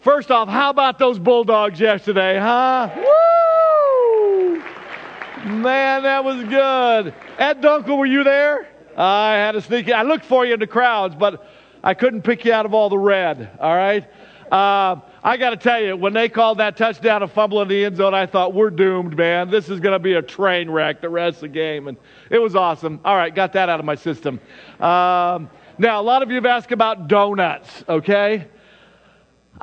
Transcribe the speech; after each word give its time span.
First 0.00 0.30
off, 0.30 0.48
how 0.48 0.70
about 0.70 0.98
those 0.98 1.18
Bulldogs 1.18 1.78
yesterday, 1.78 2.38
huh? 2.38 2.88
Woo! 2.96 4.62
Man, 5.44 6.04
that 6.04 6.24
was 6.24 6.42
good. 6.44 7.14
Ed 7.38 7.60
Dunkel, 7.60 7.98
were 7.98 8.06
you 8.06 8.24
there? 8.24 8.66
I 8.96 9.34
had 9.34 9.52
to 9.52 9.60
sneak. 9.60 9.90
I 9.90 10.02
looked 10.02 10.24
for 10.24 10.46
you 10.46 10.54
in 10.54 10.60
the 10.60 10.66
crowds, 10.66 11.14
but 11.14 11.46
I 11.84 11.92
couldn't 11.92 12.22
pick 12.22 12.46
you 12.46 12.52
out 12.52 12.64
of 12.64 12.72
all 12.72 12.88
the 12.88 12.96
red. 12.96 13.50
All 13.60 13.76
right. 13.76 14.08
Uh, 14.50 15.00
I 15.22 15.36
got 15.36 15.50
to 15.50 15.56
tell 15.58 15.82
you, 15.82 15.94
when 15.98 16.14
they 16.14 16.30
called 16.30 16.58
that 16.58 16.78
touchdown 16.78 17.22
a 17.22 17.28
fumble 17.28 17.60
in 17.60 17.68
the 17.68 17.84
end 17.84 17.98
zone, 17.98 18.14
I 18.14 18.24
thought 18.24 18.54
we're 18.54 18.70
doomed, 18.70 19.18
man. 19.18 19.50
This 19.50 19.68
is 19.68 19.80
going 19.80 19.92
to 19.92 19.98
be 19.98 20.14
a 20.14 20.22
train 20.22 20.70
wreck 20.70 21.02
the 21.02 21.10
rest 21.10 21.36
of 21.36 21.42
the 21.42 21.48
game, 21.48 21.88
and 21.88 21.98
it 22.30 22.38
was 22.38 22.56
awesome. 22.56 23.00
All 23.04 23.16
right, 23.16 23.34
got 23.34 23.52
that 23.52 23.68
out 23.68 23.80
of 23.80 23.86
my 23.86 23.96
system. 23.96 24.40
Um, 24.80 25.50
now, 25.76 26.00
a 26.00 26.02
lot 26.02 26.22
of 26.22 26.30
you 26.30 26.36
have 26.36 26.46
asked 26.46 26.72
about 26.72 27.06
donuts. 27.06 27.84
Okay. 27.86 28.46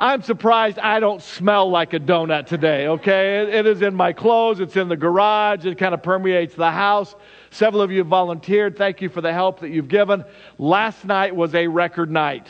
I'm 0.00 0.22
surprised 0.22 0.78
I 0.78 1.00
don't 1.00 1.20
smell 1.20 1.68
like 1.68 1.92
a 1.92 1.98
donut 1.98 2.46
today, 2.46 2.86
okay? 2.86 3.40
It, 3.40 3.48
it 3.48 3.66
is 3.66 3.82
in 3.82 3.96
my 3.96 4.12
clothes, 4.12 4.60
it's 4.60 4.76
in 4.76 4.88
the 4.88 4.96
garage, 4.96 5.66
it 5.66 5.76
kind 5.76 5.92
of 5.92 6.04
permeates 6.04 6.54
the 6.54 6.70
house. 6.70 7.16
Several 7.50 7.82
of 7.82 7.90
you 7.90 8.04
volunteered. 8.04 8.76
Thank 8.78 9.02
you 9.02 9.08
for 9.08 9.20
the 9.20 9.32
help 9.32 9.58
that 9.60 9.70
you've 9.70 9.88
given. 9.88 10.24
Last 10.56 11.04
night 11.04 11.34
was 11.34 11.52
a 11.56 11.66
record 11.66 12.12
night. 12.12 12.46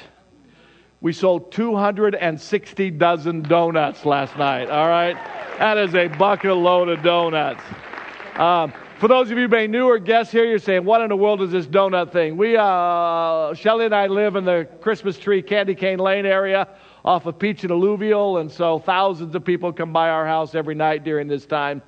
We 1.00 1.14
sold 1.14 1.50
260 1.52 2.90
dozen 2.90 3.42
donuts 3.42 4.04
last 4.04 4.36
night, 4.36 4.68
all 4.68 4.88
right? 4.88 5.16
That 5.58 5.78
is 5.78 5.94
a 5.94 6.08
bucket 6.08 6.54
load 6.54 6.90
of 6.90 7.02
donuts. 7.02 7.62
Um, 8.34 8.74
for 8.98 9.08
those 9.08 9.30
of 9.30 9.38
you 9.38 9.44
who 9.44 9.48
may 9.48 9.66
newer 9.68 9.98
guests 9.98 10.32
here, 10.32 10.44
you're 10.44 10.58
saying, 10.58 10.84
what 10.84 11.00
in 11.00 11.08
the 11.08 11.16
world 11.16 11.40
is 11.40 11.52
this 11.52 11.66
donut 11.66 12.12
thing? 12.12 12.36
We, 12.36 12.56
uh, 12.56 13.54
Shelly 13.54 13.86
and 13.86 13.94
I 13.94 14.08
live 14.08 14.36
in 14.36 14.44
the 14.44 14.68
Christmas 14.80 15.16
tree 15.16 15.40
Candy 15.40 15.76
Cane 15.76 15.98
Lane 15.98 16.26
area 16.26 16.68
off 17.04 17.26
of 17.26 17.38
Peach 17.38 17.62
and 17.62 17.72
Alluvial, 17.72 18.38
and 18.38 18.50
so 18.50 18.78
thousands 18.78 19.34
of 19.34 19.44
people 19.44 19.72
come 19.72 19.92
by 19.92 20.10
our 20.10 20.26
house 20.26 20.54
every 20.54 20.74
night 20.74 21.04
during 21.04 21.28
this 21.28 21.46
time. 21.46 21.82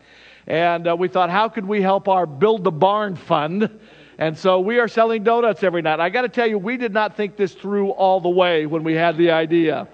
And 0.46 0.88
uh, 0.88 0.96
we 0.96 1.08
thought, 1.08 1.30
how 1.30 1.48
could 1.48 1.66
we 1.66 1.82
help 1.82 2.08
our 2.08 2.26
Build 2.26 2.64
the 2.64 2.70
Barn 2.70 3.16
fund? 3.16 3.80
And 4.18 4.36
so 4.36 4.60
we 4.60 4.78
are 4.78 4.88
selling 4.88 5.22
donuts 5.22 5.62
every 5.62 5.80
night. 5.80 5.98
I 6.00 6.10
got 6.10 6.22
to 6.22 6.28
tell 6.28 6.46
you, 6.46 6.58
we 6.58 6.76
did 6.76 6.92
not 6.92 7.16
think 7.16 7.36
this 7.36 7.54
through 7.54 7.90
all 7.90 8.20
the 8.20 8.28
way 8.28 8.66
when 8.66 8.84
we 8.84 8.94
had 8.94 9.16
the 9.16 9.30
idea. 9.30 9.88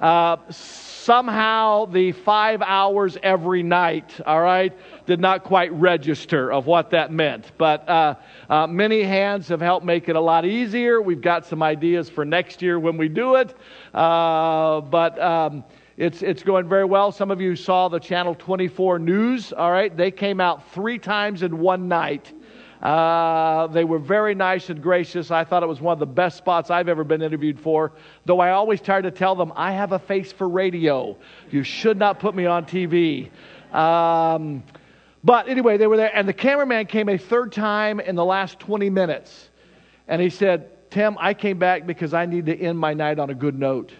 Uh, 0.00 0.38
somehow 0.50 1.84
the 1.86 2.12
five 2.12 2.62
hours 2.62 3.16
every 3.22 3.62
night, 3.62 4.20
all 4.26 4.40
right, 4.40 4.72
did 5.10 5.18
not 5.18 5.42
quite 5.42 5.72
register 5.72 6.52
of 6.52 6.66
what 6.66 6.90
that 6.90 7.10
meant. 7.10 7.50
But 7.58 7.88
uh, 7.88 8.14
uh, 8.48 8.68
many 8.68 9.02
hands 9.02 9.48
have 9.48 9.60
helped 9.60 9.84
make 9.84 10.08
it 10.08 10.14
a 10.14 10.20
lot 10.20 10.44
easier. 10.44 11.02
We've 11.02 11.20
got 11.20 11.44
some 11.44 11.64
ideas 11.64 12.08
for 12.08 12.24
next 12.24 12.62
year 12.62 12.78
when 12.78 12.96
we 12.96 13.08
do 13.08 13.34
it. 13.34 13.56
Uh, 13.92 14.80
but 14.82 15.20
um, 15.20 15.64
it's, 15.96 16.22
it's 16.22 16.44
going 16.44 16.68
very 16.68 16.84
well. 16.84 17.10
Some 17.10 17.32
of 17.32 17.40
you 17.40 17.56
saw 17.56 17.88
the 17.88 17.98
Channel 17.98 18.36
24 18.36 19.00
news, 19.00 19.52
all 19.52 19.72
right? 19.72 19.94
They 19.96 20.12
came 20.12 20.40
out 20.40 20.72
three 20.72 20.96
times 20.96 21.42
in 21.42 21.58
one 21.58 21.88
night. 21.88 22.32
Uh, 22.80 23.66
they 23.66 23.82
were 23.82 23.98
very 23.98 24.36
nice 24.36 24.70
and 24.70 24.80
gracious. 24.80 25.32
I 25.32 25.42
thought 25.42 25.64
it 25.64 25.68
was 25.68 25.80
one 25.80 25.92
of 25.92 25.98
the 25.98 26.06
best 26.06 26.36
spots 26.36 26.70
I've 26.70 26.88
ever 26.88 27.02
been 27.02 27.20
interviewed 27.20 27.58
for. 27.58 27.94
Though 28.26 28.38
I 28.38 28.52
always 28.52 28.80
try 28.80 29.00
to 29.00 29.10
tell 29.10 29.34
them, 29.34 29.52
I 29.56 29.72
have 29.72 29.90
a 29.90 29.98
face 29.98 30.30
for 30.30 30.48
radio. 30.48 31.16
You 31.50 31.64
should 31.64 31.98
not 31.98 32.20
put 32.20 32.36
me 32.36 32.46
on 32.46 32.64
TV. 32.64 33.28
Um, 33.74 34.62
but 35.22 35.48
anyway, 35.48 35.76
they 35.76 35.86
were 35.86 35.96
there, 35.96 36.14
and 36.14 36.28
the 36.28 36.32
cameraman 36.32 36.86
came 36.86 37.08
a 37.08 37.18
third 37.18 37.52
time 37.52 38.00
in 38.00 38.14
the 38.14 38.24
last 38.24 38.58
20 38.58 38.88
minutes. 38.88 39.50
And 40.08 40.20
he 40.20 40.30
said, 40.30 40.90
Tim, 40.90 41.16
I 41.20 41.34
came 41.34 41.58
back 41.58 41.86
because 41.86 42.14
I 42.14 42.26
need 42.26 42.46
to 42.46 42.56
end 42.56 42.78
my 42.78 42.94
night 42.94 43.18
on 43.18 43.30
a 43.30 43.34
good 43.34 43.58
note. 43.58 43.92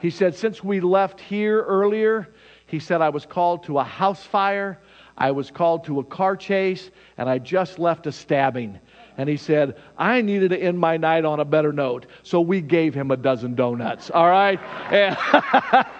He 0.00 0.10
said, 0.10 0.34
Since 0.34 0.62
we 0.62 0.80
left 0.80 1.20
here 1.20 1.62
earlier, 1.62 2.28
he 2.66 2.78
said, 2.78 3.00
I 3.00 3.08
was 3.08 3.26
called 3.26 3.64
to 3.64 3.78
a 3.78 3.84
house 3.84 4.22
fire, 4.24 4.78
I 5.18 5.30
was 5.30 5.50
called 5.50 5.84
to 5.84 6.00
a 6.00 6.04
car 6.04 6.36
chase, 6.36 6.90
and 7.18 7.28
I 7.28 7.38
just 7.38 7.78
left 7.78 8.06
a 8.06 8.12
stabbing. 8.12 8.78
And 9.18 9.28
he 9.28 9.36
said, 9.36 9.76
I 9.98 10.20
needed 10.20 10.50
to 10.50 10.58
end 10.58 10.78
my 10.78 10.96
night 10.96 11.24
on 11.24 11.40
a 11.40 11.44
better 11.44 11.72
note. 11.72 12.06
So 12.22 12.40
we 12.40 12.60
gave 12.60 12.94
him 12.94 13.10
a 13.10 13.16
dozen 13.16 13.54
donuts, 13.54 14.10
all 14.10 14.28
right? 14.28 14.60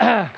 And, 0.00 0.30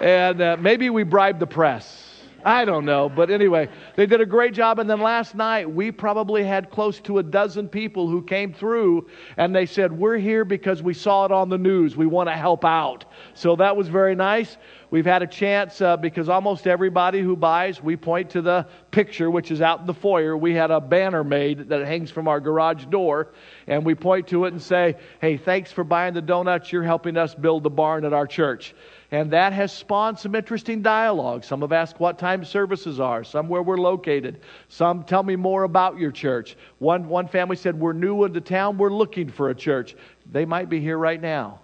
and 0.00 0.40
uh, 0.40 0.56
maybe 0.60 0.88
we 0.88 1.02
bribed 1.02 1.40
the 1.40 1.46
press. 1.46 2.07
I 2.44 2.64
don't 2.64 2.84
know. 2.84 3.08
But 3.08 3.30
anyway, 3.30 3.68
they 3.96 4.06
did 4.06 4.20
a 4.20 4.26
great 4.26 4.54
job. 4.54 4.78
And 4.78 4.88
then 4.88 5.00
last 5.00 5.34
night, 5.34 5.68
we 5.68 5.90
probably 5.90 6.44
had 6.44 6.70
close 6.70 7.00
to 7.00 7.18
a 7.18 7.22
dozen 7.22 7.68
people 7.68 8.08
who 8.08 8.22
came 8.22 8.52
through 8.52 9.08
and 9.36 9.54
they 9.54 9.66
said, 9.66 9.92
We're 9.92 10.18
here 10.18 10.44
because 10.44 10.82
we 10.82 10.94
saw 10.94 11.24
it 11.24 11.32
on 11.32 11.48
the 11.48 11.58
news. 11.58 11.96
We 11.96 12.06
want 12.06 12.28
to 12.28 12.36
help 12.36 12.64
out. 12.64 13.06
So 13.34 13.56
that 13.56 13.76
was 13.76 13.88
very 13.88 14.14
nice. 14.14 14.56
We've 14.90 15.04
had 15.04 15.22
a 15.22 15.26
chance 15.26 15.80
uh, 15.82 15.96
because 15.96 16.28
almost 16.28 16.66
everybody 16.66 17.20
who 17.20 17.36
buys, 17.36 17.82
we 17.82 17.96
point 17.96 18.30
to 18.30 18.40
the 18.40 18.66
picture, 18.90 19.30
which 19.30 19.50
is 19.50 19.60
out 19.60 19.80
in 19.80 19.86
the 19.86 19.92
foyer. 19.92 20.36
We 20.36 20.54
had 20.54 20.70
a 20.70 20.80
banner 20.80 21.22
made 21.22 21.68
that 21.68 21.86
hangs 21.86 22.10
from 22.10 22.26
our 22.26 22.40
garage 22.40 22.86
door, 22.86 23.32
and 23.66 23.84
we 23.84 23.94
point 23.94 24.28
to 24.28 24.44
it 24.46 24.52
and 24.52 24.62
say, 24.62 24.96
Hey, 25.20 25.36
thanks 25.36 25.72
for 25.72 25.84
buying 25.84 26.14
the 26.14 26.22
donuts. 26.22 26.72
You're 26.72 26.84
helping 26.84 27.16
us 27.16 27.34
build 27.34 27.64
the 27.64 27.70
barn 27.70 28.04
at 28.04 28.12
our 28.12 28.26
church. 28.26 28.74
And 29.10 29.30
that 29.30 29.54
has 29.54 29.72
spawned 29.72 30.18
some 30.18 30.34
interesting 30.34 30.82
dialogue. 30.82 31.42
Some 31.42 31.62
have 31.62 31.72
asked 31.72 31.98
what 31.98 32.18
time 32.18 32.44
services 32.44 33.00
are, 33.00 33.24
some 33.24 33.48
where 33.48 33.62
we're 33.62 33.78
located. 33.78 34.40
Some 34.68 35.02
tell 35.02 35.22
me 35.22 35.34
more 35.34 35.62
about 35.62 35.98
your 35.98 36.12
church. 36.12 36.56
One, 36.78 37.08
one 37.08 37.26
family 37.26 37.56
said, 37.56 37.78
We're 37.78 37.94
new 37.94 38.24
into 38.24 38.42
town, 38.42 38.76
we're 38.76 38.92
looking 38.92 39.30
for 39.30 39.48
a 39.48 39.54
church. 39.54 39.96
They 40.30 40.44
might 40.44 40.68
be 40.68 40.78
here 40.78 40.98
right 40.98 41.20
now. 41.20 41.60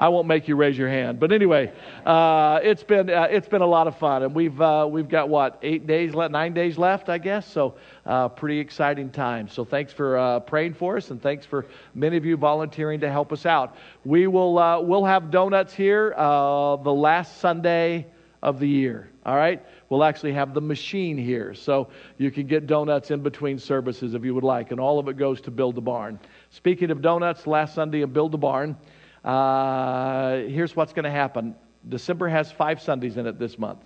I 0.00 0.08
won't 0.08 0.26
make 0.26 0.48
you 0.48 0.56
raise 0.56 0.78
your 0.78 0.88
hand. 0.88 1.20
But 1.20 1.30
anyway, 1.30 1.70
uh, 2.06 2.60
it's 2.62 2.82
been 2.82 3.10
uh, 3.10 3.28
it's 3.30 3.48
been 3.48 3.60
a 3.60 3.66
lot 3.66 3.86
of 3.86 3.98
fun, 3.98 4.22
and 4.22 4.34
we've 4.34 4.58
uh, 4.58 4.88
we've 4.90 5.10
got 5.10 5.28
what 5.28 5.58
eight 5.60 5.86
days 5.86 6.14
left, 6.14 6.32
nine 6.32 6.54
days 6.54 6.78
left, 6.78 7.10
I 7.10 7.18
guess. 7.18 7.46
So 7.46 7.74
uh, 8.06 8.30
pretty 8.30 8.60
exciting 8.60 9.10
time. 9.10 9.46
So 9.46 9.62
thanks 9.62 9.92
for 9.92 10.16
uh, 10.16 10.40
praying 10.40 10.72
for 10.72 10.96
us, 10.96 11.10
and 11.10 11.20
thanks 11.20 11.44
for 11.44 11.66
many 11.94 12.16
of 12.16 12.24
you 12.24 12.38
volunteering 12.38 13.00
to 13.00 13.10
help 13.10 13.30
us 13.30 13.44
out. 13.44 13.76
We 14.06 14.26
will 14.26 14.58
uh, 14.58 14.80
we'll 14.80 15.04
have 15.04 15.30
donuts 15.30 15.74
here 15.74 16.14
the 16.16 16.94
last 16.94 17.36
Sunday 17.36 18.06
of 18.42 18.58
the 18.58 18.68
year. 18.68 19.10
All 19.26 19.36
right. 19.36 19.62
We'll 19.90 20.02
actually 20.02 20.32
have 20.32 20.54
the 20.54 20.62
machine 20.62 21.18
here. 21.18 21.52
So 21.52 21.88
you 22.16 22.30
can 22.30 22.46
get 22.46 22.66
donuts 22.66 23.10
in 23.10 23.20
between 23.20 23.58
services 23.58 24.14
if 24.14 24.24
you 24.24 24.34
would 24.34 24.44
like. 24.44 24.70
And 24.70 24.80
all 24.80 24.98
of 24.98 25.08
it 25.08 25.18
goes 25.18 25.42
to 25.42 25.50
Build 25.50 25.74
the 25.74 25.82
Barn. 25.82 26.18
Speaking 26.48 26.90
of 26.90 27.02
donuts, 27.02 27.46
last 27.46 27.74
Sunday 27.74 28.00
of 28.00 28.14
Build 28.14 28.32
the 28.32 28.38
Barn, 28.38 28.76
uh, 29.24 30.36
here's 30.36 30.74
what's 30.74 30.92
going 30.92 31.04
to 31.04 31.10
happen 31.10 31.54
December 31.88 32.28
has 32.28 32.52
five 32.52 32.80
Sundays 32.80 33.16
in 33.16 33.26
it 33.26 33.38
this 33.38 33.58
month. 33.58 33.80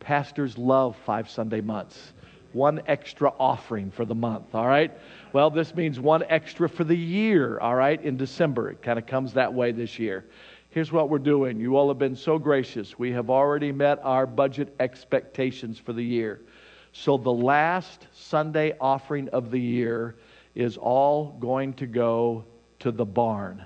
Pastors 0.00 0.58
love 0.58 0.96
five 1.04 1.30
Sunday 1.30 1.60
months. 1.60 2.12
One 2.52 2.82
extra 2.86 3.32
offering 3.38 3.90
for 3.90 4.04
the 4.04 4.14
month, 4.14 4.54
all 4.54 4.66
right? 4.66 4.90
Well, 5.32 5.48
this 5.48 5.74
means 5.74 5.98
one 5.98 6.22
extra 6.28 6.68
for 6.68 6.84
the 6.84 6.96
year, 6.96 7.58
all 7.60 7.74
right, 7.74 8.02
in 8.02 8.16
December. 8.16 8.70
It 8.70 8.82
kind 8.82 8.98
of 8.98 9.06
comes 9.06 9.32
that 9.34 9.54
way 9.54 9.72
this 9.72 9.98
year. 9.98 10.26
Here's 10.68 10.90
what 10.90 11.08
we're 11.08 11.18
doing. 11.18 11.60
You 11.60 11.76
all 11.76 11.88
have 11.88 11.98
been 11.98 12.16
so 12.16 12.38
gracious. 12.38 12.98
We 12.98 13.12
have 13.12 13.30
already 13.30 13.72
met 13.72 14.00
our 14.02 14.26
budget 14.26 14.74
expectations 14.80 15.78
for 15.78 15.92
the 15.92 16.04
year. 16.04 16.40
So 16.92 17.16
the 17.16 17.32
last 17.32 18.06
Sunday 18.12 18.74
offering 18.80 19.28
of 19.30 19.50
the 19.50 19.60
year 19.60 20.16
is 20.54 20.76
all 20.76 21.36
going 21.40 21.72
to 21.74 21.86
go 21.86 22.44
to 22.80 22.90
the 22.90 23.04
barn. 23.04 23.64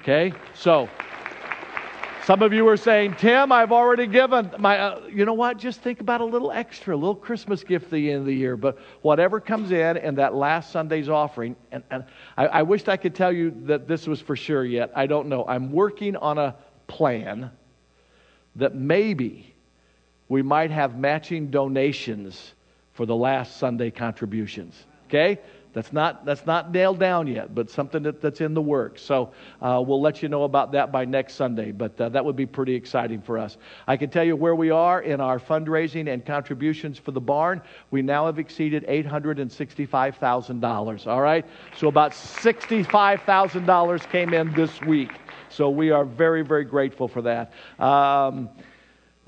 Okay? 0.00 0.32
So, 0.54 0.88
some 2.24 2.42
of 2.42 2.52
you 2.52 2.68
are 2.68 2.76
saying, 2.76 3.14
Tim, 3.14 3.50
I've 3.52 3.72
already 3.72 4.06
given 4.06 4.50
my, 4.58 4.78
uh, 4.78 5.06
you 5.08 5.24
know 5.24 5.32
what? 5.32 5.56
Just 5.56 5.80
think 5.80 6.00
about 6.00 6.20
a 6.20 6.24
little 6.24 6.52
extra, 6.52 6.94
a 6.94 6.98
little 6.98 7.14
Christmas 7.14 7.64
gift 7.64 7.86
at 7.86 7.90
the 7.92 8.10
end 8.10 8.20
of 8.20 8.26
the 8.26 8.34
year. 8.34 8.56
But 8.56 8.78
whatever 9.00 9.40
comes 9.40 9.70
in 9.70 9.96
and 9.96 10.18
that 10.18 10.34
last 10.34 10.70
Sunday's 10.70 11.08
offering, 11.08 11.56
and, 11.72 11.82
and 11.90 12.04
I, 12.36 12.46
I 12.46 12.62
wished 12.62 12.88
I 12.88 12.98
could 12.98 13.14
tell 13.14 13.32
you 13.32 13.50
that 13.64 13.88
this 13.88 14.06
was 14.06 14.20
for 14.20 14.36
sure 14.36 14.64
yet. 14.64 14.92
I 14.94 15.06
don't 15.06 15.28
know. 15.28 15.46
I'm 15.46 15.72
working 15.72 16.16
on 16.16 16.36
a 16.36 16.54
plan 16.86 17.50
that 18.56 18.74
maybe 18.74 19.54
we 20.28 20.42
might 20.42 20.70
have 20.70 20.98
matching 20.98 21.50
donations 21.50 22.52
for 22.92 23.06
the 23.06 23.16
last 23.16 23.56
Sunday 23.56 23.90
contributions. 23.90 24.84
Okay? 25.06 25.38
That's 25.78 25.92
not, 25.92 26.24
that's 26.24 26.44
not 26.44 26.72
nailed 26.72 26.98
down 26.98 27.28
yet, 27.28 27.54
but 27.54 27.70
something 27.70 28.02
that, 28.02 28.20
that's 28.20 28.40
in 28.40 28.52
the 28.52 28.60
works. 28.60 29.00
So 29.00 29.30
uh, 29.62 29.80
we'll 29.86 30.00
let 30.00 30.24
you 30.24 30.28
know 30.28 30.42
about 30.42 30.72
that 30.72 30.90
by 30.90 31.04
next 31.04 31.34
Sunday, 31.34 31.70
but 31.70 32.00
uh, 32.00 32.08
that 32.08 32.24
would 32.24 32.34
be 32.34 32.46
pretty 32.46 32.74
exciting 32.74 33.22
for 33.22 33.38
us. 33.38 33.58
I 33.86 33.96
can 33.96 34.10
tell 34.10 34.24
you 34.24 34.34
where 34.34 34.56
we 34.56 34.70
are 34.70 35.02
in 35.02 35.20
our 35.20 35.38
fundraising 35.38 36.12
and 36.12 36.26
contributions 36.26 36.98
for 36.98 37.12
the 37.12 37.20
barn. 37.20 37.62
We 37.92 38.02
now 38.02 38.26
have 38.26 38.40
exceeded 38.40 38.88
$865,000, 38.88 41.06
all 41.06 41.20
right? 41.20 41.46
So 41.76 41.86
about 41.86 42.10
$65,000 42.10 44.10
came 44.10 44.34
in 44.34 44.52
this 44.54 44.80
week. 44.80 45.12
So 45.48 45.70
we 45.70 45.92
are 45.92 46.04
very, 46.04 46.42
very 46.42 46.64
grateful 46.64 47.06
for 47.06 47.22
that. 47.22 47.52
Um, 47.78 48.48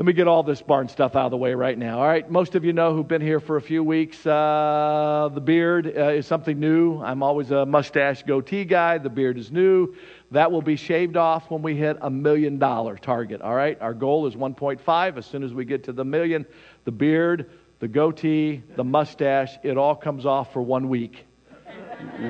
let 0.01 0.07
me 0.07 0.15
get 0.15 0.27
all 0.27 0.43
this 0.43 0.63
barn 0.63 0.89
stuff 0.89 1.15
out 1.15 1.27
of 1.27 1.31
the 1.31 1.37
way 1.37 1.53
right 1.53 1.77
now. 1.77 1.99
All 1.99 2.07
right, 2.07 2.29
most 2.31 2.55
of 2.55 2.65
you 2.65 2.73
know 2.73 2.95
who've 2.95 3.07
been 3.07 3.21
here 3.21 3.39
for 3.39 3.59
a 3.59 3.61
few 3.61 3.85
weeks. 3.85 4.27
Uh, 4.27 5.29
the 5.31 5.43
beard 5.43 5.93
uh, 5.95 6.09
is 6.09 6.27
something 6.27 6.59
new. 6.59 6.99
I'm 7.03 7.23
always 7.23 7.51
a 7.51 7.67
mustache 7.67 8.23
goatee 8.23 8.65
guy. 8.65 8.97
The 8.97 9.11
beard 9.11 9.37
is 9.37 9.53
new. 9.53 9.95
That 10.31 10.51
will 10.51 10.63
be 10.63 10.77
shaved 10.77 11.19
off 11.19 11.51
when 11.51 11.61
we 11.61 11.77
hit 11.77 11.99
a 12.01 12.09
million 12.09 12.59
dollar 12.59 12.97
target. 12.97 13.43
All 13.43 13.55
right, 13.55 13.79
our 13.83 13.93
goal 13.93 14.27
is 14.27 14.37
1.5. 14.37 15.19
As 15.19 15.27
soon 15.27 15.43
as 15.43 15.53
we 15.53 15.67
get 15.67 15.85
to 15.85 15.93
the 15.93 16.07
million, 16.07 16.47
the 16.87 16.93
beard, 16.93 17.51
the 17.81 17.89
goatee, 17.89 18.63
the 18.77 18.85
mustache, 18.85 19.59
it 19.63 19.77
all 19.77 19.95
comes 19.95 20.25
off 20.25 20.51
for 20.55 20.63
one 20.63 20.89
week. 20.89 21.27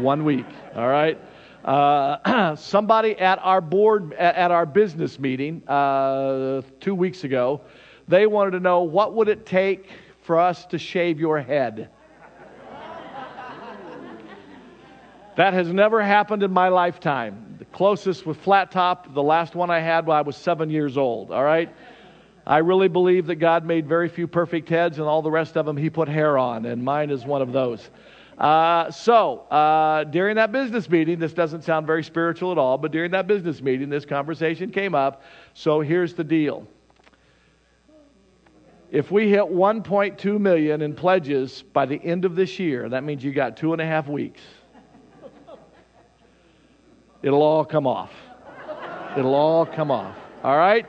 one 0.01 0.25
week. 0.25 0.47
All 0.75 0.89
right. 0.89 1.21
Uh, 1.65 2.55
somebody 2.57 3.19
at 3.19 3.39
our 3.43 3.61
board, 3.61 4.13
at, 4.15 4.51
our 4.51 4.67
business 4.67 5.19
meeting 5.19 5.67
uh, 5.69 6.63
two 6.81 6.95
weeks 6.95 7.25
ago, 7.25 7.61
they 8.09 8.27
wanted 8.27 8.53
to 8.53 8.61
know 8.61 8.83
what 8.83 9.15
would 9.15 9.29
it 9.29 9.45
take 9.45 9.91
for 10.23 10.39
us 10.39 10.65
to 10.67 10.79
shave 10.79 11.21
your 11.21 11.41
head. 11.41 11.91
that 15.37 15.53
has 15.55 15.69
never 15.69 16.03
happened 16.03 16.43
in 16.43 16.51
my 16.51 16.69
lifetime. 16.69 17.57
The 17.59 17.65
closest 17.67 18.25
was 18.27 18.37
flat 18.39 18.71
top. 18.71 19.13
The 19.15 19.23
last 19.23 19.55
one 19.55 19.71
I 19.71 19.81
had 19.81 20.07
when 20.07 20.17
I 20.17 20.23
was 20.23 20.37
seven 20.37 20.71
years 20.71 20.97
old. 20.97 21.31
All 21.31 21.45
right. 21.45 21.73
I 22.47 22.59
really 22.59 22.89
believe 22.89 23.27
that 23.27 23.37
God 23.37 23.65
made 23.65 23.87
very 23.87 24.09
few 24.09 24.27
perfect 24.27 24.69
heads, 24.69 24.99
and 24.99 25.07
all 25.07 25.23
the 25.23 25.31
rest 25.31 25.57
of 25.57 25.67
them 25.67 25.77
He 25.77 25.91
put 25.91 26.09
hair 26.09 26.39
on, 26.39 26.65
and 26.65 26.83
mine 26.83 27.11
is 27.11 27.25
one 27.25 27.43
of 27.43 27.53
those. 27.53 27.91
Uh, 28.41 28.91
so, 28.91 29.41
uh, 29.51 30.03
during 30.05 30.37
that 30.37 30.51
business 30.51 30.89
meeting, 30.89 31.19
this 31.19 31.35
doesn't 31.35 31.63
sound 31.63 31.87
very 31.87 32.03
spiritual 32.03 32.51
at 32.51 32.57
all, 32.57 32.79
but 32.79 32.91
during 32.91 33.11
that 33.11 33.27
business 33.27 33.61
meeting, 33.61 33.91
this 33.91 34.07
conversation 34.07 34.71
came 34.71 34.95
up. 34.95 35.23
So, 35.53 35.83
here's 35.83 36.15
the 36.15 36.25
deal. 36.25 36.67
If 38.91 39.11
we 39.11 39.29
hit 39.29 39.43
1.2 39.43 40.41
million 40.41 40.81
in 40.81 40.95
pledges 40.95 41.63
by 41.75 41.85
the 41.85 42.03
end 42.03 42.25
of 42.25 42.35
this 42.35 42.59
year, 42.59 42.89
that 42.89 43.05
means 43.05 43.23
you 43.23 43.31
got 43.31 43.59
two 43.59 43.75
and 43.75 43.83
a 43.83 43.87
half 43.87 44.09
weeks. 44.09 44.41
It'll 47.23 47.43
all 47.43 47.67
come 47.67 47.87
off. 47.87 48.11
It'll 49.19 49.35
all 49.35 49.67
come 49.67 49.91
off. 49.91 50.17
All 50.43 50.57
right? 50.57 50.87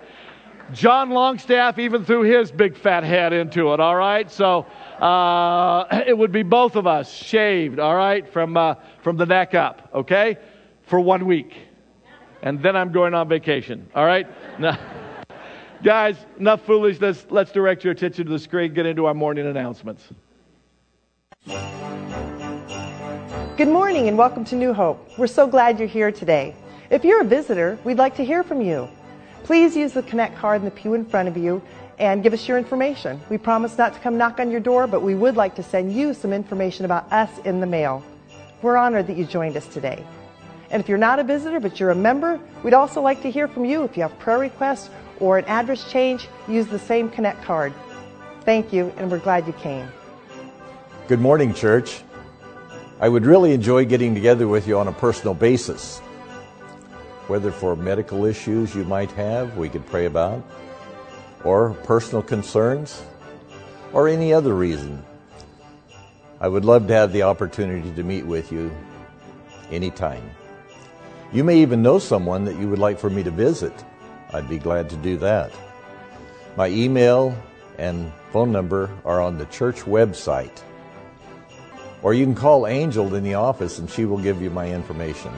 John 0.72 1.10
Longstaff 1.10 1.80
even 1.80 2.06
threw 2.06 2.22
his 2.22 2.50
big 2.50 2.78
fat 2.78 3.04
head 3.04 3.34
into 3.34 3.74
it, 3.74 3.82
all 3.82 3.96
right? 3.98 4.32
So, 4.32 4.66
uh, 5.02 6.04
it 6.08 6.18
would 6.18 6.32
be 6.32 6.44
both 6.44 6.76
of 6.76 6.88
us 6.88 7.12
shaved, 7.12 7.80
all 7.80 7.96
right, 7.96 8.28
from, 8.28 8.56
uh, 8.56 8.76
from 9.02 9.18
the 9.18 9.26
neck 9.26 9.56
up, 9.56 9.90
okay, 9.94 10.38
for 10.84 11.00
one 11.00 11.26
week. 11.26 11.58
And 12.44 12.62
then 12.62 12.76
I'm 12.76 12.92
going 12.92 13.14
on 13.14 13.28
vacation, 13.28 13.90
all 13.96 14.06
right? 14.06 14.28
Now, 14.60 14.78
guys, 15.84 16.18
enough 16.38 16.62
foolishness. 16.66 17.26
Let's 17.30 17.52
direct 17.52 17.84
your 17.84 17.94
attention 17.94 18.26
to 18.26 18.32
the 18.32 18.40
screen, 18.40 18.74
get 18.74 18.86
into 18.86 19.06
our 19.06 19.14
morning 19.14 19.48
announcements. 19.48 20.08
Good 23.58 23.68
morning 23.68 24.08
and 24.08 24.18
welcome 24.18 24.46
to 24.46 24.56
New 24.56 24.74
Hope. 24.74 25.18
We're 25.18 25.28
so 25.28 25.48
glad 25.48 25.80
you're 25.80 25.88
here 25.88 26.12
today. 26.12 26.56
If 26.92 27.04
you're 27.04 27.22
a 27.22 27.26
visitor, 27.26 27.80
we'd 27.84 27.98
like 27.98 28.16
to 28.18 28.26
hear 28.26 28.44
from 28.44 28.62
you. 28.62 28.88
Please 29.44 29.76
use 29.76 29.94
the 29.94 30.04
Connect 30.04 30.38
card 30.38 30.62
in 30.62 30.66
the 30.66 30.72
pew 30.72 30.94
in 30.94 31.06
front 31.06 31.28
of 31.28 31.38
you 31.38 31.62
and 32.02 32.24
give 32.24 32.34
us 32.34 32.48
your 32.48 32.58
information. 32.58 33.22
We 33.30 33.38
promise 33.38 33.78
not 33.78 33.94
to 33.94 34.00
come 34.00 34.18
knock 34.18 34.40
on 34.40 34.50
your 34.50 34.60
door, 34.60 34.88
but 34.88 35.04
we 35.04 35.14
would 35.14 35.38
like 35.38 35.54
to 35.56 35.64
send 35.64 35.94
you 35.94 36.16
some 36.16 36.34
information 36.34 36.84
about 36.84 37.10
us 37.12 37.30
in 37.46 37.60
the 37.60 37.68
mail. 37.68 38.04
We're 38.64 38.76
honored 38.76 39.06
that 39.06 39.18
you 39.18 39.24
joined 39.24 39.56
us 39.56 39.68
today. 39.68 40.04
And 40.72 40.82
if 40.82 40.90
you're 40.90 40.98
not 40.98 41.20
a 41.20 41.24
visitor, 41.24 41.60
but 41.60 41.80
you're 41.80 41.92
a 41.92 41.96
member, 41.96 42.40
we'd 42.64 42.74
also 42.74 43.02
like 43.02 43.22
to 43.22 43.30
hear 43.30 43.48
from 43.48 43.66
you. 43.66 43.84
If 43.84 43.96
you 43.96 44.02
have 44.02 44.18
prayer 44.18 44.40
requests 44.40 44.90
or 45.20 45.38
an 45.38 45.46
address 45.46 45.92
change, 45.92 46.28
use 46.48 46.66
the 46.66 46.80
same 46.80 47.08
Connect 47.08 47.44
card. 47.44 47.72
Thank 48.46 48.74
you, 48.74 48.92
and 48.98 49.12
we're 49.12 49.20
glad 49.20 49.46
you 49.46 49.54
came. 49.54 49.88
Good 51.08 51.20
morning, 51.20 51.54
church. 51.54 52.02
I 53.00 53.10
would 53.10 53.28
really 53.28 53.54
enjoy 53.54 53.86
getting 53.86 54.16
together 54.16 54.48
with 54.48 54.68
you 54.68 54.80
on 54.80 54.88
a 54.88 54.92
personal 54.92 55.36
basis. 55.36 56.00
Whether 57.28 57.52
for 57.52 57.76
medical 57.76 58.26
issues 58.26 58.74
you 58.74 58.86
might 58.86 59.12
have, 59.12 59.56
we 59.56 59.70
could 59.70 59.86
pray 59.86 60.08
about, 60.08 60.44
or 61.44 61.74
personal 61.84 62.22
concerns, 62.22 63.04
or 63.94 64.08
any 64.08 64.34
other 64.34 64.54
reason. 64.54 65.04
I 66.40 66.48
would 66.48 66.66
love 66.66 66.88
to 66.88 66.94
have 66.94 67.12
the 67.12 67.24
opportunity 67.24 67.92
to 67.92 68.04
meet 68.04 68.26
with 68.26 68.52
you 68.52 68.72
anytime. 69.72 70.24
You 71.32 71.44
may 71.44 71.60
even 71.60 71.82
know 71.82 72.00
someone 72.00 72.46
that 72.46 72.58
you 72.58 72.68
would 72.68 72.80
like 72.80 73.00
for 73.00 73.10
me 73.10 73.24
to 73.24 73.32
visit. 73.32 73.74
I'd 74.34 74.50
be 74.50 74.58
glad 74.58 74.90
to 74.90 74.96
do 74.98 75.18
that. 75.18 75.52
My 76.58 76.68
email 76.68 77.36
and 77.78 78.12
phone 78.32 78.52
number 78.52 78.90
are 79.06 79.22
on 79.22 79.38
the 79.38 79.46
church 79.46 79.82
website. 79.82 80.62
Or 82.02 82.14
you 82.14 82.26
can 82.26 82.36
call 82.36 82.68
Angel 82.68 83.14
in 83.14 83.24
the 83.24 83.36
office 83.36 83.80
and 83.80 83.90
she 83.90 84.06
will 84.06 84.18
give 84.18 84.42
you 84.42 84.50
my 84.50 84.68
information. 84.68 85.32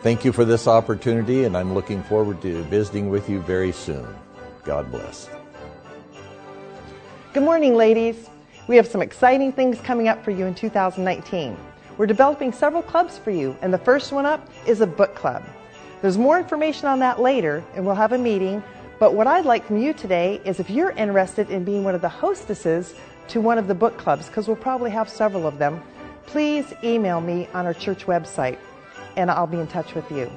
Thank 0.00 0.24
you 0.24 0.30
for 0.30 0.44
this 0.44 0.68
opportunity, 0.68 1.42
and 1.42 1.56
I'm 1.56 1.74
looking 1.74 2.04
forward 2.04 2.40
to 2.42 2.62
visiting 2.64 3.10
with 3.10 3.28
you 3.28 3.40
very 3.40 3.72
soon. 3.72 4.06
God 4.62 4.92
bless. 4.92 5.28
Good 7.32 7.42
morning, 7.42 7.74
ladies. 7.74 8.30
We 8.68 8.76
have 8.76 8.86
some 8.86 9.02
exciting 9.02 9.50
things 9.50 9.80
coming 9.80 10.06
up 10.06 10.24
for 10.24 10.30
you 10.30 10.46
in 10.46 10.54
2019. 10.54 11.56
We're 11.96 12.06
developing 12.06 12.52
several 12.52 12.80
clubs 12.80 13.18
for 13.18 13.32
you, 13.32 13.56
and 13.60 13.74
the 13.74 13.78
first 13.78 14.12
one 14.12 14.24
up 14.24 14.48
is 14.68 14.80
a 14.80 14.86
book 14.86 15.16
club. 15.16 15.44
There's 16.00 16.16
more 16.16 16.38
information 16.38 16.86
on 16.86 17.00
that 17.00 17.20
later, 17.20 17.64
and 17.74 17.84
we'll 17.84 17.96
have 17.96 18.12
a 18.12 18.18
meeting. 18.18 18.62
But 19.00 19.14
what 19.14 19.26
I'd 19.26 19.46
like 19.46 19.66
from 19.66 19.78
you 19.78 19.92
today 19.92 20.40
is 20.44 20.60
if 20.60 20.70
you're 20.70 20.92
interested 20.92 21.50
in 21.50 21.64
being 21.64 21.82
one 21.82 21.96
of 21.96 22.02
the 22.02 22.08
hostesses 22.08 22.94
to 23.28 23.40
one 23.40 23.58
of 23.58 23.66
the 23.66 23.74
book 23.74 23.98
clubs, 23.98 24.28
because 24.28 24.46
we'll 24.46 24.56
probably 24.56 24.92
have 24.92 25.08
several 25.08 25.44
of 25.44 25.58
them, 25.58 25.82
please 26.26 26.72
email 26.84 27.20
me 27.20 27.48
on 27.52 27.66
our 27.66 27.74
church 27.74 28.06
website 28.06 28.58
and 29.18 29.30
I'll 29.30 29.48
be 29.48 29.58
in 29.58 29.66
touch 29.66 29.94
with 29.94 30.10
you. 30.12 30.30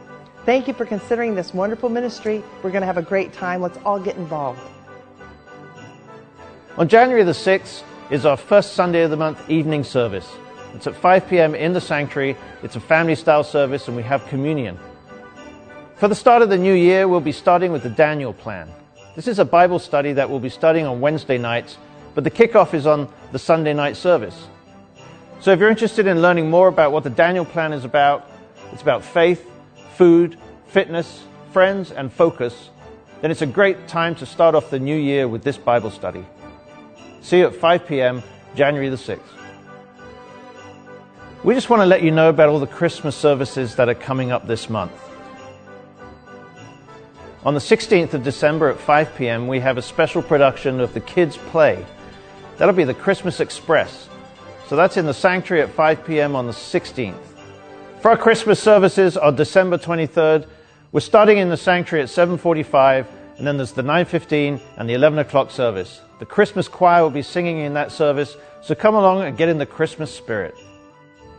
Thank 0.44 0.68
you 0.68 0.74
for 0.74 0.86
considering 0.86 1.36
this 1.36 1.54
wonderful 1.54 1.88
ministry. 1.88 2.44
We're 2.64 2.72
going 2.72 2.82
to 2.82 2.88
have 2.88 2.98
a 2.98 3.04
great 3.04 3.32
time. 3.32 3.62
Let's 3.62 3.78
all 3.86 4.00
get 4.00 4.18
involved. 4.18 4.60
On 6.78 6.88
January 6.88 7.24
the 7.24 7.32
6th 7.32 7.84
is 8.10 8.26
our 8.26 8.36
first 8.36 8.74
Sunday 8.74 9.04
of 9.04 9.12
the 9.12 9.18
month 9.18 9.50
evening 9.50 9.84
service. 9.84 10.28
It's 10.74 10.88
at 10.88 10.96
5 10.96 11.30
p.m. 11.30 11.54
in 11.54 11.74
the 11.74 11.82
sanctuary. 11.82 12.36
It's 12.64 12.76
a 12.76 12.80
family 12.80 13.14
style 13.14 13.44
service 13.44 13.88
and 13.88 13.96
we 13.96 14.04
have 14.04 14.26
communion. 14.28 14.80
For 15.98 16.08
the 16.08 16.16
start 16.16 16.42
of 16.42 16.50
the 16.50 16.58
new 16.58 16.74
year, 16.74 17.08
we'll 17.08 17.20
be 17.20 17.32
starting 17.32 17.72
with 17.72 17.84
the 17.84 17.90
Daniel 17.90 18.34
plan. 18.34 18.68
This 19.16 19.28
is 19.28 19.38
a 19.38 19.46
Bible 19.46 19.78
study 19.78 20.14
that 20.14 20.28
we'll 20.28 20.40
be 20.40 20.50
studying 20.50 20.88
on 20.88 21.02
Wednesday 21.02 21.38
nights, 21.38 21.78
but 22.16 22.24
the 22.24 22.32
kickoff 22.32 22.74
is 22.74 22.88
on 22.88 23.08
the 23.32 23.38
Sunday 23.38 23.74
night 23.74 23.96
service. 23.96 24.48
So 25.40 25.52
if 25.52 25.60
you're 25.60 25.70
interested 25.70 26.08
in 26.08 26.22
learning 26.22 26.50
more 26.50 26.68
about 26.68 26.92
what 26.92 27.04
the 27.04 27.10
Daniel 27.12 27.46
plan 27.46 27.74
is 27.74 27.86
about, 27.86 28.31
it's 28.72 28.82
about 28.82 29.04
faith, 29.04 29.50
food, 29.96 30.38
fitness, 30.68 31.24
friends, 31.52 31.92
and 31.92 32.12
focus, 32.12 32.70
then 33.22 33.30
it's 33.30 33.42
a 33.42 33.48
great 33.48 33.88
time 33.88 34.16
to 34.16 34.26
start 34.26 34.56
off 34.56 34.70
the 34.70 34.80
new 34.80 34.96
year 34.96 35.28
with 35.28 35.44
this 35.44 35.58
Bible 35.58 35.92
study. 35.92 36.26
See 37.22 37.40
you 37.40 37.48
at 37.48 37.56
5 37.56 37.86
p.m., 37.86 38.24
January 38.56 38.90
the 38.90 38.96
6th. 38.96 39.20
We 41.44 41.54
just 41.54 41.70
want 41.70 41.82
to 41.82 41.86
let 41.86 42.04
you 42.04 42.12
know 42.12 42.30
about 42.30 42.50
all 42.50 42.60
the 42.60 42.68
Christmas 42.68 43.16
services 43.16 43.76
that 43.76 43.90
are 43.90 43.96
coming 43.96 44.32
up 44.32 44.48
this 44.48 44.70
month. 44.70 44.94
On 47.44 47.56
the 47.56 47.60
16th 47.60 48.14
of 48.14 48.24
December 48.24 48.70
at 48.70 48.80
5 48.80 49.16
p.m., 49.16 49.48
we 49.48 49.60
have 49.60 49.78
a 49.78 49.82
special 49.82 50.22
production 50.22 50.80
of 50.80 50.94
the 50.94 51.00
Kids 51.00 51.38
Play. 51.38 51.84
That'll 52.58 52.76
be 52.76 52.84
the 52.84 52.94
Christmas 52.94 53.40
Express. 53.40 54.08
So 54.68 54.76
that's 54.76 54.98
in 54.98 55.06
the 55.06 55.14
sanctuary 55.14 55.64
at 55.64 55.72
5 55.72 56.06
p.m. 56.06 56.36
on 56.36 56.46
the 56.46 56.54
16th. 56.54 57.31
For 58.02 58.10
our 58.10 58.18
Christmas 58.18 58.60
services 58.60 59.16
on 59.16 59.36
December 59.36 59.78
23rd, 59.78 60.48
we're 60.92 61.02
starting 61.02 61.38
in 61.38 61.50
the 61.50 61.56
sanctuary 61.56 62.02
at 62.02 62.10
7.45 62.10 63.06
and 63.38 63.46
then 63.46 63.58
there's 63.58 63.74
the 63.74 63.84
9.15 63.84 64.60
and 64.78 64.90
the 64.90 64.96
11 64.96 65.20
o'clock 65.20 65.52
service. 65.52 66.02
The 66.18 66.26
Christmas 66.26 66.68
choir 66.68 67.04
will 67.04 67.12
be 67.12 67.22
singing 67.22 67.60
in 67.60 67.76
that 67.76 67.92
service, 67.92 68.38
so 68.64 68.74
come 68.74 68.96
along 68.96 69.22
and 69.22 69.38
get 69.38 69.50
in 69.50 69.60
the 69.60 69.68
Christmas 69.68 70.12
spirit. 70.12 70.56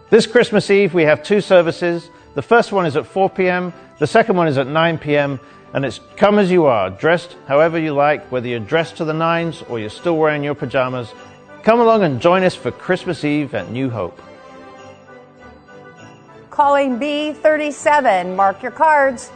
This 0.09 0.25
Christmas 0.25 0.71
Eve, 0.71 0.95
we 0.95 1.03
have 1.03 1.25
two 1.25 1.41
services. 1.41 2.09
The 2.37 2.43
first 2.43 2.71
one 2.71 2.87
is 2.87 2.97
at 2.97 3.09
4 3.09 3.29
p.m., 3.31 3.73
the 3.99 4.07
second 4.07 4.37
one 4.37 4.47
is 4.47 4.57
at 4.57 4.69
9 4.69 4.99
p.m., 4.99 5.41
and 5.75 5.85
it's 5.85 5.99
come 6.17 6.39
as 6.39 6.49
you 6.49 6.67
are, 6.67 6.91
dressed 6.91 7.37
however 7.49 7.77
you 7.77 7.93
like, 7.93 8.31
whether 8.31 8.47
you're 8.47 8.61
dressed 8.61 8.99
to 8.99 9.05
the 9.05 9.13
nines 9.13 9.65
or 9.69 9.81
you're 9.81 9.91
still 9.91 10.17
wearing 10.17 10.45
your 10.45 10.55
pajamas. 10.55 11.13
Come 11.65 11.81
along 11.81 12.05
and 12.05 12.21
join 12.21 12.45
us 12.45 12.55
for 12.55 12.71
Christmas 12.71 13.25
Eve 13.25 13.53
at 13.53 13.73
New 13.73 13.91
Hope. 13.91 14.21
Calling 16.53 17.01
B37. 17.01 18.37
Mark 18.37 18.63
your 18.63 18.73
cards. 18.73 19.31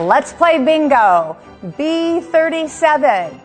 Let's 0.00 0.32
play 0.32 0.56
bingo. 0.64 1.36
B37. 1.62 3.38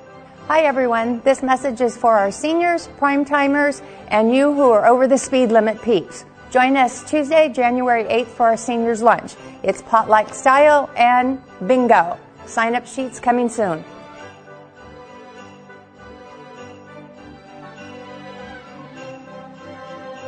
Hi 0.47 0.61
everyone. 0.61 1.19
This 1.19 1.43
message 1.43 1.81
is 1.81 1.97
for 1.97 2.17
our 2.17 2.31
seniors, 2.31 2.87
prime 2.97 3.25
timers, 3.25 3.81
and 4.07 4.33
you 4.33 4.53
who 4.53 4.71
are 4.71 4.87
over 4.87 5.09
the 5.09 5.17
speed 5.17 5.51
limit 5.51 5.81
peaks. 5.81 6.23
Join 6.51 6.77
us 6.77 7.03
Tuesday, 7.03 7.49
January 7.49 8.05
8th 8.05 8.27
for 8.27 8.45
our 8.45 8.55
seniors 8.55 9.01
lunch. 9.01 9.35
It's 9.61 9.81
potluck 9.81 10.33
style 10.33 10.89
and 10.95 11.41
bingo. 11.67 12.17
Sign 12.45 12.75
up 12.75 12.87
sheets 12.87 13.19
coming 13.19 13.49
soon. 13.49 13.83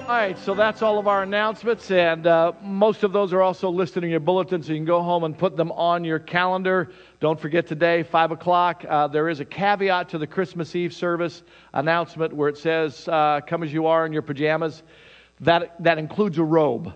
All 0.04 0.10
right, 0.10 0.38
so 0.38 0.54
that's 0.54 0.82
all 0.82 1.00
of 1.00 1.08
our 1.08 1.24
announcements, 1.24 1.90
and 1.90 2.28
uh, 2.28 2.52
most 2.62 3.04
of 3.04 3.14
those 3.14 3.32
are 3.32 3.42
also 3.42 3.70
listed 3.70 4.04
in 4.04 4.10
your 4.10 4.20
bulletin, 4.20 4.62
so 4.62 4.74
you 4.74 4.78
can 4.78 4.86
go 4.86 5.02
home 5.02 5.24
and 5.24 5.38
put 5.38 5.56
them 5.56 5.72
on 5.72 6.04
your 6.04 6.20
calendar. 6.20 6.92
Don't 7.22 7.40
forget 7.40 7.68
today, 7.68 8.04
5 8.04 8.32
o'clock, 8.32 8.84
uh, 8.90 9.08
there 9.08 9.30
is 9.30 9.40
a 9.40 9.46
caveat 9.46 10.10
to 10.10 10.18
the 10.18 10.28
Christmas 10.28 10.76
Eve 10.76 10.94
service 10.94 11.44
announcement 11.72 12.34
where 12.34 12.50
it 12.50 12.58
says, 12.58 13.08
uh, 13.08 13.40
Come 13.48 13.64
as 13.64 13.72
you 13.72 13.88
are 13.88 14.06
in 14.06 14.12
your 14.12 14.24
pajamas. 14.24 14.84
That, 15.40 15.82
that 15.82 15.98
includes 15.98 16.38
a 16.38 16.44
robe. 16.44 16.94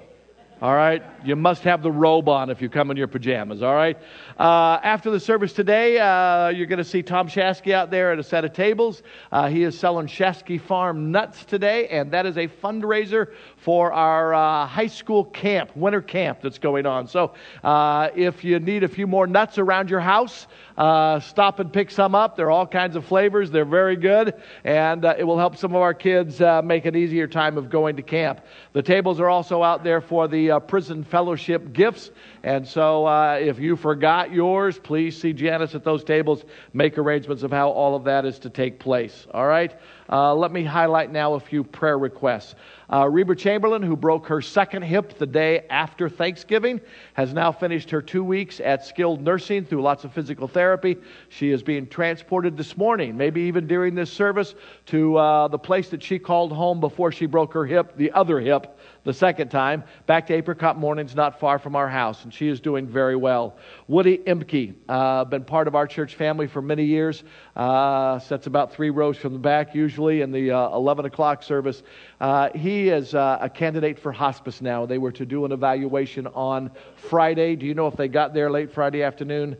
All 0.62 0.76
right? 0.76 1.02
You 1.24 1.38
must 1.38 1.64
have 1.64 1.82
the 1.82 1.92
robe 1.92 2.28
on 2.28 2.50
if 2.50 2.62
you 2.62 2.68
come 2.68 2.92
in 2.92 2.98
your 2.98 3.08
pajamas. 3.08 3.64
All 3.64 3.76
right? 3.76 3.98
Uh, 4.38 4.80
after 4.84 5.10
the 5.10 5.20
service 5.20 5.52
today, 5.52 5.98
uh, 5.98 6.50
you're 6.50 6.68
going 6.68 6.78
to 6.78 6.84
see 6.84 7.02
Tom 7.02 7.28
Shasky 7.28 7.74
out 7.74 7.90
there 7.90 8.12
at 8.12 8.20
a 8.20 8.24
set 8.24 8.46
of 8.46 8.54
tables. 8.54 9.02
Uh, 9.32 9.48
he 9.48 9.64
is 9.64 9.78
selling 9.78 10.06
Shasky 10.06 10.62
Farm 10.62 11.12
nuts 11.12 11.44
today, 11.44 11.88
and 11.88 12.12
that 12.12 12.28
is 12.28 12.38
a 12.38 12.48
fundraiser 12.48 13.34
for 13.58 13.92
our 13.92 14.36
uh, 14.36 14.68
high 14.68 14.86
school 14.86 15.26
camp, 15.26 15.76
winter 15.76 16.04
camp 16.04 16.42
that's 16.44 16.60
going 16.60 16.86
on. 16.86 17.08
So 17.08 17.34
uh, 17.64 18.10
if 18.16 18.44
you 18.44 18.60
need 18.60 18.84
a 18.84 18.88
few 18.88 19.08
more 19.08 19.26
nuts 19.26 19.58
around 19.58 19.90
your 19.90 20.02
house, 20.02 20.46
stop 20.76 21.60
and 21.60 21.74
pick 21.74 21.90
some 21.90 22.14
up. 22.14 22.36
There 22.36 22.46
are 22.46 22.52
all 22.52 22.68
kinds 22.68 22.96
of 22.96 23.06
flavors. 23.06 23.50
They're 23.50 23.66
very 23.66 23.96
good, 23.96 24.36
and 24.64 25.04
it 25.04 25.26
will 25.26 25.40
help 25.40 25.58
some 25.58 25.74
of 25.74 25.82
our 25.82 25.96
kids 25.96 26.40
make 26.64 26.86
an 26.86 26.96
easier 26.96 27.26
time 27.26 27.58
of 27.58 27.72
going 27.72 27.96
to 27.96 28.04
camp. 28.04 28.42
The 28.74 28.84
tables 28.84 29.20
are 29.20 29.30
also 29.30 29.64
out 29.64 29.84
there 29.84 30.00
for 30.00 30.28
the 30.28 30.60
prison 30.68 31.04
fellowship 31.04 31.74
gifts, 31.74 32.12
and 32.44 32.68
so 32.68 33.08
if 33.34 33.58
you 33.58 33.76
forgot 33.76 34.27
yours, 34.32 34.78
please 34.78 35.20
see 35.20 35.34
Janice 35.34 35.76
at 35.76 35.84
those 35.84 36.04
tables. 36.04 36.44
Make 36.74 36.98
arrangements 36.98 37.44
of 37.44 37.52
how 37.52 37.70
all 37.70 37.96
of 37.96 38.04
that 38.06 38.26
is 38.26 38.40
to 38.40 38.50
take 38.50 38.80
place. 38.80 39.28
All 39.34 39.48
right. 39.48 39.76
Uh, 40.10 40.34
let 40.34 40.52
me 40.52 40.64
highlight 40.64 41.12
now 41.12 41.34
a 41.34 41.40
few 41.40 41.64
prayer 41.64 41.98
requests. 41.98 42.56
Uh, 42.92 43.08
Reba 43.10 43.36
Chamberlain, 43.36 43.84
who 43.84 43.98
broke 43.98 44.28
her 44.28 44.42
second 44.42 44.84
hip 44.84 45.18
the 45.18 45.26
day 45.26 45.66
after 45.70 46.08
Thanksgiving, 46.08 46.80
has 47.14 47.34
now 47.34 47.52
finished 47.52 47.90
her 47.90 48.02
two 48.02 48.24
weeks 48.24 48.62
at 48.62 48.86
skilled 48.86 49.22
nursing 49.22 49.66
through 49.66 49.82
lots 49.82 50.06
of 50.06 50.14
physical 50.14 50.48
therapy. 50.48 50.96
She 51.28 51.52
is 51.52 51.62
being 51.62 51.88
transported 51.88 52.56
this 52.56 52.78
morning, 52.78 53.18
maybe 53.18 53.42
even 53.42 53.68
during 53.68 53.96
this 53.96 54.12
service, 54.12 54.56
to 54.88 55.18
uh, 55.18 55.48
the 55.50 55.60
place 55.60 55.90
that 55.90 56.02
she 56.02 56.18
called 56.18 56.54
home 56.54 56.80
before 56.80 57.12
she 57.12 57.26
broke 57.26 57.54
her 57.54 57.66
hip, 57.66 57.98
the 57.98 58.12
other 58.14 58.40
hip 58.40 58.77
the 59.08 59.14
second 59.14 59.48
time, 59.48 59.86
back 60.06 60.28
to 60.28 60.34
Apricot 60.34 60.78
Mornings, 60.78 61.16
not 61.16 61.40
far 61.40 61.60
from 61.60 61.78
our 61.78 61.88
house, 61.88 62.26
and 62.26 62.34
she 62.34 62.50
is 62.50 62.60
doing 62.60 62.86
very 62.86 63.16
well. 63.16 63.56
Woody 63.88 64.18
Imke, 64.18 64.76
uh, 64.90 65.24
been 65.24 65.46
part 65.46 65.70
of 65.70 65.76
our 65.76 65.88
church 65.88 66.16
family 66.16 66.46
for 66.46 66.62
many 66.62 66.84
years, 66.84 67.24
uh, 67.56 68.20
sits 68.20 68.48
about 68.48 68.74
three 68.74 68.90
rows 68.90 69.16
from 69.16 69.32
the 69.32 69.40
back, 69.40 69.74
usually 69.74 70.20
in 70.20 70.34
the 70.34 70.52
uh, 70.52 70.76
11 70.76 71.06
o'clock 71.06 71.42
service. 71.42 71.84
Uh, 72.20 72.50
he 72.54 72.90
is 72.90 73.16
uh, 73.16 73.38
a 73.40 73.50
candidate 73.50 73.98
for 73.98 74.12
hospice 74.12 74.62
now. 74.62 74.86
They 74.86 74.98
were 74.98 75.14
to 75.14 75.26
do 75.26 75.46
an 75.46 75.54
evaluation 75.54 76.28
on 76.28 76.70
Friday. 76.98 77.56
Do 77.56 77.66
you 77.66 77.76
know 77.76 77.88
if 77.88 77.96
they 77.96 78.10
got 78.10 78.34
there 78.34 78.52
late 78.52 78.74
Friday 78.74 79.04
afternoon? 79.04 79.56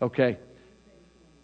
Okay. 0.00 0.38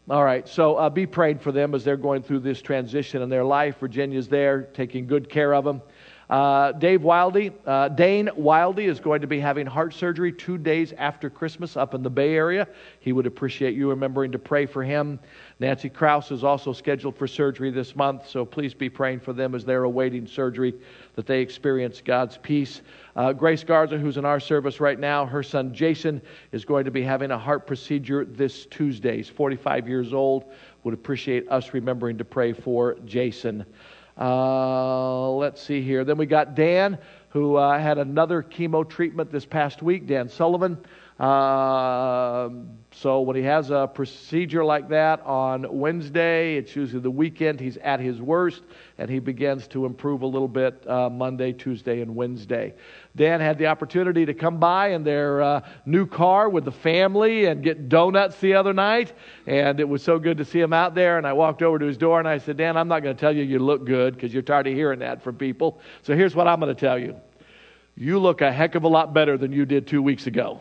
All 0.09 0.25
right, 0.25 0.49
so 0.49 0.75
uh, 0.75 0.91
be 0.91 1.07
prayed 1.07 1.41
for 1.41 1.53
them 1.53 1.73
as 1.73 1.85
they're 1.85 1.97
going 1.97 2.23
through 2.23 2.41
this 2.41 2.61
transition 2.61 3.23
in 3.23 3.29
their 3.29 3.45
life. 3.45 3.79
Virginia's 3.79 4.27
there, 4.27 4.63
taking 4.63 5.07
good 5.07 5.29
care 5.29 5.55
of 5.55 5.65
them. 5.65 5.83
Uh, 6.31 6.71
Dave 6.71 7.01
Wildy, 7.01 7.53
uh, 7.67 7.89
Dane 7.89 8.29
Wildy 8.39 8.89
is 8.89 9.01
going 9.01 9.21
to 9.21 9.27
be 9.27 9.41
having 9.41 9.67
heart 9.67 9.93
surgery 9.93 10.33
two 10.33 10.57
days 10.57 10.93
after 10.97 11.29
Christmas 11.29 11.77
up 11.77 11.93
in 11.93 12.05
the 12.05 12.11
Bay 12.11 12.37
Area. 12.37 12.69
He 13.01 13.13
would 13.13 13.27
appreciate 13.27 13.75
you 13.75 13.91
remembering 13.91 14.31
to 14.31 14.39
pray 14.39 14.65
for 14.65 14.85
him. 14.85 15.19
Nancy 15.59 15.89
Kraus 15.89 16.31
is 16.31 16.45
also 16.45 16.73
scheduled 16.73 17.17
for 17.17 17.27
surgery 17.27 17.73
this 17.73 17.97
month, 17.97 18.29
so 18.29 18.45
please 18.45 18.75
be 18.75 18.89
praying 18.89 19.19
for 19.19 19.33
them 19.33 19.57
as 19.57 19.65
they're 19.65 19.83
awaiting 19.83 20.25
surgery, 20.25 20.73
that 21.17 21.27
they 21.27 21.41
experience 21.41 22.01
God's 22.01 22.37
peace. 22.37 22.83
Uh, 23.17 23.33
Grace 23.33 23.65
Garza, 23.65 23.99
who's 23.99 24.17
in 24.17 24.25
our 24.25 24.39
service 24.39 24.79
right 24.79 25.01
now, 25.01 25.27
her 25.27 25.43
son 25.43 25.75
Jason 25.75 26.23
is 26.53 26.65
going 26.65 26.85
to 26.85 26.93
be 26.93 27.03
having 27.03 27.33
a 27.33 27.39
heart 27.39 27.67
procedure 27.67 28.25
this 28.25 28.67
Tuesday. 28.67 29.17
He's 29.17 29.29
45 29.29 29.89
years 29.89 30.13
old. 30.13 30.45
Would 30.85 30.95
appreciate 30.95 31.51
us 31.51 31.75
remembering 31.75 32.19
to 32.19 32.25
pray 32.25 32.53
for 32.53 32.95
Jason. 33.05 33.67
Uh, 34.21 35.31
let's 35.31 35.63
see 35.63 35.81
here. 35.81 36.05
Then 36.05 36.19
we 36.19 36.27
got 36.27 36.55
Dan, 36.55 36.99
who 37.31 37.57
uh, 37.57 37.79
had 37.79 37.97
another 37.97 38.43
chemo 38.43 38.87
treatment 38.89 39.33
this 39.33 39.47
past 39.47 39.83
week, 39.83 40.07
Dan 40.07 40.29
Sullivan. 40.29 40.77
Uh, 41.21 42.49
so 42.93 43.21
when 43.21 43.37
he 43.37 43.43
has 43.43 43.71
a 43.71 43.87
procedure 43.93 44.65
like 44.65 44.89
that 44.89 45.21
on 45.21 45.67
Wednesday, 45.71 46.57
it's 46.57 46.75
usually 46.75 47.03
the 47.03 47.11
weekend, 47.11 47.61
he's 47.61 47.77
at 47.77 48.01
his 48.01 48.23
worst, 48.23 48.63
and 48.97 49.11
he 49.11 49.19
begins 49.19 49.69
to 49.69 49.85
improve 49.85 50.23
a 50.23 50.27
little 50.27 50.49
bit 50.49 50.83
uh, 50.89 51.11
Monday, 51.11 51.53
Tuesday, 51.53 52.01
and 52.01 52.17
Wednesday. 52.17 52.73
Dan 53.17 53.41
had 53.41 53.59
the 53.59 53.67
opportunity 53.67 54.25
to 54.25 54.33
come 54.33 54.59
by 54.59 54.93
in 54.93 55.05
their 55.05 55.43
uh, 55.43 55.61
new 55.85 56.07
car 56.07 56.49
with 56.49 56.65
the 56.65 56.73
family 56.73 57.45
and 57.45 57.63
get 57.63 57.91
donuts 57.91 58.41
the 58.41 58.55
other 58.55 58.73
night, 58.73 59.13
and 59.47 59.79
it 59.79 59.89
was 59.89 60.03
so 60.03 60.19
good 60.19 60.39
to 60.39 60.45
see 60.47 60.61
him 60.61 60.73
out 60.73 60.95
there. 60.95 61.19
And 61.19 61.27
I 61.27 61.35
walked 61.35 61.61
over 61.61 61.79
to 61.79 61.85
his 61.85 61.99
door 61.99 62.19
and 62.19 62.27
I 62.27 62.39
said, 62.39 62.57
Dan, 62.57 62.79
I'm 62.79 62.89
not 62.89 63.03
going 63.03 63.15
to 63.15 63.21
tell 63.21 63.37
you 63.37 63.43
you 63.43 63.59
look 63.59 63.85
good 63.85 64.15
because 64.15 64.33
you're 64.33 64.43
tired 64.43 64.69
of 64.69 64.73
hearing 64.73 65.01
that 65.01 65.23
from 65.23 65.37
people. 65.37 65.81
So 66.01 66.17
here's 66.17 66.35
what 66.35 66.49
I'm 66.49 66.61
going 66.61 66.75
to 66.75 66.81
tell 66.81 66.99
you. 66.99 67.15
You 67.95 68.19
look 68.19 68.41
a 68.41 68.51
heck 68.51 68.75
of 68.75 68.85
a 68.85 68.89
lot 68.89 69.13
better 69.13 69.37
than 69.37 69.53
you 69.53 69.67
did 69.67 69.87
two 69.87 70.01
weeks 70.01 70.27
ago. 70.27 70.61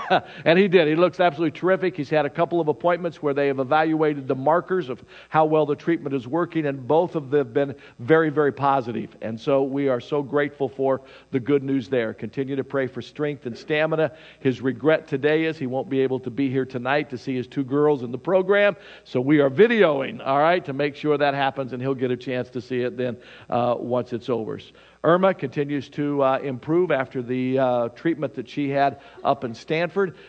and 0.44 0.58
he 0.58 0.68
did. 0.68 0.88
He 0.88 0.94
looks 0.94 1.20
absolutely 1.20 1.58
terrific. 1.58 1.96
He's 1.96 2.10
had 2.10 2.24
a 2.24 2.30
couple 2.30 2.60
of 2.60 2.68
appointments 2.68 3.22
where 3.22 3.34
they 3.34 3.46
have 3.48 3.58
evaluated 3.58 4.26
the 4.26 4.34
markers 4.34 4.88
of 4.88 5.02
how 5.28 5.44
well 5.44 5.66
the 5.66 5.76
treatment 5.76 6.14
is 6.14 6.26
working, 6.26 6.66
and 6.66 6.86
both 6.86 7.14
of 7.14 7.30
them 7.30 7.38
have 7.38 7.54
been 7.54 7.74
very, 7.98 8.30
very 8.30 8.52
positive. 8.52 9.16
And 9.20 9.40
so 9.40 9.62
we 9.62 9.88
are 9.88 10.00
so 10.00 10.22
grateful 10.22 10.68
for 10.68 11.02
the 11.30 11.40
good 11.40 11.62
news 11.62 11.88
there. 11.88 12.14
Continue 12.14 12.56
to 12.56 12.64
pray 12.64 12.86
for 12.86 13.02
strength 13.02 13.46
and 13.46 13.56
stamina. 13.56 14.12
His 14.40 14.60
regret 14.60 15.08
today 15.08 15.44
is 15.44 15.58
he 15.58 15.66
won't 15.66 15.88
be 15.88 16.00
able 16.00 16.20
to 16.20 16.30
be 16.30 16.48
here 16.50 16.64
tonight 16.64 17.10
to 17.10 17.18
see 17.18 17.34
his 17.34 17.46
two 17.46 17.64
girls 17.64 18.02
in 18.02 18.12
the 18.12 18.18
program. 18.18 18.76
So 19.04 19.20
we 19.20 19.40
are 19.40 19.50
videoing, 19.50 20.24
all 20.24 20.38
right, 20.38 20.64
to 20.64 20.72
make 20.72 20.96
sure 20.96 21.18
that 21.18 21.34
happens, 21.34 21.72
and 21.72 21.82
he'll 21.82 21.94
get 21.94 22.10
a 22.10 22.16
chance 22.16 22.48
to 22.50 22.60
see 22.60 22.80
it 22.80 22.96
then 22.96 23.16
uh, 23.50 23.76
once 23.78 24.12
it's 24.12 24.28
over. 24.28 24.58
Irma 25.04 25.34
continues 25.34 25.88
to 25.90 26.22
uh, 26.22 26.38
improve 26.38 26.92
after 26.92 27.22
the 27.22 27.58
uh, 27.58 27.88
treatment 27.88 28.34
that 28.34 28.48
she 28.48 28.68
had 28.68 29.00
up 29.24 29.42
in 29.42 29.52
Stanford. 29.54 29.81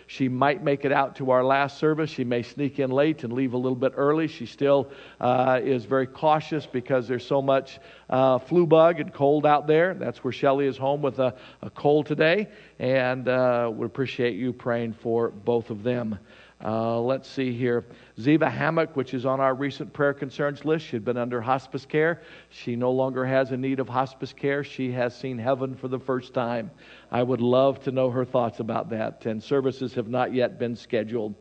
She 0.08 0.30
might 0.30 0.64
make 0.64 0.86
it 0.86 0.92
out 0.92 1.16
to 1.18 1.32
our 1.32 1.44
last 1.44 1.78
service. 1.78 2.10
She 2.10 2.24
may 2.24 2.42
sneak 2.42 2.80
in 2.80 2.92
late 2.92 3.24
and 3.24 3.34
leave 3.34 3.54
a 3.54 3.58
little 3.58 3.76
bit 3.76 3.94
early. 3.96 4.28
She 4.28 4.46
still 4.46 4.92
uh, 5.20 5.60
is 5.64 5.86
very 5.86 6.08
cautious 6.08 6.66
because 6.66 7.08
there's 7.08 7.26
so 7.26 7.42
much 7.42 7.80
uh, 8.10 8.40
flu 8.40 8.66
bug 8.66 9.00
and 9.00 9.14
cold 9.14 9.46
out 9.46 9.68
there. 9.68 9.94
That's 9.94 10.24
where 10.24 10.34
Shelly 10.34 10.68
is 10.68 10.78
home 10.78 11.02
with 11.02 11.20
a, 11.20 11.36
a 11.62 11.70
cold 11.70 12.06
today, 12.06 12.48
and 12.80 13.28
uh, 13.28 13.70
would 13.74 13.86
appreciate 13.86 14.36
you 14.36 14.54
praying 14.54 14.94
for 14.94 15.30
both 15.30 15.70
of 15.70 15.84
them. 15.84 16.20
Uh, 16.64 16.98
let's 16.98 17.30
see 17.30 17.52
here. 17.52 17.86
Ziva 18.18 18.50
Hammock, 18.50 18.96
which 18.96 19.14
is 19.14 19.26
on 19.26 19.42
our 19.42 19.54
recent 19.54 19.92
prayer 19.92 20.14
concerns 20.14 20.64
list, 20.64 20.86
she 20.86 20.96
had 20.96 21.04
been 21.04 21.18
under 21.18 21.42
hospice 21.42 21.86
care. 21.86 22.22
She 22.50 22.78
no 22.78 22.92
longer 22.92 23.26
has 23.26 23.52
a 23.52 23.58
need 23.58 23.82
of 23.82 23.90
hospice 23.90 24.32
care. 24.32 24.64
She 24.64 24.92
has 24.92 25.14
seen 25.14 25.38
heaven 25.38 25.76
for 25.76 25.90
the 25.90 26.00
first 26.00 26.34
time. 26.34 26.72
I 27.14 27.22
would 27.22 27.42
love 27.42 27.80
to 27.84 27.92
know 27.92 28.10
her 28.10 28.26
thoughts 28.26 28.60
about 28.60 28.90
that, 28.90 29.28
and 29.28 29.42
services 29.42 29.94
have 29.94 30.08
not 30.08 30.34
yet 30.34 30.58
been 30.58 30.76
scheduled. 30.76 31.36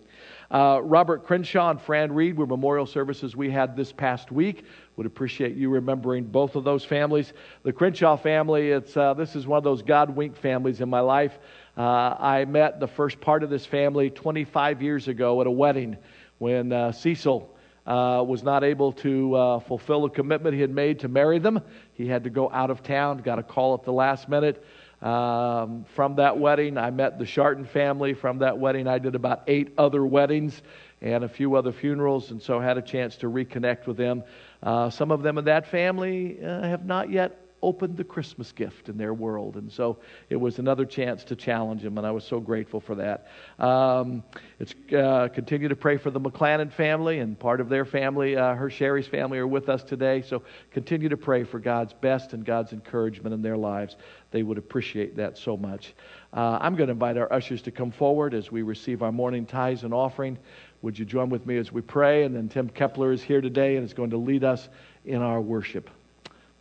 Uh, 0.51 0.81
Robert 0.83 1.25
Crenshaw 1.25 1.71
and 1.71 1.81
Fran 1.81 2.13
Reed 2.13 2.37
were 2.37 2.47
memorial 2.47 2.85
services 2.85 3.35
we 3.35 3.51
had 3.51 3.75
this 3.75 3.91
past 3.91 4.31
week. 4.31 4.67
Would 4.97 5.07
appreciate 5.07 5.57
you 5.57 5.71
remembering 5.71 6.25
both 6.25 6.57
of 6.57 6.65
those 6.65 6.85
families. 6.85 7.33
The 7.63 7.73
Crenshaw 7.73 8.19
family, 8.19 8.71
it's, 8.71 8.95
uh, 8.99 9.15
this 9.15 9.35
is 9.35 9.47
one 9.47 9.57
of 9.57 9.65
those 9.65 9.81
God 9.81 10.15
wink 10.15 10.37
families 10.37 10.83
in 10.83 10.91
my 10.91 11.01
life. 11.01 11.39
Uh, 11.75 12.17
I 12.19 12.45
met 12.45 12.79
the 12.79 12.87
first 12.87 13.19
part 13.19 13.43
of 13.43 13.49
this 13.49 13.65
family 13.65 14.11
25 14.11 14.83
years 14.83 15.09
ago 15.09 15.41
at 15.41 15.47
a 15.47 15.51
wedding 15.51 15.97
when 16.37 16.71
uh, 16.71 16.93
Cecil 16.93 17.51
uh, 17.87 18.23
was 18.27 18.43
not 18.43 18.63
able 18.63 18.93
to 18.93 19.35
uh, 19.35 19.61
fulfill 19.61 20.03
the 20.03 20.11
commitment 20.11 20.55
he 20.55 20.61
had 20.61 20.71
made 20.71 21.01
to 21.01 21.09
marry 21.09 21.39
them. 21.39 21.63
He 21.95 22.07
had 22.07 22.25
to 22.25 22.31
go 22.31 22.51
out 22.53 22.71
of 22.71 22.83
town, 22.83 23.19
got 23.19 23.39
a 23.39 23.43
call 23.43 23.73
at 23.73 23.85
the 23.85 23.93
last 23.93 24.29
minute. 24.29 24.63
Um, 25.03 25.85
from 25.95 26.17
that 26.17 26.39
wedding, 26.39 26.79
I 26.79 26.91
met 26.91 27.19
the 27.19 27.27
Sharton 27.27 27.65
family. 27.65 28.15
From 28.15 28.39
that 28.39 28.59
wedding, 28.59 28.87
I 28.87 28.99
did 28.99 29.17
about 29.17 29.43
eight 29.49 29.75
other 29.77 30.07
weddings 30.07 30.63
and 31.01 31.25
a 31.25 31.29
few 31.29 31.57
other 31.57 31.73
funerals, 31.73 32.31
and 32.31 32.41
so 32.41 32.61
had 32.61 32.79
a 32.79 32.83
chance 32.83 33.17
to 33.17 33.27
reconnect 33.27 33.87
with 33.89 33.97
them. 33.97 34.23
Uh, 34.63 34.89
some 34.89 35.11
of 35.11 35.23
them 35.23 35.39
in 35.39 35.47
that 35.47 35.67
family 35.67 36.39
uh, 36.41 36.63
have 36.63 36.87
not 36.87 37.11
yet 37.11 37.42
opened 37.63 37.97
the 37.97 38.05
Christmas 38.05 38.51
gift 38.51 38.89
in 38.89 38.99
their 38.99 39.15
world. 39.15 39.57
And 39.57 39.71
so 39.71 39.99
it 40.29 40.37
was 40.37 40.59
another 40.59 40.85
chance 40.85 41.23
to 41.25 41.37
challenge 41.37 41.83
them, 41.83 41.97
and 41.97 42.07
I 42.07 42.11
was 42.11 42.25
so 42.25 42.41
grateful 42.41 42.81
for 42.81 42.97
that. 42.97 43.29
Um, 43.59 44.25
it's 44.59 44.75
uh, 44.93 45.29
continue 45.33 45.69
to 45.69 45.77
pray 45.77 45.97
for 45.97 46.11
the 46.11 46.21
McClannon 46.21 46.73
family, 46.73 47.21
and 47.21 47.39
part 47.39 47.61
of 47.61 47.69
their 47.69 47.85
family, 47.85 48.37
uh, 48.37 48.55
her 48.55 48.69
Sherry's 48.69 49.07
family, 49.07 49.39
are 49.39 49.47
with 49.47 49.69
us 49.69 49.85
today. 49.85 50.23
So 50.23 50.43
continue 50.73 51.09
to 51.09 51.17
pray 51.17 51.45
for 51.45 51.61
God's 51.61 51.93
best 51.93 52.33
and 52.33 52.45
God's 52.45 52.73
encouragement 52.73 53.33
in 53.33 53.43
their 53.43 53.57
lives. 53.57 53.97
They 54.33 54.43
would 54.43 54.59
appreciate 54.59 55.17
that 55.17 55.39
so 55.39 55.57
much. 55.57 55.95
Uh, 56.33 56.59
I'm 56.61 56.75
going 56.75 56.89
to 56.89 56.93
invite 56.93 57.17
our 57.17 57.33
ushers 57.33 57.63
to 57.63 57.71
come 57.71 57.93
forward 57.93 58.35
as 58.35 58.51
we 58.51 58.63
receive 58.63 59.03
our 59.03 59.13
morning 59.13 59.47
tithes 59.47 59.85
and 59.85 59.95
offering. 59.95 60.39
Would 60.81 60.99
you 60.99 61.05
join 61.05 61.29
with 61.29 61.47
me 61.47 61.59
as 61.59 61.71
we 61.71 61.81
pray? 61.81 62.25
And 62.25 62.35
then 62.35 62.49
Tim 62.49 62.69
Kepler 62.69 63.13
is 63.13 63.23
here 63.23 63.41
today 63.41 63.77
and 63.77 63.85
is 63.85 63.95
going 63.95 64.11
to 64.11 64.17
lead 64.17 64.43
us 64.43 64.69
in 65.05 65.23
our 65.23 65.41
worship. 65.41 65.91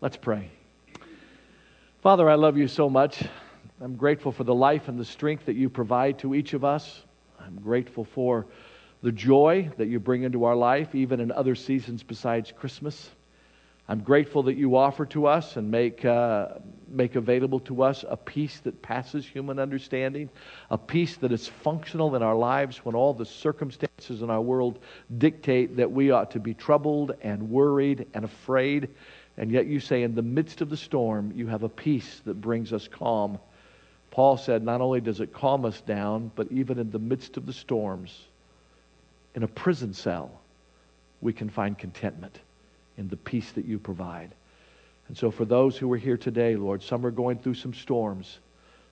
Let's 0.02 0.18
pray. 0.18 0.52
Father, 2.02 2.28
I 2.28 2.34
love 2.34 2.58
you 2.58 2.68
so 2.68 2.90
much. 2.90 3.24
I'm 3.80 3.96
grateful 3.96 4.32
for 4.32 4.44
the 4.44 4.56
life 4.56 4.88
and 4.88 4.98
the 4.98 5.06
strength 5.06 5.46
that 5.46 5.56
you 5.56 5.70
provide 5.70 6.18
to 6.20 6.34
each 6.34 6.54
of 6.54 6.66
us. 6.66 7.04
I'm 7.40 7.60
grateful 7.60 8.06
for 8.06 8.48
the 9.04 9.12
joy 9.12 9.70
that 9.78 9.88
you 9.88 10.00
bring 10.00 10.24
into 10.24 10.46
our 10.46 10.56
life, 10.56 10.96
even 10.96 11.20
in 11.20 11.32
other 11.32 11.54
seasons 11.54 12.02
besides 12.02 12.52
Christmas. 12.58 13.12
I'm 13.88 14.00
grateful 14.00 14.42
that 14.44 14.56
you 14.56 14.78
offer 14.78 15.06
to 15.08 15.28
us 15.28 15.58
and 15.58 15.70
make, 15.70 16.04
uh, 16.04 16.48
make 16.88 17.16
available 17.16 17.60
to 17.60 17.84
us 17.84 18.04
a 18.10 18.18
peace 18.18 18.62
that 18.62 18.82
passes 18.82 19.24
human 19.24 19.60
understanding, 19.60 20.28
a 20.72 20.80
peace 20.80 21.18
that 21.18 21.32
is 21.32 21.48
functional 21.48 22.16
in 22.16 22.24
our 22.24 22.36
lives 22.36 22.78
when 22.84 22.96
all 22.96 23.14
the 23.14 23.26
circumstances 23.26 24.24
in 24.24 24.32
our 24.32 24.42
world 24.42 24.80
dictate 25.20 25.76
that 25.78 25.92
we 25.92 26.10
ought 26.10 26.32
to 26.32 26.40
be 26.40 26.56
troubled 26.56 27.12
and 27.22 27.48
worried 27.48 28.08
and 28.16 28.26
afraid. 28.26 28.90
And 29.42 29.52
yet 29.52 29.66
you 29.66 29.80
say, 29.80 30.04
in 30.04 30.14
the 30.14 30.22
midst 30.22 30.62
of 30.62 30.70
the 30.70 30.78
storm, 30.78 31.34
you 31.36 31.48
have 31.48 31.64
a 31.64 31.70
peace 31.70 32.22
that 32.26 32.40
brings 32.40 32.72
us 32.72 32.88
calm. 32.88 33.40
Paul 34.12 34.38
said, 34.38 34.62
not 34.62 34.82
only 34.82 35.02
does 35.02 35.20
it 35.20 35.34
calm 35.34 35.66
us 35.66 35.82
down, 35.82 36.32
but 36.36 36.52
even 36.52 36.78
in 36.78 36.92
the 36.92 37.00
midst 37.00 37.38
of 37.38 37.48
the 37.48 37.54
storms, 37.54 38.28
in 39.34 39.42
a 39.42 39.48
prison 39.48 39.96
cell, 39.96 40.30
we 41.22 41.34
can 41.34 41.50
find 41.50 41.76
contentment 41.76 42.38
in 43.00 43.08
the 43.08 43.18
peace 43.18 43.52
that 43.54 43.66
you 43.66 43.80
provide. 43.80 44.30
And 45.08 45.18
so, 45.18 45.32
for 45.32 45.44
those 45.44 45.76
who 45.76 45.92
are 45.92 45.98
here 45.98 46.18
today, 46.18 46.56
Lord, 46.56 46.84
some 46.84 47.04
are 47.04 47.12
going 47.12 47.40
through 47.40 47.56
some 47.56 47.74
storms. 47.74 48.38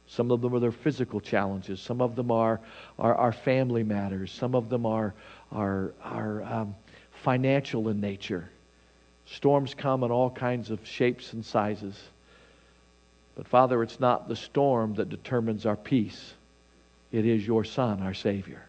Some 0.07 0.31
of 0.31 0.41
them 0.41 0.55
are 0.55 0.59
their 0.59 0.71
physical 0.71 1.21
challenges. 1.21 1.79
Some 1.79 2.01
of 2.01 2.15
them 2.15 2.31
are, 2.31 2.59
are 2.97 3.31
family 3.31 3.83
matters. 3.83 4.31
Some 4.31 4.55
of 4.55 4.67
them 4.67 4.87
are, 4.87 5.13
are, 5.51 5.93
are 6.03 6.41
um, 6.41 6.75
financial 7.23 7.89
in 7.89 8.01
nature. 8.01 8.49
Storms 9.31 9.73
come 9.75 10.03
in 10.03 10.11
all 10.11 10.29
kinds 10.29 10.71
of 10.71 10.85
shapes 10.85 11.33
and 11.33 11.45
sizes. 11.45 11.95
But 13.35 13.47
Father, 13.47 13.83
it's 13.83 13.99
not 13.99 14.27
the 14.27 14.35
storm 14.35 14.95
that 14.95 15.09
determines 15.09 15.65
our 15.65 15.75
peace, 15.75 16.33
it 17.11 17.25
is 17.25 17.45
your 17.45 17.63
Son, 17.63 18.01
our 18.01 18.13
Savior. 18.13 18.63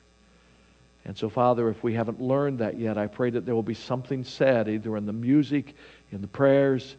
And 1.04 1.16
so, 1.16 1.30
Father, 1.30 1.70
if 1.70 1.82
we 1.82 1.94
haven't 1.94 2.20
learned 2.20 2.58
that 2.58 2.78
yet, 2.78 2.98
I 2.98 3.06
pray 3.06 3.30
that 3.30 3.46
there 3.46 3.54
will 3.54 3.62
be 3.62 3.74
something 3.74 4.22
said, 4.22 4.68
either 4.68 4.96
in 4.96 5.06
the 5.06 5.12
music, 5.12 5.74
in 6.12 6.20
the 6.20 6.26
prayers, 6.26 6.94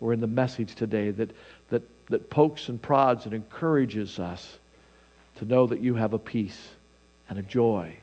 or 0.00 0.12
in 0.12 0.20
the 0.20 0.26
message 0.28 0.76
today, 0.76 1.10
that, 1.10 1.30
that, 1.70 1.82
that 2.08 2.30
pokes 2.30 2.68
and 2.68 2.80
prods 2.80 3.24
and 3.24 3.34
encourages 3.34 4.18
us 4.18 4.58
to 5.36 5.44
know 5.44 5.66
that 5.66 5.80
you 5.80 5.94
have 5.96 6.12
a 6.12 6.18
peace 6.18 6.68
and 7.28 7.38
a 7.38 7.42
joy 7.42 7.96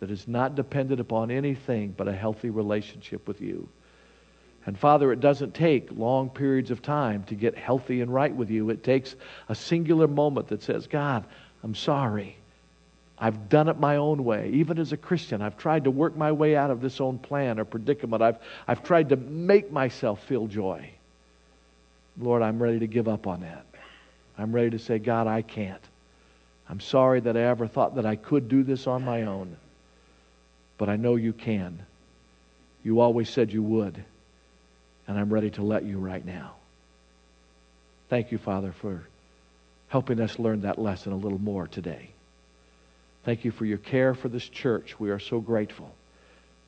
that 0.00 0.10
is 0.10 0.28
not 0.28 0.54
dependent 0.54 1.00
upon 1.00 1.30
anything 1.30 1.94
but 1.96 2.08
a 2.08 2.12
healthy 2.12 2.50
relationship 2.50 3.26
with 3.26 3.40
you. 3.40 3.68
And 4.66 4.78
Father, 4.78 5.10
it 5.12 5.20
doesn't 5.20 5.54
take 5.54 5.88
long 5.92 6.28
periods 6.28 6.70
of 6.70 6.82
time 6.82 7.24
to 7.24 7.34
get 7.34 7.56
healthy 7.56 8.02
and 8.02 8.12
right 8.12 8.34
with 8.34 8.50
you. 8.50 8.68
It 8.70 8.84
takes 8.84 9.16
a 9.48 9.54
singular 9.54 10.06
moment 10.06 10.48
that 10.48 10.62
says, 10.62 10.86
God, 10.86 11.24
I'm 11.64 11.74
sorry. 11.74 12.36
I've 13.18 13.48
done 13.48 13.68
it 13.68 13.78
my 13.78 13.96
own 13.96 14.24
way. 14.24 14.50
Even 14.52 14.78
as 14.78 14.92
a 14.92 14.96
Christian, 14.96 15.40
I've 15.40 15.56
tried 15.56 15.84
to 15.84 15.90
work 15.90 16.16
my 16.16 16.32
way 16.32 16.56
out 16.56 16.70
of 16.70 16.80
this 16.80 17.00
own 17.00 17.18
plan 17.18 17.58
or 17.58 17.64
predicament. 17.64 18.22
I've, 18.22 18.38
I've 18.68 18.82
tried 18.82 19.08
to 19.10 19.16
make 19.16 19.72
myself 19.72 20.22
feel 20.24 20.46
joy. 20.46 20.90
Lord, 22.18 22.42
I'm 22.42 22.62
ready 22.62 22.78
to 22.80 22.86
give 22.86 23.08
up 23.08 23.26
on 23.26 23.40
that. 23.40 23.64
I'm 24.36 24.52
ready 24.52 24.70
to 24.70 24.78
say, 24.78 24.98
God, 24.98 25.26
I 25.26 25.42
can't. 25.42 25.82
I'm 26.68 26.80
sorry 26.80 27.20
that 27.20 27.36
I 27.36 27.42
ever 27.42 27.66
thought 27.66 27.96
that 27.96 28.06
I 28.06 28.16
could 28.16 28.48
do 28.48 28.62
this 28.62 28.86
on 28.86 29.04
my 29.04 29.22
own. 29.22 29.56
But 30.78 30.88
I 30.88 30.96
know 30.96 31.16
you 31.16 31.32
can. 31.32 31.84
You 32.82 33.00
always 33.00 33.28
said 33.28 33.52
you 33.52 33.62
would 33.62 34.04
and 35.10 35.18
I'm 35.18 35.32
ready 35.32 35.50
to 35.50 35.62
let 35.64 35.84
you 35.84 35.98
right 35.98 36.24
now. 36.24 36.54
Thank 38.10 38.30
you, 38.30 38.38
Father, 38.38 38.70
for 38.70 39.02
helping 39.88 40.20
us 40.20 40.38
learn 40.38 40.60
that 40.60 40.78
lesson 40.78 41.12
a 41.12 41.16
little 41.16 41.40
more 41.40 41.66
today. 41.66 42.10
Thank 43.24 43.44
you 43.44 43.50
for 43.50 43.64
your 43.64 43.78
care 43.78 44.14
for 44.14 44.28
this 44.28 44.48
church. 44.48 45.00
We 45.00 45.10
are 45.10 45.18
so 45.18 45.40
grateful. 45.40 45.92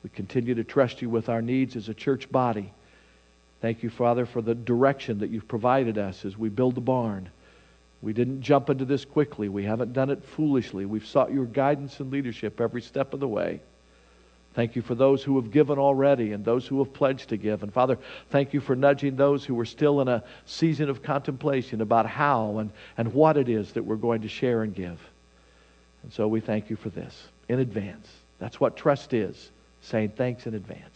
We 0.03 0.09
continue 0.09 0.55
to 0.55 0.65
trust 0.65 1.01
you 1.01 1.09
with 1.09 1.29
our 1.29 1.41
needs 1.41 1.77
as 1.77 1.87
a 1.87 1.93
church 1.93 2.29
body. 2.29 2.73
Thank 3.61 3.81
you, 3.81 3.89
Father, 3.89 4.25
for 4.25 4.41
the 4.41 4.55
direction 4.55 5.19
that 5.19 5.29
you've 5.29 5.47
provided 5.47 5.97
us 5.97 6.25
as 6.25 6.37
we 6.37 6.49
build 6.49 6.75
the 6.75 6.81
barn. 6.81 7.29
We 8.01 8.11
didn't 8.11 8.41
jump 8.41 8.69
into 8.69 8.83
this 8.83 9.05
quickly. 9.05 9.47
We 9.47 9.63
haven't 9.63 9.93
done 9.93 10.09
it 10.09 10.21
foolishly. 10.21 10.85
We've 10.85 11.07
sought 11.07 11.31
your 11.31 11.45
guidance 11.45 12.01
and 12.01 12.11
leadership 12.11 12.59
every 12.59 12.81
step 12.81 13.13
of 13.13 13.21
the 13.21 13.27
way. 13.29 13.61
Thank 14.53 14.75
you 14.75 14.83
for 14.83 14.93
those 14.93 15.23
who 15.23 15.41
have 15.41 15.51
given 15.51 15.79
already 15.79 16.31
and 16.31 16.45
those 16.45 16.67
who 16.67 16.77
have 16.79 16.93
pledged 16.93 17.29
to 17.29 17.37
give. 17.37 17.63
And 17.63 17.73
Father, 17.73 17.97
thank 18.29 18.53
you 18.53 18.61
for 18.61 18.75
nudging 18.75 19.15
those 19.15 19.43
who 19.43 19.59
are 19.59 19.65
still 19.65 19.99
in 20.01 20.07
a 20.07 20.23
season 20.45 20.89
of 20.89 21.01
contemplation 21.01 21.81
about 21.81 22.05
how 22.05 22.59
and, 22.59 22.71
and 22.95 23.13
what 23.13 23.35
it 23.35 23.49
is 23.49 23.73
that 23.73 23.83
we're 23.83 23.95
going 23.95 24.21
to 24.21 24.27
share 24.27 24.61
and 24.61 24.75
give. 24.75 24.99
And 26.03 26.13
so 26.13 26.27
we 26.27 26.39
thank 26.39 26.69
you 26.69 26.75
for 26.75 26.89
this 26.89 27.27
in 27.49 27.59
advance. 27.59 28.07
That's 28.37 28.59
what 28.59 28.77
trust 28.77 29.13
is, 29.13 29.49
saying 29.81 30.13
thanks 30.15 30.45
in 30.45 30.53
advance. 30.53 30.95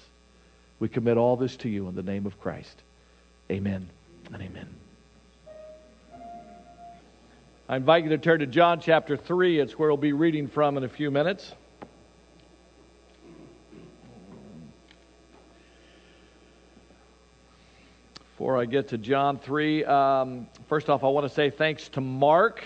We 0.80 0.88
commit 0.88 1.18
all 1.18 1.36
this 1.36 1.58
to 1.58 1.70
you 1.70 1.88
in 1.88 1.96
the 1.96 2.04
name 2.04 2.28
of 2.28 2.40
Christ. 2.40 2.84
Amen 3.50 3.90
and 4.32 4.42
amen. 4.44 4.68
I 7.70 7.76
invite 7.76 8.04
you 8.04 8.10
to 8.12 8.18
turn 8.18 8.40
to 8.40 8.46
John 8.46 8.80
chapter 8.80 9.18
3. 9.18 9.60
It's 9.60 9.80
where 9.80 9.90
we'll 9.90 9.98
be 9.98 10.14
reading 10.14 10.48
from 10.48 10.78
in 10.78 10.84
a 10.84 10.90
few 10.90 11.10
minutes. 11.10 11.54
Before 18.38 18.62
I 18.62 18.66
get 18.66 18.90
to 18.90 19.00
John 19.00 19.40
3, 19.40 19.84
um, 19.86 20.48
first 20.70 20.92
off, 20.92 21.04
I 21.04 21.08
want 21.08 21.28
to 21.28 21.34
say 21.34 21.50
thanks 21.50 21.90
to 21.90 22.02
Mark. 22.02 22.64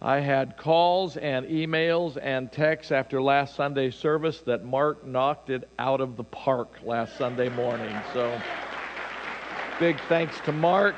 I 0.00 0.20
had 0.20 0.56
calls 0.56 1.18
and 1.18 1.44
emails 1.44 2.16
and 2.16 2.50
texts 2.50 2.90
after 2.90 3.20
last 3.20 3.54
Sunday's 3.54 3.94
service 3.94 4.40
that 4.46 4.64
Mark 4.64 5.06
knocked 5.06 5.50
it 5.50 5.68
out 5.78 6.00
of 6.00 6.16
the 6.16 6.24
park 6.24 6.78
last 6.82 7.18
Sunday 7.18 7.50
morning. 7.50 7.94
So, 8.14 8.40
big 9.78 10.00
thanks 10.08 10.40
to 10.46 10.52
Mark. 10.52 10.94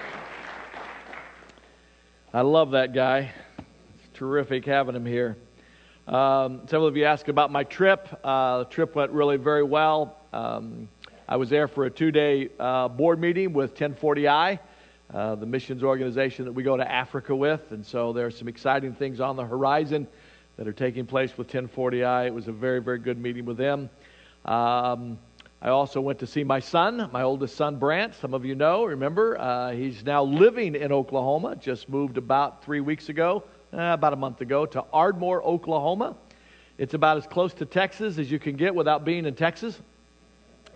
I 2.33 2.43
love 2.43 2.71
that 2.71 2.93
guy. 2.93 3.33
It's 3.59 4.09
terrific 4.17 4.67
having 4.67 4.95
him 4.95 5.05
here. 5.05 5.37
Um, 6.07 6.61
several 6.69 6.87
of 6.87 6.97
you 6.97 7.07
asked 7.07 7.29
about 7.29 7.51
my 7.51 7.65
trip. 7.65 8.07
Uh, 8.23 8.59
the 8.59 8.67
trip 8.67 8.95
went 8.95 9.11
really 9.11 9.37
very 9.37 9.65
well. 9.65 10.17
Um, 10.33 10.89
I 11.27 11.37
was 11.37 11.49
there 11.49 11.69
for 11.69 11.87
a 11.87 11.91
two 11.91 12.11
day 12.11 12.51
uh, 12.61 12.89
board 12.89 13.19
meeting 13.19 13.55
with 13.55 13.75
1040i, 13.75 14.59
uh, 15.13 15.35
the 15.37 15.47
missions 15.47 15.83
organization 15.83 16.45
that 16.45 16.53
we 16.53 16.63
go 16.63 16.77
to 16.77 16.91
Africa 16.91 17.35
with. 17.35 17.73
And 17.73 17.85
so 17.85 18.13
there 18.13 18.27
are 18.27 18.31
some 18.31 18.47
exciting 18.47 18.93
things 18.93 19.21
on 19.21 19.37
the 19.37 19.45
horizon 19.45 20.07
that 20.59 20.69
are 20.69 20.73
taking 20.73 21.07
place 21.07 21.39
with 21.39 21.49
1040i. 21.49 22.27
It 22.27 22.35
was 22.35 22.49
a 22.49 22.53
very, 22.53 22.83
very 22.83 22.99
good 22.99 23.19
meeting 23.19 23.47
with 23.47 23.57
them. 23.57 23.89
Um, 24.45 25.19
I 25.63 25.71
also 25.71 25.99
went 25.99 26.19
to 26.19 26.27
see 26.27 26.45
my 26.45 26.61
son, 26.61 27.09
my 27.11 27.23
oldest 27.23 27.57
son, 27.57 27.77
Brant. 27.77 28.15
Some 28.17 28.35
of 28.35 28.45
you 28.45 28.55
know, 28.55 28.85
remember. 28.85 29.39
Uh, 29.41 29.71
he's 29.71 30.05
now 30.05 30.23
living 30.23 30.75
in 30.75 30.93
Oklahoma, 30.93 31.57
just 31.57 31.89
moved 31.89 32.19
about 32.19 32.63
three 32.63 32.81
weeks 32.81 33.09
ago, 33.09 33.45
uh, 33.73 33.95
about 33.95 34.13
a 34.13 34.17
month 34.17 34.43
ago, 34.43 34.67
to 34.67 34.85
Ardmore, 34.93 35.43
Oklahoma. 35.43 36.17
It's 36.77 36.93
about 36.93 37.17
as 37.17 37.27
close 37.27 37.55
to 37.55 37.65
Texas 37.65 38.19
as 38.19 38.31
you 38.31 38.39
can 38.39 38.57
get 38.57 38.75
without 38.75 39.07
being 39.07 39.25
in 39.25 39.35
Texas. 39.35 39.81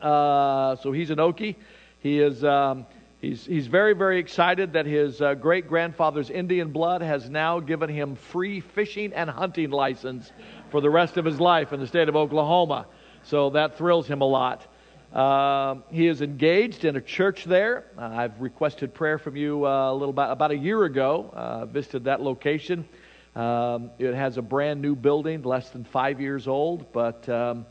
Uh, 0.00 0.76
so 0.76 0.92
he's 0.92 1.10
an 1.10 1.18
Okie. 1.18 1.56
He 2.00 2.20
is. 2.20 2.44
Um, 2.44 2.86
he's, 3.20 3.44
he's 3.44 3.66
very, 3.66 3.94
very 3.94 4.18
excited 4.18 4.72
that 4.72 4.86
his 4.86 5.20
uh, 5.20 5.34
great 5.34 5.68
grandfather's 5.68 6.30
Indian 6.30 6.70
blood 6.72 7.02
has 7.02 7.28
now 7.28 7.60
given 7.60 7.88
him 7.88 8.16
free 8.16 8.60
fishing 8.60 9.12
and 9.12 9.28
hunting 9.28 9.70
license 9.70 10.30
for 10.70 10.80
the 10.80 10.90
rest 10.90 11.16
of 11.16 11.24
his 11.24 11.40
life 11.40 11.72
in 11.72 11.80
the 11.80 11.86
state 11.86 12.08
of 12.08 12.16
Oklahoma. 12.16 12.86
So 13.24 13.50
that 13.50 13.76
thrills 13.76 14.06
him 14.06 14.20
a 14.20 14.26
lot. 14.26 14.66
Uh, 15.12 15.76
he 15.90 16.06
is 16.06 16.20
engaged 16.20 16.84
in 16.84 16.96
a 16.96 17.00
church 17.00 17.44
there. 17.44 17.86
Uh, 17.96 18.10
I've 18.12 18.40
requested 18.40 18.92
prayer 18.92 19.18
from 19.18 19.36
you 19.36 19.66
uh, 19.66 19.90
a 19.90 19.94
little 19.94 20.10
about, 20.10 20.32
about 20.32 20.50
a 20.50 20.56
year 20.56 20.84
ago. 20.84 21.30
Uh, 21.32 21.64
visited 21.66 22.04
that 22.04 22.20
location. 22.20 22.86
Um, 23.34 23.90
it 23.98 24.14
has 24.14 24.36
a 24.36 24.42
brand 24.42 24.82
new 24.82 24.94
building, 24.94 25.42
less 25.42 25.70
than 25.70 25.84
five 25.84 26.20
years 26.20 26.46
old, 26.46 26.92
but 26.92 27.26
um, 27.28 27.66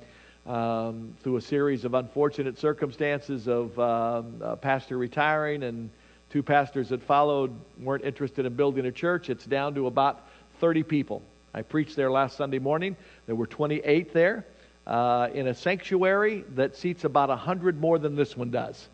um, 0.47 1.13
through 1.21 1.37
a 1.37 1.41
series 1.41 1.85
of 1.85 1.93
unfortunate 1.93 2.57
circumstances 2.57 3.47
of 3.47 3.77
um, 3.79 4.41
pastor 4.61 4.97
retiring 4.97 5.63
and 5.63 5.89
two 6.29 6.41
pastors 6.41 6.89
that 6.89 7.03
followed 7.03 7.51
weren't 7.79 8.03
interested 8.03 8.45
in 8.45 8.53
building 8.55 8.85
a 8.85 8.91
church. 8.91 9.29
It's 9.29 9.45
down 9.45 9.75
to 9.75 9.87
about 9.87 10.27
30 10.59 10.83
people. 10.83 11.21
I 11.53 11.61
preached 11.61 11.95
there 11.95 12.11
last 12.11 12.37
Sunday 12.37 12.59
morning. 12.59 12.95
There 13.25 13.35
were 13.35 13.47
28 13.47 14.13
there 14.13 14.45
uh, 14.85 15.29
in 15.33 15.47
a 15.47 15.53
sanctuary 15.53 16.45
that 16.55 16.75
seats 16.75 17.03
about 17.03 17.29
100 17.29 17.79
more 17.79 17.99
than 17.99 18.15
this 18.15 18.37
one 18.37 18.51
does. 18.51 18.87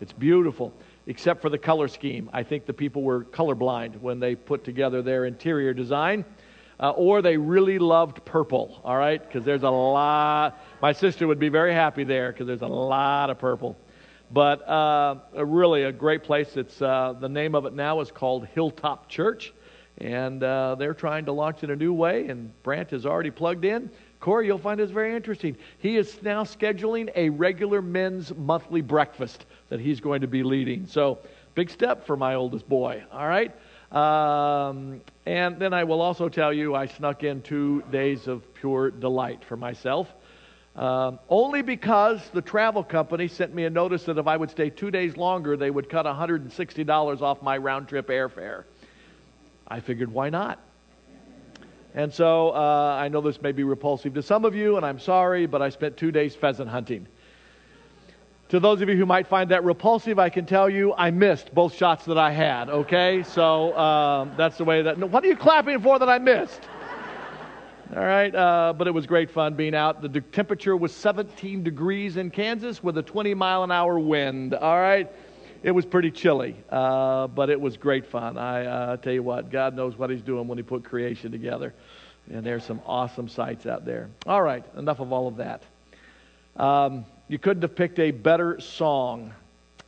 It's 0.00 0.12
beautiful, 0.12 0.72
except 1.06 1.42
for 1.42 1.48
the 1.48 1.58
color 1.58 1.88
scheme. 1.88 2.28
I 2.32 2.42
think 2.42 2.66
the 2.66 2.72
people 2.72 3.02
were 3.02 3.24
colorblind 3.24 4.00
when 4.00 4.20
they 4.20 4.34
put 4.34 4.64
together 4.64 5.02
their 5.02 5.24
interior 5.26 5.74
design. 5.74 6.24
Uh, 6.80 6.90
or 6.90 7.22
they 7.22 7.36
really 7.36 7.78
loved 7.78 8.24
purple, 8.24 8.80
all 8.84 8.96
right? 8.96 9.22
Because 9.22 9.44
there's 9.44 9.62
a 9.62 9.70
lot. 9.70 10.58
My 10.80 10.92
sister 10.92 11.26
would 11.26 11.38
be 11.38 11.48
very 11.48 11.72
happy 11.72 12.04
there 12.04 12.32
because 12.32 12.46
there's 12.46 12.62
a 12.62 12.66
lot 12.66 13.30
of 13.30 13.38
purple. 13.38 13.76
But 14.32 14.66
uh, 14.66 15.16
really 15.34 15.84
a 15.84 15.92
great 15.92 16.24
place. 16.24 16.56
It's 16.56 16.80
uh, 16.80 17.14
the 17.20 17.28
name 17.28 17.54
of 17.54 17.66
it 17.66 17.74
now 17.74 18.00
is 18.00 18.10
called 18.10 18.46
Hilltop 18.46 19.08
Church, 19.08 19.52
and 19.98 20.42
uh, 20.42 20.74
they're 20.76 20.94
trying 20.94 21.26
to 21.26 21.32
launch 21.32 21.62
in 21.62 21.70
a 21.70 21.76
new 21.76 21.92
way. 21.92 22.28
And 22.28 22.50
Brant 22.62 22.92
is 22.94 23.04
already 23.04 23.30
plugged 23.30 23.64
in. 23.64 23.90
Corey, 24.20 24.46
you'll 24.46 24.58
find 24.58 24.80
this 24.80 24.90
very 24.90 25.14
interesting. 25.14 25.56
He 25.78 25.96
is 25.96 26.22
now 26.22 26.44
scheduling 26.44 27.10
a 27.14 27.28
regular 27.28 27.82
men's 27.82 28.34
monthly 28.34 28.80
breakfast 28.80 29.44
that 29.68 29.80
he's 29.80 30.00
going 30.00 30.20
to 30.22 30.28
be 30.28 30.42
leading. 30.42 30.86
So 30.86 31.18
big 31.54 31.68
step 31.68 32.06
for 32.06 32.16
my 32.16 32.34
oldest 32.34 32.68
boy. 32.68 33.02
All 33.12 33.26
right. 33.26 33.54
Um, 33.92 35.02
and 35.26 35.58
then 35.58 35.74
I 35.74 35.84
will 35.84 36.00
also 36.00 36.28
tell 36.28 36.52
you 36.52 36.74
I 36.74 36.86
snuck 36.86 37.24
in 37.24 37.42
two 37.42 37.82
days 37.92 38.26
of 38.26 38.54
pure 38.54 38.90
delight 38.90 39.44
for 39.44 39.56
myself. 39.56 40.08
Um, 40.74 41.18
only 41.28 41.60
because 41.60 42.30
the 42.32 42.40
travel 42.40 42.82
company 42.82 43.28
sent 43.28 43.54
me 43.54 43.64
a 43.64 43.70
notice 43.70 44.04
that 44.04 44.16
if 44.16 44.26
I 44.26 44.38
would 44.38 44.50
stay 44.50 44.70
two 44.70 44.90
days 44.90 45.18
longer, 45.18 45.56
they 45.58 45.70
would 45.70 45.90
cut 45.90 46.06
$160 46.06 47.20
off 47.20 47.42
my 47.42 47.58
round 47.58 47.88
trip 47.88 48.08
airfare. 48.08 48.64
I 49.68 49.80
figured, 49.80 50.10
why 50.10 50.30
not? 50.30 50.58
And 51.94 52.12
so 52.12 52.50
uh, 52.50 52.96
I 52.98 53.08
know 53.08 53.20
this 53.20 53.42
may 53.42 53.52
be 53.52 53.64
repulsive 53.64 54.14
to 54.14 54.22
some 54.22 54.46
of 54.46 54.54
you, 54.54 54.78
and 54.78 54.86
I'm 54.86 54.98
sorry, 54.98 55.44
but 55.44 55.60
I 55.60 55.68
spent 55.68 55.98
two 55.98 56.10
days 56.10 56.34
pheasant 56.34 56.70
hunting. 56.70 57.06
To 58.52 58.60
those 58.60 58.82
of 58.82 58.88
you 58.90 58.98
who 58.98 59.06
might 59.06 59.28
find 59.28 59.50
that 59.50 59.64
repulsive, 59.64 60.18
I 60.18 60.28
can 60.28 60.44
tell 60.44 60.68
you 60.68 60.92
I 60.92 61.10
missed 61.10 61.54
both 61.54 61.74
shots 61.74 62.04
that 62.04 62.18
I 62.18 62.32
had, 62.32 62.68
okay? 62.68 63.22
So 63.22 63.74
um, 63.78 64.32
that's 64.36 64.58
the 64.58 64.64
way 64.64 64.82
that. 64.82 64.98
No, 64.98 65.06
what 65.06 65.24
are 65.24 65.26
you 65.26 65.38
clapping 65.38 65.80
for 65.80 65.98
that 65.98 66.10
I 66.10 66.18
missed? 66.18 66.60
All 67.96 68.04
right, 68.04 68.34
uh, 68.34 68.74
but 68.76 68.86
it 68.86 68.90
was 68.90 69.06
great 69.06 69.30
fun 69.30 69.54
being 69.54 69.74
out. 69.74 70.02
The 70.02 70.08
de- 70.10 70.20
temperature 70.20 70.76
was 70.76 70.94
17 70.94 71.62
degrees 71.62 72.18
in 72.18 72.30
Kansas 72.30 72.82
with 72.82 72.98
a 72.98 73.02
20 73.02 73.32
mile 73.32 73.62
an 73.64 73.70
hour 73.70 73.98
wind. 73.98 74.52
All 74.52 74.78
right, 74.78 75.10
it 75.62 75.70
was 75.70 75.86
pretty 75.86 76.10
chilly, 76.10 76.54
uh, 76.68 77.28
but 77.28 77.48
it 77.48 77.58
was 77.58 77.78
great 77.78 78.04
fun. 78.04 78.36
I 78.36 78.66
uh, 78.66 78.96
tell 78.98 79.14
you 79.14 79.22
what, 79.22 79.50
God 79.50 79.74
knows 79.74 79.96
what 79.96 80.10
He's 80.10 80.20
doing 80.20 80.46
when 80.46 80.58
He 80.58 80.62
put 80.62 80.84
creation 80.84 81.32
together, 81.32 81.72
and 82.30 82.44
there's 82.44 82.64
some 82.64 82.82
awesome 82.84 83.30
sights 83.30 83.64
out 83.64 83.86
there. 83.86 84.10
All 84.26 84.42
right, 84.42 84.62
enough 84.76 85.00
of 85.00 85.10
all 85.10 85.26
of 85.26 85.38
that. 85.38 85.62
Um, 86.54 87.06
you 87.32 87.38
couldn't 87.38 87.62
have 87.62 87.74
picked 87.74 87.98
a 87.98 88.10
better 88.10 88.60
song 88.60 89.32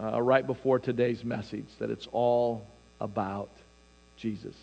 uh, 0.00 0.22
right 0.22 0.46
before 0.46 0.78
today's 0.78 1.22
message. 1.22 1.66
That 1.78 1.90
it's 1.90 2.08
all 2.10 2.66
about 3.02 3.50
Jesus. 4.16 4.54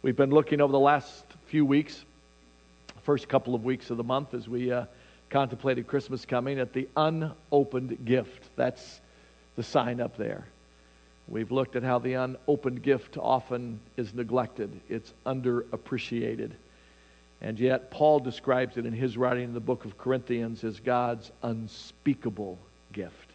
We've 0.00 0.16
been 0.16 0.30
looking 0.30 0.60
over 0.60 0.70
the 0.70 0.78
last 0.78 1.24
few 1.46 1.66
weeks, 1.66 2.04
first 3.02 3.28
couple 3.28 3.56
of 3.56 3.64
weeks 3.64 3.90
of 3.90 3.96
the 3.96 4.04
month, 4.04 4.32
as 4.32 4.48
we 4.48 4.70
uh, 4.70 4.84
contemplated 5.28 5.88
Christmas 5.88 6.24
coming, 6.24 6.60
at 6.60 6.72
the 6.72 6.88
unopened 6.96 8.04
gift. 8.04 8.48
That's 8.54 9.00
the 9.56 9.64
sign 9.64 10.00
up 10.00 10.16
there. 10.16 10.46
We've 11.26 11.50
looked 11.50 11.74
at 11.74 11.82
how 11.82 11.98
the 11.98 12.12
unopened 12.12 12.80
gift 12.80 13.16
often 13.18 13.80
is 13.96 14.14
neglected, 14.14 14.70
it's 14.88 15.12
underappreciated. 15.26 16.52
And 17.44 17.60
yet, 17.60 17.90
Paul 17.90 18.20
describes 18.20 18.78
it 18.78 18.86
in 18.86 18.94
his 18.94 19.18
writing 19.18 19.44
in 19.44 19.52
the 19.52 19.60
book 19.60 19.84
of 19.84 19.98
Corinthians 19.98 20.64
as 20.64 20.80
God's 20.80 21.30
unspeakable 21.42 22.58
gift. 22.90 23.32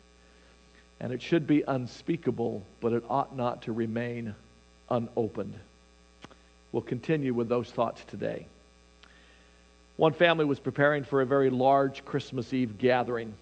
And 1.00 1.13
it 1.13 1.22
should 1.22 1.45
be 1.45 1.62
unspeakable, 1.62 2.65
but 2.82 2.91
it 2.91 3.04
ought 3.08 3.38
not 3.38 3.62
to 3.62 3.72
remain 3.72 4.34
unopened. 4.89 5.54
We'll 6.72 6.82
continue 6.82 7.36
with 7.36 7.50
those 7.50 7.69
thoughts 7.69 8.04
today. 8.06 8.48
One 9.95 10.13
family 10.13 10.45
was 10.45 10.60
preparing 10.60 11.04
for 11.04 11.22
a 11.22 11.26
very 11.26 11.52
large 11.52 12.04
Christmas 12.04 12.52
Eve 12.52 12.80
gathering. 12.80 13.36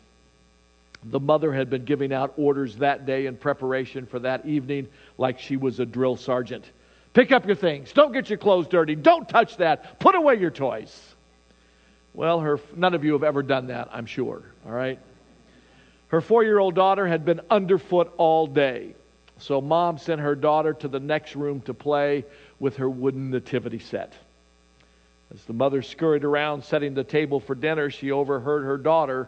The 1.05 1.21
mother 1.21 1.53
had 1.53 1.69
been 1.69 1.85
giving 1.85 2.11
out 2.11 2.33
orders 2.35 2.75
that 2.77 3.05
day 3.05 3.27
in 3.27 3.37
preparation 3.37 4.05
for 4.05 4.19
that 4.19 4.45
evening 4.45 4.89
like 5.17 5.39
she 5.39 5.55
was 5.55 5.79
a 5.79 5.85
drill 5.85 6.17
sergeant. 6.17 6.65
Pick 7.17 7.31
up 7.31 7.47
your 7.47 7.55
things. 7.55 7.91
Don't 7.93 8.13
get 8.13 8.29
your 8.29 8.37
clothes 8.37 8.67
dirty. 8.67 8.93
Don't 8.93 9.27
touch 9.27 9.57
that. 9.57 9.99
Put 9.99 10.13
away 10.13 10.35
your 10.35 10.51
toys. 10.51 11.15
Well, 12.13 12.41
her, 12.41 12.59
none 12.75 12.93
of 12.93 13.03
you 13.03 13.13
have 13.13 13.23
ever 13.23 13.41
done 13.41 13.65
that, 13.67 13.89
I'm 13.91 14.05
sure. 14.05 14.43
All 14.67 14.71
right? 14.71 14.99
Her 16.09 16.21
four 16.21 16.43
year 16.43 16.59
old 16.59 16.75
daughter 16.75 17.07
had 17.07 17.25
been 17.25 17.41
underfoot 17.49 18.13
all 18.17 18.45
day. 18.45 18.93
So 19.39 19.59
mom 19.61 19.97
sent 19.97 20.21
her 20.21 20.35
daughter 20.35 20.73
to 20.73 20.87
the 20.87 20.99
next 20.99 21.35
room 21.35 21.61
to 21.61 21.73
play 21.73 22.23
with 22.59 22.75
her 22.75 22.87
wooden 22.87 23.31
nativity 23.31 23.79
set. 23.79 24.13
As 25.33 25.43
the 25.45 25.53
mother 25.53 25.81
scurried 25.81 26.23
around 26.23 26.65
setting 26.65 26.93
the 26.93 27.03
table 27.03 27.39
for 27.39 27.55
dinner, 27.55 27.89
she 27.89 28.11
overheard 28.11 28.63
her 28.63 28.77
daughter 28.77 29.27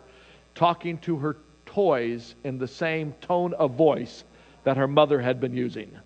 talking 0.54 1.00
to 1.00 1.18
her 1.18 1.38
toys 1.66 2.36
in 2.44 2.60
the 2.60 2.68
same 2.68 3.14
tone 3.14 3.56
of 3.56 3.72
voice 3.72 4.24
that 4.64 4.78
her 4.78 4.88
mother 4.88 5.20
had 5.20 5.42
been 5.42 5.56
using. 5.56 5.98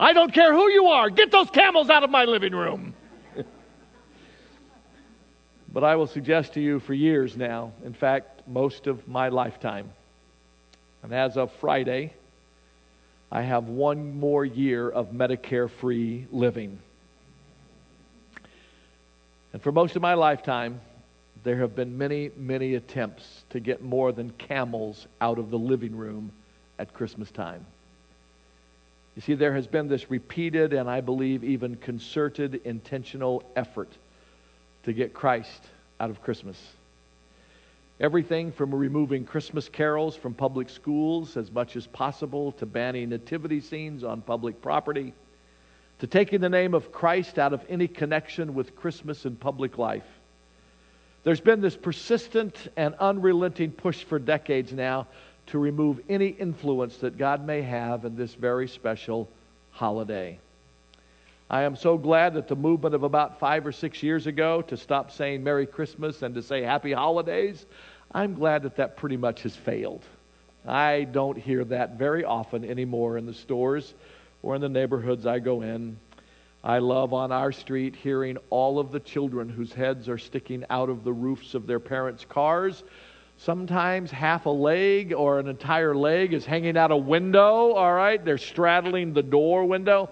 I 0.00 0.14
don't 0.14 0.32
care 0.32 0.54
who 0.54 0.70
you 0.70 0.86
are, 0.86 1.10
get 1.10 1.30
those 1.30 1.50
camels 1.50 1.90
out 1.90 2.02
of 2.02 2.08
my 2.08 2.24
living 2.24 2.54
room. 2.54 2.94
but 5.72 5.84
I 5.84 5.94
will 5.96 6.06
suggest 6.06 6.54
to 6.54 6.60
you 6.60 6.80
for 6.80 6.94
years 6.94 7.36
now, 7.36 7.72
in 7.84 7.92
fact, 7.92 8.48
most 8.48 8.86
of 8.86 9.06
my 9.06 9.28
lifetime, 9.28 9.90
and 11.02 11.12
as 11.12 11.36
of 11.36 11.52
Friday, 11.60 12.14
I 13.30 13.42
have 13.42 13.64
one 13.64 14.18
more 14.18 14.42
year 14.42 14.88
of 14.88 15.10
Medicare 15.10 15.68
free 15.68 16.26
living. 16.32 16.78
And 19.52 19.62
for 19.62 19.70
most 19.70 19.96
of 19.96 20.02
my 20.02 20.14
lifetime, 20.14 20.80
there 21.44 21.58
have 21.58 21.76
been 21.76 21.98
many, 21.98 22.30
many 22.38 22.74
attempts 22.74 23.44
to 23.50 23.60
get 23.60 23.82
more 23.82 24.12
than 24.12 24.30
camels 24.30 25.06
out 25.20 25.38
of 25.38 25.50
the 25.50 25.58
living 25.58 25.94
room 25.94 26.32
at 26.78 26.94
Christmas 26.94 27.30
time. 27.30 27.66
You 29.20 29.22
see, 29.22 29.34
there 29.34 29.52
has 29.52 29.66
been 29.66 29.86
this 29.86 30.10
repeated 30.10 30.72
and 30.72 30.88
I 30.88 31.02
believe 31.02 31.44
even 31.44 31.76
concerted, 31.76 32.62
intentional 32.64 33.42
effort 33.54 33.90
to 34.84 34.94
get 34.94 35.12
Christ 35.12 35.62
out 36.00 36.08
of 36.08 36.22
Christmas. 36.22 36.58
Everything 38.00 38.50
from 38.50 38.74
removing 38.74 39.26
Christmas 39.26 39.68
carols 39.68 40.16
from 40.16 40.32
public 40.32 40.70
schools 40.70 41.36
as 41.36 41.52
much 41.52 41.76
as 41.76 41.86
possible 41.86 42.52
to 42.52 42.64
banning 42.64 43.10
nativity 43.10 43.60
scenes 43.60 44.04
on 44.04 44.22
public 44.22 44.62
property 44.62 45.12
to 45.98 46.06
taking 46.06 46.40
the 46.40 46.48
name 46.48 46.72
of 46.72 46.90
Christ 46.90 47.38
out 47.38 47.52
of 47.52 47.62
any 47.68 47.88
connection 47.88 48.54
with 48.54 48.74
Christmas 48.74 49.26
and 49.26 49.38
public 49.38 49.76
life. 49.76 50.08
There's 51.24 51.42
been 51.42 51.60
this 51.60 51.76
persistent 51.76 52.56
and 52.74 52.94
unrelenting 52.94 53.72
push 53.72 54.02
for 54.02 54.18
decades 54.18 54.72
now 54.72 55.08
to 55.50 55.58
remove 55.58 56.00
any 56.08 56.28
influence 56.28 56.96
that 56.98 57.18
God 57.18 57.44
may 57.44 57.62
have 57.62 58.04
in 58.04 58.16
this 58.16 58.34
very 58.34 58.68
special 58.68 59.28
holiday. 59.70 60.38
I 61.48 61.62
am 61.62 61.74
so 61.74 61.98
glad 61.98 62.34
that 62.34 62.46
the 62.46 62.56
movement 62.56 62.94
of 62.94 63.02
about 63.02 63.40
five 63.40 63.66
or 63.66 63.72
six 63.72 64.02
years 64.02 64.28
ago 64.28 64.62
to 64.62 64.76
stop 64.76 65.10
saying 65.10 65.42
Merry 65.42 65.66
Christmas 65.66 66.22
and 66.22 66.34
to 66.36 66.42
say 66.42 66.62
Happy 66.62 66.92
Holidays, 66.92 67.66
I'm 68.12 68.34
glad 68.34 68.62
that 68.62 68.76
that 68.76 68.96
pretty 68.96 69.16
much 69.16 69.42
has 69.42 69.56
failed. 69.56 70.04
I 70.66 71.04
don't 71.10 71.38
hear 71.38 71.64
that 71.64 71.98
very 71.98 72.24
often 72.24 72.64
anymore 72.64 73.18
in 73.18 73.26
the 73.26 73.34
stores 73.34 73.94
or 74.42 74.54
in 74.54 74.60
the 74.60 74.68
neighborhoods 74.68 75.26
I 75.26 75.40
go 75.40 75.62
in. 75.62 75.98
I 76.62 76.78
love 76.78 77.12
on 77.12 77.32
our 77.32 77.52
street 77.52 77.96
hearing 77.96 78.36
all 78.50 78.78
of 78.78 78.92
the 78.92 79.00
children 79.00 79.48
whose 79.48 79.72
heads 79.72 80.08
are 80.08 80.18
sticking 80.18 80.64
out 80.68 80.90
of 80.90 81.02
the 81.02 81.12
roofs 81.12 81.54
of 81.54 81.66
their 81.66 81.80
parents' 81.80 82.26
cars. 82.28 82.84
Sometimes 83.42 84.10
half 84.10 84.44
a 84.44 84.50
leg 84.50 85.14
or 85.14 85.38
an 85.38 85.48
entire 85.48 85.94
leg 85.94 86.34
is 86.34 86.44
hanging 86.44 86.76
out 86.76 86.90
a 86.90 86.96
window, 86.96 87.72
all 87.72 87.94
right? 87.94 88.22
They're 88.22 88.36
straddling 88.36 89.14
the 89.14 89.22
door 89.22 89.64
window. 89.64 90.10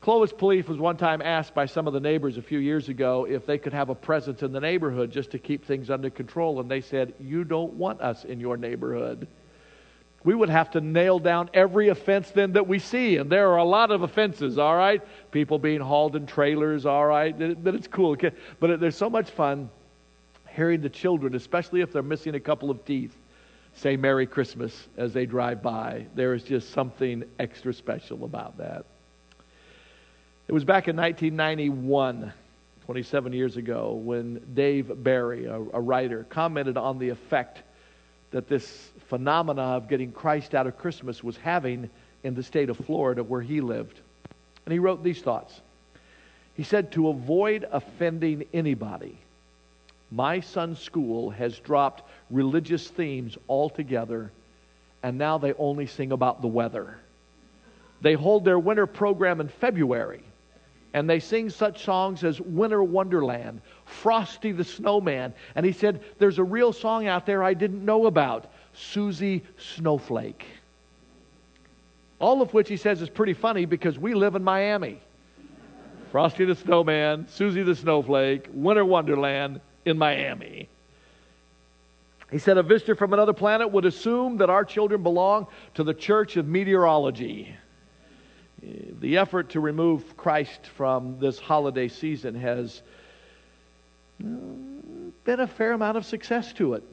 Clovis 0.00 0.32
Police 0.32 0.68
was 0.68 0.78
one 0.78 0.96
time 0.96 1.20
asked 1.20 1.52
by 1.52 1.66
some 1.66 1.88
of 1.88 1.94
the 1.94 1.98
neighbors 1.98 2.38
a 2.38 2.42
few 2.42 2.60
years 2.60 2.88
ago 2.88 3.26
if 3.28 3.44
they 3.44 3.58
could 3.58 3.72
have 3.72 3.88
a 3.88 3.94
presence 3.96 4.44
in 4.44 4.52
the 4.52 4.60
neighborhood 4.60 5.10
just 5.10 5.32
to 5.32 5.38
keep 5.40 5.64
things 5.64 5.90
under 5.90 6.10
control, 6.10 6.60
and 6.60 6.70
they 6.70 6.80
said, 6.80 7.12
You 7.18 7.42
don't 7.42 7.72
want 7.72 8.00
us 8.00 8.24
in 8.24 8.38
your 8.38 8.56
neighborhood. 8.56 9.26
We 10.22 10.36
would 10.36 10.48
have 10.48 10.70
to 10.72 10.80
nail 10.80 11.18
down 11.18 11.50
every 11.52 11.88
offense 11.88 12.30
then 12.30 12.52
that 12.52 12.68
we 12.68 12.78
see, 12.78 13.16
and 13.16 13.28
there 13.28 13.48
are 13.48 13.58
a 13.58 13.64
lot 13.64 13.90
of 13.90 14.02
offenses, 14.02 14.58
all 14.58 14.76
right? 14.76 15.02
People 15.32 15.58
being 15.58 15.80
hauled 15.80 16.14
in 16.14 16.26
trailers, 16.26 16.86
all 16.86 17.04
right? 17.04 17.36
But 17.64 17.74
it's 17.74 17.88
cool. 17.88 18.16
But 18.60 18.78
there's 18.78 18.96
so 18.96 19.10
much 19.10 19.28
fun 19.30 19.70
hearing 20.54 20.80
the 20.80 20.88
children, 20.88 21.34
especially 21.34 21.80
if 21.80 21.92
they're 21.92 22.02
missing 22.02 22.34
a 22.34 22.40
couple 22.40 22.70
of 22.70 22.84
teeth, 22.84 23.16
say 23.74 23.96
Merry 23.96 24.26
Christmas 24.26 24.88
as 24.96 25.12
they 25.12 25.26
drive 25.26 25.62
by. 25.62 26.06
There 26.14 26.34
is 26.34 26.42
just 26.42 26.70
something 26.70 27.24
extra 27.38 27.72
special 27.72 28.24
about 28.24 28.58
that. 28.58 28.84
It 30.48 30.52
was 30.52 30.64
back 30.64 30.88
in 30.88 30.96
1991, 30.96 32.32
27 32.84 33.32
years 33.32 33.56
ago, 33.56 33.92
when 33.92 34.42
Dave 34.54 35.02
Barry, 35.02 35.46
a, 35.46 35.54
a 35.54 35.80
writer, 35.80 36.26
commented 36.28 36.76
on 36.76 36.98
the 36.98 37.08
effect 37.08 37.62
that 38.32 38.48
this 38.48 38.90
phenomena 39.08 39.62
of 39.62 39.88
getting 39.88 40.10
Christ 40.12 40.54
out 40.54 40.66
of 40.66 40.76
Christmas 40.76 41.22
was 41.22 41.36
having 41.36 41.88
in 42.24 42.34
the 42.34 42.42
state 42.42 42.70
of 42.70 42.76
Florida 42.78 43.22
where 43.22 43.40
he 43.40 43.60
lived. 43.60 44.00
And 44.66 44.72
he 44.72 44.78
wrote 44.78 45.02
these 45.02 45.22
thoughts. 45.22 45.60
He 46.54 46.62
said, 46.62 46.92
To 46.92 47.08
avoid 47.08 47.66
offending 47.70 48.44
anybody, 48.52 49.18
my 50.12 50.40
son's 50.40 50.78
school 50.78 51.30
has 51.30 51.58
dropped 51.58 52.02
religious 52.30 52.88
themes 52.88 53.38
altogether, 53.48 54.30
and 55.02 55.16
now 55.16 55.38
they 55.38 55.54
only 55.54 55.86
sing 55.86 56.12
about 56.12 56.42
the 56.42 56.48
weather. 56.48 56.98
They 58.02 58.12
hold 58.12 58.44
their 58.44 58.58
winter 58.58 58.86
program 58.86 59.40
in 59.40 59.48
February, 59.48 60.22
and 60.92 61.08
they 61.08 61.18
sing 61.18 61.48
such 61.48 61.84
songs 61.84 62.24
as 62.24 62.38
Winter 62.40 62.84
Wonderland, 62.84 63.62
Frosty 63.86 64.52
the 64.52 64.64
Snowman, 64.64 65.32
and 65.54 65.64
he 65.64 65.72
said, 65.72 66.02
There's 66.18 66.38
a 66.38 66.44
real 66.44 66.74
song 66.74 67.06
out 67.06 67.24
there 67.24 67.42
I 67.42 67.54
didn't 67.54 67.82
know 67.82 68.04
about, 68.04 68.52
Susie 68.74 69.42
Snowflake. 69.56 70.44
All 72.18 72.42
of 72.42 72.52
which 72.52 72.68
he 72.68 72.76
says 72.76 73.00
is 73.00 73.08
pretty 73.08 73.34
funny 73.34 73.64
because 73.64 73.98
we 73.98 74.12
live 74.12 74.34
in 74.34 74.44
Miami. 74.44 75.00
Frosty 76.10 76.44
the 76.44 76.54
Snowman, 76.54 77.26
Susie 77.28 77.62
the 77.62 77.74
Snowflake, 77.74 78.48
Winter 78.52 78.84
Wonderland, 78.84 79.60
in 79.84 79.98
Miami. 79.98 80.68
He 82.30 82.38
said 82.38 82.56
a 82.56 82.62
visitor 82.62 82.94
from 82.94 83.12
another 83.12 83.34
planet 83.34 83.70
would 83.70 83.84
assume 83.84 84.38
that 84.38 84.48
our 84.48 84.64
children 84.64 85.02
belong 85.02 85.46
to 85.74 85.84
the 85.84 85.92
Church 85.92 86.36
of 86.36 86.48
Meteorology. 86.48 87.54
The 88.62 89.18
effort 89.18 89.50
to 89.50 89.60
remove 89.60 90.16
Christ 90.16 90.66
from 90.66 91.18
this 91.18 91.38
holiday 91.38 91.88
season 91.88 92.34
has 92.36 92.80
mm, 94.22 95.10
been 95.24 95.40
a 95.40 95.46
fair 95.46 95.72
amount 95.72 95.98
of 95.98 96.06
success 96.06 96.52
to 96.54 96.74
it. 96.74 96.84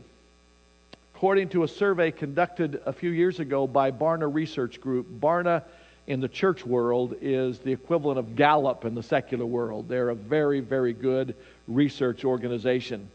According 1.15 1.49
to 1.49 1.63
a 1.63 1.67
survey 1.67 2.11
conducted 2.11 2.81
a 2.85 2.93
few 2.93 3.11
years 3.11 3.39
ago 3.39 3.67
by 3.67 3.91
Barna 3.91 4.33
Research 4.33 4.81
Group, 4.81 5.07
Barna 5.21 5.63
in 6.09 6.19
the 6.19 6.27
church 6.27 6.65
world 6.65 7.15
is 7.21 7.59
the 7.59 7.71
equivalent 7.71 8.17
of 8.17 8.35
Gallup 8.35 8.83
in 8.83 8.95
the 8.95 9.03
secular 9.03 9.45
world. 9.45 9.87
They're 9.87 10.09
a 10.09 10.15
very, 10.15 10.59
very 10.59 10.91
good 10.91 11.35
research 11.67 12.25
organization. 12.25 13.07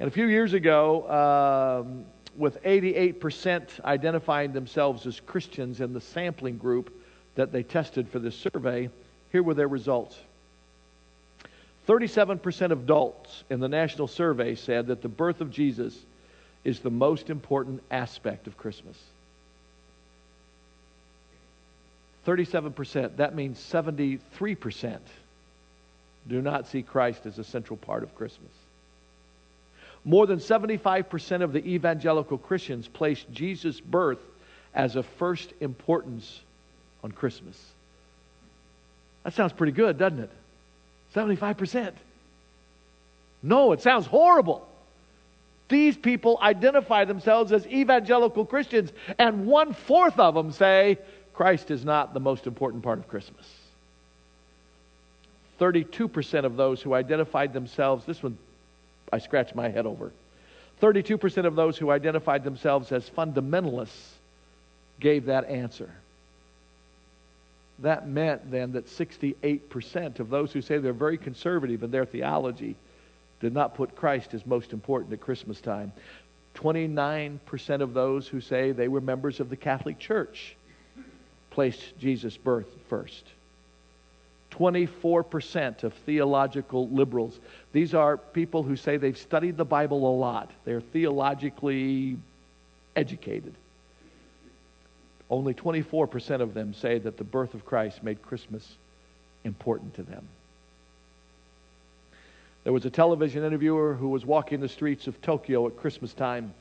And 0.00 0.08
a 0.08 0.10
few 0.10 0.26
years 0.26 0.52
ago, 0.52 1.84
um, 1.86 2.04
with 2.36 2.60
88% 2.64 3.84
identifying 3.84 4.52
themselves 4.52 5.06
as 5.06 5.20
Christians 5.20 5.80
in 5.80 5.92
the 5.92 6.00
sampling 6.00 6.58
group 6.58 6.92
that 7.36 7.52
they 7.52 7.62
tested 7.62 8.08
for 8.08 8.18
this 8.18 8.36
survey, 8.36 8.90
here 9.30 9.44
were 9.44 9.54
their 9.54 9.68
results. 9.68 10.18
37% 11.86 12.72
of 12.72 12.80
adults 12.82 13.44
in 13.50 13.60
the 13.60 13.68
national 13.68 14.08
survey 14.08 14.56
said 14.56 14.88
that 14.88 15.00
the 15.00 15.08
birth 15.08 15.40
of 15.40 15.52
Jesus 15.52 15.96
is 16.64 16.80
the 16.80 16.90
most 16.90 17.30
important 17.30 17.80
aspect 17.92 18.48
of 18.48 18.56
Christmas. 18.56 18.98
37%, 22.26 23.16
that 23.16 23.34
means 23.34 23.58
73% 23.58 24.98
do 26.28 26.42
not 26.42 26.68
see 26.68 26.82
Christ 26.82 27.26
as 27.26 27.38
a 27.38 27.44
central 27.44 27.76
part 27.76 28.02
of 28.02 28.14
Christmas. 28.14 28.52
More 30.04 30.26
than 30.26 30.38
75% 30.38 31.42
of 31.42 31.52
the 31.52 31.66
evangelical 31.66 32.38
Christians 32.38 32.88
place 32.88 33.24
Jesus' 33.32 33.80
birth 33.80 34.20
as 34.74 34.96
a 34.96 35.02
first 35.02 35.52
importance 35.60 36.40
on 37.02 37.12
Christmas. 37.12 37.58
That 39.24 39.34
sounds 39.34 39.52
pretty 39.52 39.72
good, 39.72 39.98
doesn't 39.98 40.20
it? 40.20 40.30
75%. 41.14 41.92
No, 43.42 43.72
it 43.72 43.80
sounds 43.80 44.06
horrible. 44.06 44.66
These 45.68 45.96
people 45.96 46.38
identify 46.42 47.04
themselves 47.04 47.52
as 47.52 47.66
evangelical 47.66 48.44
Christians, 48.44 48.92
and 49.18 49.46
one 49.46 49.72
fourth 49.72 50.18
of 50.18 50.34
them 50.34 50.52
say 50.52 50.98
Christ 51.40 51.70
is 51.70 51.86
not 51.86 52.12
the 52.12 52.20
most 52.20 52.46
important 52.46 52.82
part 52.82 52.98
of 52.98 53.08
Christmas. 53.08 53.46
32% 55.58 56.44
of 56.44 56.58
those 56.58 56.82
who 56.82 56.92
identified 56.92 57.54
themselves, 57.54 58.04
this 58.04 58.22
one 58.22 58.36
I 59.10 59.20
scratch 59.20 59.54
my 59.54 59.70
head 59.70 59.86
over. 59.86 60.12
32% 60.82 61.46
of 61.46 61.56
those 61.56 61.78
who 61.78 61.90
identified 61.90 62.44
themselves 62.44 62.92
as 62.92 63.08
fundamentalists 63.08 64.10
gave 65.00 65.24
that 65.24 65.46
answer. 65.46 65.88
That 67.78 68.06
meant 68.06 68.50
then 68.50 68.72
that 68.72 68.88
68% 68.88 70.20
of 70.20 70.28
those 70.28 70.52
who 70.52 70.60
say 70.60 70.76
they're 70.76 70.92
very 70.92 71.16
conservative 71.16 71.82
in 71.82 71.90
their 71.90 72.04
theology 72.04 72.76
did 73.40 73.54
not 73.54 73.76
put 73.76 73.96
Christ 73.96 74.34
as 74.34 74.44
most 74.44 74.74
important 74.74 75.14
at 75.14 75.22
Christmas 75.22 75.62
time. 75.62 75.90
29% 76.56 77.80
of 77.80 77.94
those 77.94 78.28
who 78.28 78.42
say 78.42 78.72
they 78.72 78.88
were 78.88 79.00
members 79.00 79.40
of 79.40 79.48
the 79.48 79.56
Catholic 79.56 79.98
Church 79.98 80.54
placed 81.50 81.98
Jesus' 81.98 82.36
birth 82.36 82.68
first. 82.88 83.24
24% 84.52 85.84
of 85.84 85.94
theological 85.94 86.88
liberals. 86.88 87.38
These 87.72 87.94
are 87.94 88.16
people 88.16 88.62
who 88.62 88.76
say 88.76 88.96
they've 88.96 89.16
studied 89.16 89.56
the 89.56 89.64
Bible 89.64 90.10
a 90.10 90.14
lot. 90.16 90.50
They're 90.64 90.80
theologically 90.80 92.18
educated. 92.96 93.54
Only 95.28 95.54
24% 95.54 96.40
of 96.40 96.54
them 96.54 96.74
say 96.74 96.98
that 96.98 97.16
the 97.16 97.24
birth 97.24 97.54
of 97.54 97.64
Christ 97.64 98.02
made 98.02 98.20
Christmas 98.22 98.76
important 99.44 99.94
to 99.94 100.02
them. 100.02 100.26
There 102.64 102.72
was 102.72 102.84
a 102.84 102.90
television 102.90 103.44
interviewer 103.44 103.94
who 103.94 104.08
was 104.08 104.26
walking 104.26 104.60
the 104.60 104.68
streets 104.68 105.06
of 105.06 105.22
Tokyo 105.22 105.66
at 105.66 105.76
Christmas 105.76 106.12
time. 106.12 106.52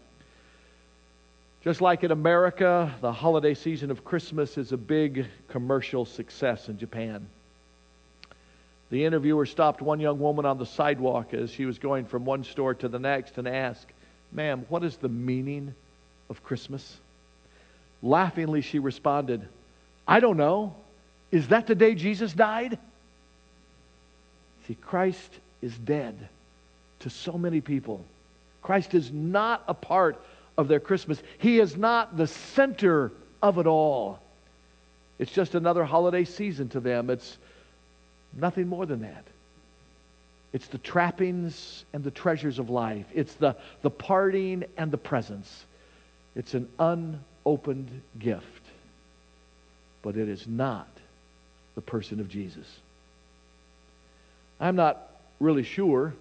Just 1.62 1.82
like 1.82 2.06
in 2.06 2.12
America, 2.12 2.94
the 3.02 3.12
holiday 3.12 3.54
season 3.54 3.92
of 3.92 4.06
Christmas 4.06 4.58
is 4.58 4.72
a 4.72 4.78
big 4.78 5.26
commercial 5.50 6.06
success 6.06 6.70
in 6.70 6.78
Japan. 6.78 7.28
The 8.92 9.04
interviewer 9.04 9.46
stopped 9.46 9.82
one 9.82 10.00
young 10.00 10.20
woman 10.20 10.46
on 10.46 10.58
the 10.58 10.66
sidewalk 10.66 11.34
as 11.34 11.52
she 11.52 11.66
was 11.66 11.78
going 11.78 12.06
from 12.06 12.24
one 12.24 12.46
store 12.46 12.74
to 12.76 12.88
the 12.88 12.98
next 12.98 13.38
and 13.38 13.48
asked, 13.48 13.88
Ma'am, 14.32 14.66
what 14.70 14.86
is 14.86 14.96
the 14.98 15.10
meaning 15.10 15.76
of 16.30 16.44
Christmas? 16.44 16.98
Laughingly, 18.02 18.62
she 18.62 18.80
responded, 18.80 19.46
I 20.08 20.22
don't 20.22 20.38
know. 20.38 20.76
Is 21.30 21.50
that 21.50 21.68
the 21.68 21.76
day 21.76 21.94
Jesus 21.94 22.32
died? 22.32 22.80
See, 24.66 24.76
Christ 24.76 25.40
is 25.62 25.78
dead 25.78 26.16
to 27.00 27.10
so 27.10 27.34
many 27.34 27.60
people. 27.60 28.04
Christ 28.62 28.94
is 28.94 29.12
not 29.12 29.64
a 29.68 29.74
part 29.74 30.24
of 30.60 30.68
their 30.68 30.80
Christmas. 30.80 31.22
He 31.38 31.60
is 31.60 31.76
not 31.78 32.18
the 32.18 32.28
center 32.28 33.12
of 33.42 33.58
it 33.58 33.66
all. 33.66 34.20
It's 35.18 35.32
just 35.32 35.56
another 35.56 35.84
holiday 35.84 36.26
season 36.26 36.70
to 36.70 36.80
them. 36.80 37.10
It's 37.10 37.38
Nothing 38.34 38.68
more 38.68 38.86
than 38.86 39.02
that. 39.02 39.26
It's 40.52 40.68
the 40.68 40.78
trappings 40.78 41.86
and 41.94 42.04
the 42.04 42.12
treasures 42.12 42.60
of 42.60 42.70
life. 42.70 43.06
It's 43.14 43.34
the, 43.36 43.56
the 43.82 43.90
parting 43.90 44.66
and 44.78 44.92
the 44.92 44.98
presents. 44.98 45.66
It's 46.36 46.54
an 46.54 46.68
unopened 46.80 48.02
gift. 48.18 48.46
But 50.02 50.16
it 50.16 50.30
is 50.30 50.48
not 50.48 50.88
the 51.76 51.82
person 51.82 52.20
of 52.20 52.30
Jesus. 52.30 52.68
I'm 54.60 54.76
not 54.76 55.10
really 55.40 55.64
sure 55.64 56.14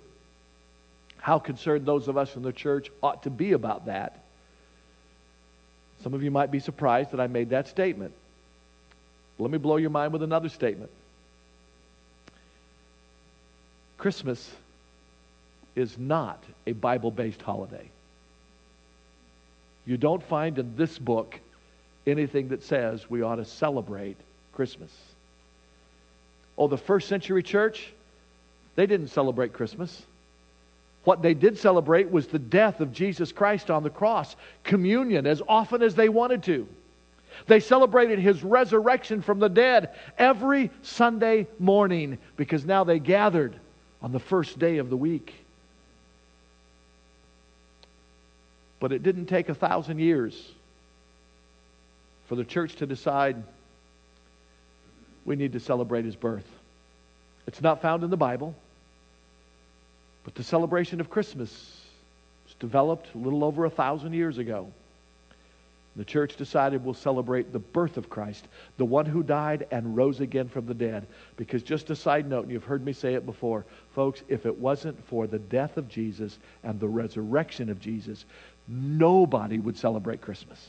how 1.18 1.38
concerned 1.38 1.86
those 1.86 2.08
of 2.08 2.16
us 2.16 2.36
in 2.36 2.42
the 2.42 2.52
church 2.52 2.90
ought 3.02 3.24
to 3.24 3.30
be 3.30 3.52
about 3.52 3.86
that. 3.86 4.24
Some 6.02 6.14
of 6.14 6.22
you 6.22 6.30
might 6.30 6.50
be 6.50 6.60
surprised 6.60 7.10
that 7.10 7.20
I 7.20 7.26
made 7.26 7.50
that 7.50 7.68
statement. 7.68 8.12
Let 9.38 9.50
me 9.50 9.58
blow 9.58 9.76
your 9.76 9.90
mind 9.90 10.12
with 10.12 10.22
another 10.22 10.48
statement. 10.48 10.90
Christmas 13.96 14.50
is 15.74 15.98
not 15.98 16.42
a 16.66 16.72
Bible 16.72 17.10
based 17.10 17.42
holiday. 17.42 17.88
You 19.86 19.96
don't 19.96 20.22
find 20.22 20.58
in 20.58 20.76
this 20.76 20.98
book 20.98 21.38
anything 22.06 22.48
that 22.48 22.62
says 22.62 23.08
we 23.08 23.22
ought 23.22 23.36
to 23.36 23.44
celebrate 23.44 24.16
Christmas. 24.52 24.90
Oh, 26.56 26.68
the 26.68 26.76
first 26.76 27.08
century 27.08 27.42
church, 27.42 27.92
they 28.74 28.86
didn't 28.86 29.08
celebrate 29.08 29.52
Christmas. 29.52 30.02
What 31.04 31.22
they 31.22 31.34
did 31.34 31.58
celebrate 31.58 32.10
was 32.10 32.26
the 32.26 32.38
death 32.38 32.80
of 32.80 32.92
Jesus 32.92 33.32
Christ 33.32 33.70
on 33.70 33.82
the 33.82 33.90
cross, 33.90 34.36
communion 34.64 35.26
as 35.26 35.42
often 35.48 35.82
as 35.82 35.94
they 35.94 36.08
wanted 36.08 36.42
to. 36.44 36.68
They 37.46 37.60
celebrated 37.60 38.18
his 38.18 38.42
resurrection 38.42 39.22
from 39.22 39.38
the 39.38 39.48
dead 39.48 39.94
every 40.18 40.70
Sunday 40.82 41.46
morning 41.58 42.18
because 42.36 42.64
now 42.64 42.84
they 42.84 42.98
gathered 42.98 43.54
on 44.02 44.12
the 44.12 44.18
first 44.18 44.58
day 44.58 44.78
of 44.78 44.90
the 44.90 44.96
week. 44.96 45.34
But 48.80 48.92
it 48.92 49.02
didn't 49.02 49.26
take 49.26 49.48
a 49.48 49.54
thousand 49.54 49.98
years 49.98 50.50
for 52.26 52.36
the 52.36 52.44
church 52.44 52.76
to 52.76 52.86
decide 52.86 53.42
we 55.24 55.36
need 55.36 55.52
to 55.52 55.60
celebrate 55.60 56.04
his 56.04 56.16
birth. 56.16 56.46
It's 57.46 57.60
not 57.60 57.82
found 57.82 58.04
in 58.04 58.10
the 58.10 58.16
Bible, 58.16 58.54
but 60.28 60.34
the 60.34 60.44
celebration 60.44 61.00
of 61.00 61.08
Christmas 61.08 61.50
was 62.44 62.54
developed 62.60 63.08
a 63.14 63.18
little 63.18 63.42
over 63.42 63.64
a 63.64 63.70
thousand 63.70 64.12
years 64.12 64.36
ago. 64.36 64.70
The 65.96 66.04
church 66.04 66.36
decided 66.36 66.84
we'll 66.84 66.92
celebrate 66.92 67.50
the 67.50 67.58
birth 67.58 67.96
of 67.96 68.10
Christ, 68.10 68.46
the 68.76 68.84
one 68.84 69.06
who 69.06 69.22
died 69.22 69.66
and 69.70 69.96
rose 69.96 70.20
again 70.20 70.50
from 70.50 70.66
the 70.66 70.74
dead. 70.74 71.06
Because, 71.38 71.62
just 71.62 71.88
a 71.88 71.96
side 71.96 72.28
note, 72.28 72.42
and 72.42 72.52
you've 72.52 72.64
heard 72.64 72.84
me 72.84 72.92
say 72.92 73.14
it 73.14 73.24
before, 73.24 73.64
folks, 73.94 74.22
if 74.28 74.44
it 74.44 74.58
wasn't 74.58 75.02
for 75.06 75.26
the 75.26 75.38
death 75.38 75.78
of 75.78 75.88
Jesus 75.88 76.38
and 76.62 76.78
the 76.78 76.88
resurrection 76.88 77.70
of 77.70 77.80
Jesus, 77.80 78.26
nobody 78.68 79.58
would 79.58 79.78
celebrate 79.78 80.20
Christmas. 80.20 80.62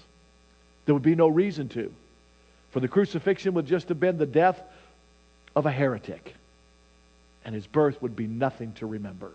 There 0.85 0.95
would 0.95 1.03
be 1.03 1.15
no 1.15 1.27
reason 1.27 1.67
to. 1.67 1.93
For 2.71 2.79
the 2.79 2.87
crucifixion 2.87 3.55
would 3.55 3.65
just 3.65 3.89
have 3.89 3.99
been 3.99 4.19
the 4.19 4.25
death 4.25 4.61
of 5.53 5.65
a 5.65 5.71
heretic, 5.71 6.33
and 7.43 7.53
his 7.53 7.67
birth 7.67 8.01
would 8.01 8.15
be 8.15 8.25
nothing 8.25 8.71
to 8.75 8.85
remember. 8.85 9.33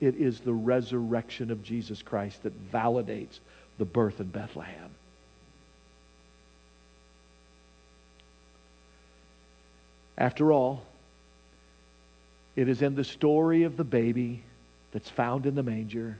It 0.00 0.16
is 0.16 0.40
the 0.40 0.52
resurrection 0.52 1.50
of 1.50 1.62
Jesus 1.62 2.02
Christ 2.02 2.42
that 2.42 2.72
validates 2.72 3.38
the 3.78 3.84
birth 3.84 4.20
in 4.20 4.28
Bethlehem. 4.28 4.90
After 10.18 10.52
all, 10.52 10.82
it 12.56 12.68
is 12.68 12.80
in 12.80 12.94
the 12.94 13.04
story 13.04 13.64
of 13.64 13.76
the 13.76 13.84
baby 13.84 14.42
that's 14.92 15.10
found 15.10 15.44
in 15.44 15.54
the 15.54 15.62
manger 15.62 16.18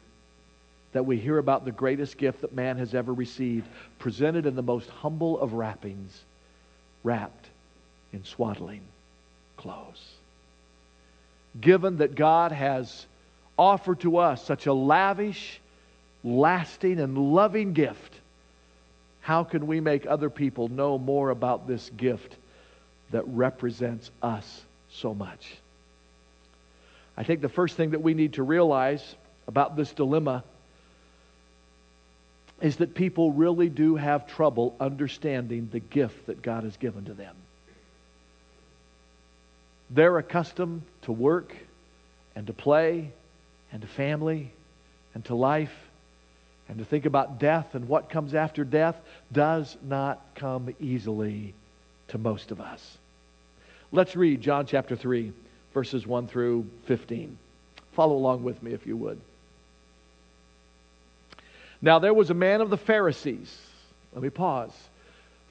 that 0.92 1.04
we 1.04 1.18
hear 1.18 1.38
about 1.38 1.64
the 1.64 1.72
greatest 1.72 2.16
gift 2.16 2.42
that 2.42 2.54
man 2.54 2.76
has 2.78 2.94
ever 2.94 3.12
received, 3.12 3.66
presented 3.98 4.46
in 4.46 4.54
the 4.54 4.62
most 4.62 4.88
humble 4.88 5.38
of 5.38 5.52
wrappings, 5.52 6.24
wrapped 7.02 7.48
in 8.12 8.24
swaddling 8.24 8.82
clothes. 9.56 10.14
Given 11.60 11.98
that 11.98 12.14
God 12.14 12.52
has 12.52 13.06
offered 13.58 14.00
to 14.00 14.18
us 14.18 14.44
such 14.44 14.66
a 14.66 14.72
lavish, 14.72 15.60
lasting, 16.22 17.00
and 17.00 17.16
loving 17.16 17.72
gift, 17.72 18.14
how 19.20 19.44
can 19.44 19.66
we 19.66 19.80
make 19.80 20.06
other 20.06 20.30
people 20.30 20.68
know 20.68 20.98
more 20.98 21.30
about 21.30 21.66
this 21.66 21.90
gift 21.96 22.36
that 23.10 23.26
represents 23.26 24.10
us 24.22 24.62
so 24.90 25.14
much? 25.14 25.54
I 27.16 27.24
think 27.24 27.40
the 27.40 27.48
first 27.48 27.76
thing 27.76 27.90
that 27.90 28.02
we 28.02 28.14
need 28.14 28.34
to 28.34 28.42
realize 28.42 29.02
about 29.48 29.76
this 29.76 29.92
dilemma 29.92 30.44
is 32.60 32.76
that 32.76 32.94
people 32.94 33.32
really 33.32 33.68
do 33.68 33.96
have 33.96 34.26
trouble 34.26 34.74
understanding 34.80 35.68
the 35.72 35.80
gift 35.80 36.26
that 36.26 36.42
God 36.42 36.64
has 36.64 36.76
given 36.76 37.04
to 37.06 37.14
them. 37.14 37.34
They're 39.90 40.18
accustomed 40.18 40.82
to 41.02 41.12
work 41.12 41.54
and 42.34 42.46
to 42.46 42.52
play 42.52 43.12
and 43.72 43.82
to 43.82 43.88
family 43.88 44.52
and 45.14 45.24
to 45.26 45.34
life 45.34 45.74
and 46.68 46.78
to 46.78 46.84
think 46.84 47.06
about 47.06 47.38
death 47.38 47.74
and 47.74 47.88
what 47.88 48.10
comes 48.10 48.34
after 48.34 48.64
death 48.64 48.96
does 49.32 49.76
not 49.82 50.20
come 50.34 50.74
easily 50.80 51.54
to 52.08 52.18
most 52.18 52.50
of 52.50 52.60
us. 52.60 52.98
Let's 53.92 54.16
read 54.16 54.40
John 54.40 54.66
chapter 54.66 54.96
3, 54.96 55.32
verses 55.72 56.06
1 56.06 56.26
through 56.28 56.66
15. 56.86 57.38
Follow 57.92 58.16
along 58.16 58.42
with 58.42 58.62
me 58.62 58.72
if 58.72 58.86
you 58.86 58.96
would. 58.96 59.20
Now, 61.80 61.98
there 61.98 62.14
was 62.14 62.30
a 62.30 62.34
man 62.34 62.60
of 62.60 62.70
the 62.70 62.76
Pharisees. 62.76 63.56
Let 64.12 64.22
me 64.22 64.30
pause. 64.30 64.72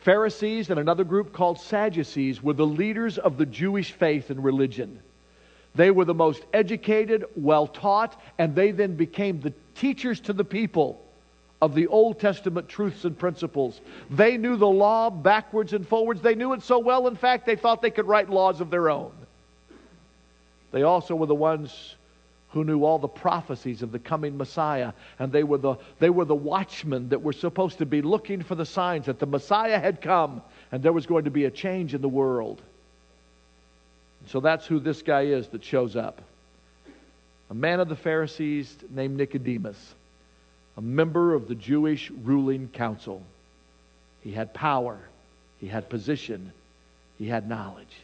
Pharisees 0.02 0.70
and 0.70 0.80
another 0.80 1.04
group 1.04 1.34
called 1.34 1.60
Sadducees 1.60 2.44
were 2.44 2.54
the 2.54 2.66
leaders 2.66 3.18
of 3.18 3.38
the 3.38 3.46
Jewish 3.46 3.92
faith 3.92 4.30
and 4.30 4.44
religion. 4.44 5.00
They 5.76 5.92
were 5.92 6.06
the 6.06 6.14
most 6.14 6.44
educated, 6.54 7.26
well 7.36 7.68
taught, 7.68 8.22
and 8.38 8.56
they 8.56 8.72
then 8.72 8.96
became 8.96 9.42
the 9.42 9.54
teachers 9.76 10.20
to 10.22 10.34
the 10.34 10.46
people 10.46 11.02
of 11.62 11.76
the 11.76 11.88
Old 11.88 12.20
Testament 12.20 12.70
truths 12.70 13.06
and 13.06 13.18
principles. 13.18 13.82
They 14.10 14.38
knew 14.38 14.56
the 14.56 14.68
law 14.68 15.10
backwards 15.10 15.74
and 15.74 15.88
forwards. 15.88 16.22
They 16.22 16.36
knew 16.36 16.54
it 16.54 16.64
so 16.64 16.80
well, 16.80 17.08
in 17.08 17.16
fact, 17.16 17.46
they 17.46 17.56
thought 17.56 17.82
they 17.82 17.92
could 17.92 18.08
write 18.08 18.30
laws 18.30 18.62
of 18.62 18.70
their 18.70 18.90
own. 18.90 19.12
They 20.72 20.84
also 20.84 21.16
were 21.16 21.26
the 21.26 21.36
ones 21.36 21.96
who 22.50 22.64
knew 22.64 22.86
all 22.86 23.00
the 23.00 23.08
prophecies 23.08 23.82
of 23.82 23.92
the 23.92 24.00
coming 24.00 24.38
Messiah. 24.38 24.94
And 25.20 25.30
they 25.30 25.44
were, 25.44 25.58
the, 25.58 25.76
they 26.00 26.10
were 26.10 26.24
the 26.24 26.36
watchmen 26.36 27.10
that 27.10 27.22
were 27.22 27.34
supposed 27.34 27.80
to 27.80 27.86
be 27.86 28.02
looking 28.02 28.42
for 28.42 28.56
the 28.56 28.66
signs 28.66 29.08
that 29.08 29.20
the 29.20 29.26
Messiah 29.26 29.78
had 29.78 30.02
come 30.02 30.42
and 30.72 30.82
there 30.82 30.94
was 30.94 31.06
going 31.06 31.26
to 31.26 31.32
be 31.32 31.46
a 31.46 31.52
change 31.52 31.94
in 31.94 32.02
the 32.02 32.08
world. 32.08 32.62
So 34.28 34.40
that's 34.40 34.66
who 34.66 34.80
this 34.80 35.02
guy 35.02 35.24
is 35.24 35.48
that 35.50 35.64
shows 35.64 35.96
up. 35.96 36.22
A 37.50 37.54
man 37.54 37.80
of 37.80 37.90
the 37.90 37.96
Pharisees 37.96 38.76
named 38.90 39.18
Nicodemus, 39.18 39.94
a 40.78 40.82
member 40.82 41.34
of 41.34 41.48
the 41.48 41.56
Jewish 41.56 42.10
ruling 42.24 42.68
council. 42.70 43.22
He 44.24 44.32
had 44.32 44.54
power, 44.54 44.98
he 45.60 45.68
had 45.68 45.90
position, 45.90 46.52
he 47.20 47.28
had 47.28 47.48
knowledge. 47.48 47.96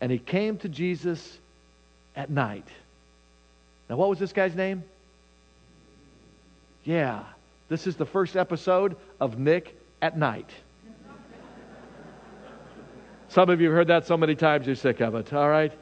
And 0.00 0.12
he 0.12 0.18
came 0.18 0.56
to 0.58 0.68
Jesus 0.68 1.38
at 2.14 2.30
night. 2.30 2.66
Now, 3.88 3.96
what 3.96 4.08
was 4.08 4.18
this 4.18 4.32
guy's 4.32 4.54
name? 4.54 4.84
Yeah, 6.84 7.24
this 7.68 7.86
is 7.86 7.96
the 7.96 8.06
first 8.06 8.36
episode 8.36 8.96
of 9.18 9.38
Nick 9.38 9.76
at 10.00 10.16
Night. 10.16 10.48
Some 13.30 13.48
of 13.48 13.60
you 13.60 13.68
have 13.68 13.76
heard 13.76 13.86
that 13.86 14.08
so 14.08 14.16
many 14.16 14.34
times 14.34 14.66
you're 14.66 14.74
sick 14.74 15.00
of 15.00 15.14
it, 15.14 15.32
all 15.32 15.48
right? 15.48 15.72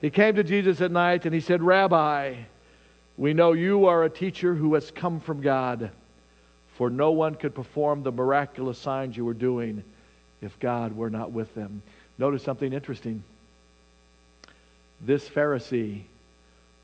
He 0.00 0.08
came 0.08 0.34
to 0.36 0.42
Jesus 0.42 0.80
at 0.80 0.90
night 0.90 1.26
and 1.26 1.34
he 1.34 1.40
said, 1.40 1.62
Rabbi, 1.62 2.36
we 3.18 3.34
know 3.34 3.52
you 3.52 3.84
are 3.84 4.04
a 4.04 4.10
teacher 4.10 4.54
who 4.54 4.72
has 4.72 4.90
come 4.90 5.20
from 5.20 5.42
God, 5.42 5.90
for 6.78 6.88
no 6.88 7.10
one 7.10 7.34
could 7.34 7.54
perform 7.54 8.02
the 8.02 8.12
miraculous 8.12 8.78
signs 8.78 9.14
you 9.14 9.26
were 9.26 9.34
doing 9.34 9.84
if 10.40 10.58
God 10.58 10.96
were 10.96 11.10
not 11.10 11.32
with 11.32 11.54
them. 11.54 11.82
Notice 12.16 12.42
something 12.42 12.72
interesting. 12.72 13.22
This 15.02 15.28
Pharisee 15.28 16.00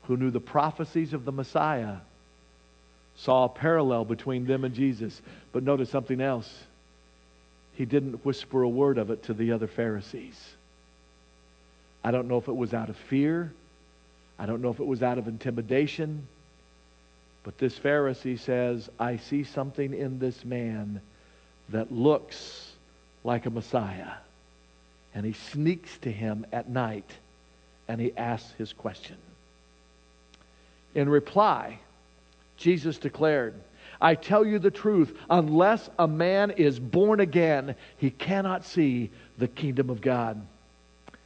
who 0.03 0.15
knew 0.15 0.29
the 0.29 0.39
prophecies 0.39 1.13
of 1.13 1.25
the 1.25 1.31
Messiah 1.31 1.97
saw 3.15 3.45
a 3.45 3.49
parallel 3.49 4.05
between 4.05 4.45
them 4.45 4.63
and 4.63 4.75
Jesus. 4.75 5.23
But 5.51 5.63
notice 5.63 5.89
something 5.89 6.21
else. 6.21 6.51
He 7.73 7.85
didn't 7.85 8.23
whisper 8.25 8.63
a 8.63 8.69
word 8.69 8.97
of 8.97 9.09
it 9.09 9.23
to 9.23 9.33
the 9.33 9.51
other 9.51 9.67
Pharisees. 9.67 10.39
I 12.03 12.11
don't 12.11 12.27
know 12.27 12.37
if 12.37 12.47
it 12.47 12.55
was 12.55 12.73
out 12.73 12.89
of 12.89 12.97
fear. 12.97 13.51
I 14.37 14.45
don't 14.45 14.61
know 14.61 14.69
if 14.69 14.79
it 14.79 14.85
was 14.85 15.01
out 15.01 15.17
of 15.17 15.27
intimidation. 15.27 16.27
But 17.43 17.57
this 17.57 17.77
Pharisee 17.77 18.39
says, 18.39 18.89
I 18.99 19.17
see 19.17 19.43
something 19.43 19.93
in 19.93 20.19
this 20.19 20.45
man 20.45 21.01
that 21.69 21.91
looks 21.91 22.71
like 23.23 23.45
a 23.45 23.49
Messiah. 23.49 24.13
And 25.15 25.25
he 25.25 25.33
sneaks 25.33 25.97
to 25.99 26.11
him 26.11 26.45
at 26.51 26.69
night 26.69 27.09
and 27.87 27.99
he 27.99 28.15
asks 28.15 28.51
his 28.57 28.73
question. 28.73 29.17
In 30.95 31.09
reply, 31.09 31.79
Jesus 32.57 32.97
declared, 32.97 33.55
I 34.03 34.15
tell 34.15 34.45
you 34.45 34.59
the 34.59 34.69
truth, 34.69 35.17
unless 35.29 35.89
a 35.97 36.09
man 36.09 36.51
is 36.51 36.77
born 36.77 37.21
again, 37.21 37.73
he 37.95 38.09
cannot 38.09 38.65
see 38.65 39.09
the 39.37 39.47
kingdom 39.47 39.89
of 39.89 40.01
God. 40.01 40.45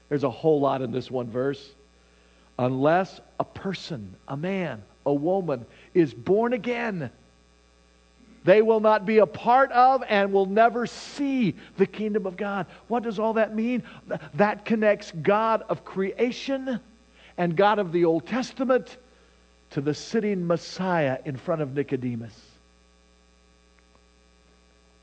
There's 0.10 0.24
a 0.24 0.30
whole 0.30 0.62
lot 0.62 0.84
in 0.84 0.92
this 0.92 1.10
one 1.10 1.28
verse. 1.28 1.72
Unless 2.60 3.20
a 3.40 3.44
person, 3.44 4.16
a 4.28 4.38
man, 4.38 4.84
a 5.08 5.14
woman, 5.14 5.66
is 5.96 6.14
born 6.14 6.54
again, 6.54 7.10
they 8.44 8.62
will 8.62 8.80
not 8.80 9.08
be 9.08 9.18
a 9.18 9.26
part 9.26 9.72
of 9.72 10.04
and 10.08 10.32
will 10.32 10.46
never 10.46 10.86
see 10.86 11.56
the 11.78 11.88
kingdom 11.88 12.28
of 12.28 12.38
God. 12.38 12.68
What 12.88 13.02
does 13.02 13.18
all 13.18 13.34
that 13.34 13.56
mean? 13.56 13.82
That 14.36 14.66
connects 14.66 15.12
God 15.12 15.64
of 15.68 15.84
creation 15.84 16.80
and 17.38 17.58
God 17.58 17.80
of 17.80 17.92
the 17.92 18.06
Old 18.06 18.28
Testament 18.28 18.98
to 19.72 19.82
the 19.82 19.96
sitting 19.96 20.46
Messiah 20.46 21.18
in 21.26 21.36
front 21.38 21.62
of 21.64 21.74
Nicodemus. 21.74 22.47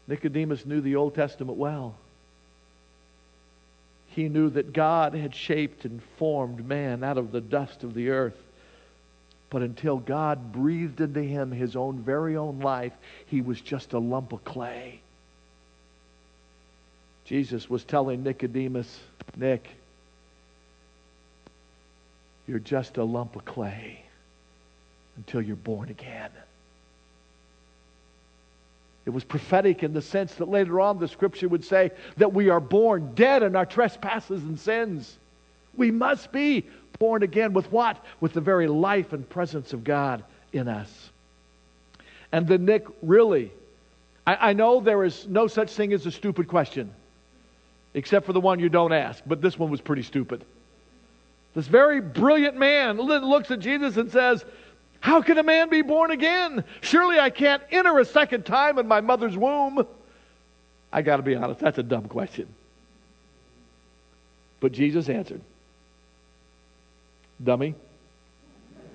Nicodemus 0.06 0.66
knew 0.66 0.80
the 0.80 0.96
Old 0.96 1.14
Testament 1.14 1.58
well. 1.58 1.94
He 4.08 4.28
knew 4.28 4.50
that 4.50 4.72
God 4.72 5.14
had 5.14 5.34
shaped 5.34 5.84
and 5.84 6.00
formed 6.18 6.66
man 6.66 7.02
out 7.02 7.18
of 7.18 7.32
the 7.32 7.40
dust 7.40 7.82
of 7.82 7.94
the 7.94 8.10
earth. 8.10 8.36
But 9.50 9.62
until 9.62 9.98
God 9.98 10.52
breathed 10.52 11.00
into 11.00 11.22
him 11.22 11.50
his 11.50 11.74
own 11.76 12.00
very 12.00 12.36
own 12.36 12.60
life, 12.60 12.92
he 13.26 13.40
was 13.40 13.60
just 13.60 13.92
a 13.92 13.98
lump 13.98 14.32
of 14.32 14.44
clay. 14.44 15.00
Jesus 17.24 17.70
was 17.70 17.84
telling 17.84 18.22
Nicodemus, 18.22 19.00
Nick, 19.36 19.68
you're 22.46 22.58
just 22.58 22.98
a 22.98 23.04
lump 23.04 23.36
of 23.36 23.44
clay 23.44 24.04
until 25.16 25.40
you're 25.40 25.56
born 25.56 25.88
again. 25.88 26.30
It 29.06 29.10
was 29.10 29.24
prophetic 29.24 29.82
in 29.82 29.92
the 29.92 30.00
sense 30.00 30.34
that 30.36 30.48
later 30.48 30.80
on 30.80 30.98
the 30.98 31.08
scripture 31.08 31.48
would 31.48 31.64
say 31.64 31.90
that 32.16 32.32
we 32.32 32.48
are 32.48 32.60
born 32.60 33.14
dead 33.14 33.42
in 33.42 33.54
our 33.54 33.66
trespasses 33.66 34.42
and 34.42 34.58
sins. 34.58 35.18
We 35.76 35.90
must 35.90 36.32
be 36.32 36.66
born 36.98 37.22
again 37.22 37.52
with 37.52 37.70
what? 37.70 38.02
With 38.20 38.32
the 38.32 38.40
very 38.40 38.66
life 38.66 39.12
and 39.12 39.28
presence 39.28 39.72
of 39.72 39.84
God 39.84 40.24
in 40.52 40.68
us. 40.68 41.10
And 42.32 42.46
then 42.46 42.64
Nick 42.64 42.86
really, 43.02 43.52
I, 44.26 44.50
I 44.50 44.52
know 44.54 44.80
there 44.80 45.04
is 45.04 45.26
no 45.26 45.48
such 45.48 45.72
thing 45.72 45.92
as 45.92 46.06
a 46.06 46.10
stupid 46.10 46.48
question, 46.48 46.92
except 47.92 48.24
for 48.24 48.32
the 48.32 48.40
one 48.40 48.58
you 48.58 48.68
don't 48.68 48.92
ask, 48.92 49.22
but 49.26 49.42
this 49.42 49.58
one 49.58 49.70
was 49.70 49.80
pretty 49.80 50.02
stupid. 50.02 50.44
This 51.54 51.66
very 51.66 52.00
brilliant 52.00 52.56
man 52.56 52.96
looks 52.96 53.50
at 53.50 53.60
Jesus 53.60 53.96
and 53.96 54.10
says, 54.10 54.44
How 55.04 55.20
can 55.20 55.36
a 55.36 55.42
man 55.42 55.68
be 55.68 55.82
born 55.82 56.10
again? 56.12 56.64
Surely 56.80 57.18
I 57.18 57.28
can't 57.28 57.62
enter 57.70 57.98
a 57.98 58.06
second 58.06 58.46
time 58.46 58.78
in 58.78 58.88
my 58.88 59.02
mother's 59.02 59.36
womb. 59.36 59.86
I 60.90 61.02
got 61.02 61.18
to 61.18 61.22
be 61.22 61.34
honest, 61.34 61.60
that's 61.60 61.76
a 61.76 61.82
dumb 61.82 62.08
question. 62.08 62.48
But 64.60 64.72
Jesus 64.72 65.10
answered, 65.10 65.42
Dummy. 67.44 67.74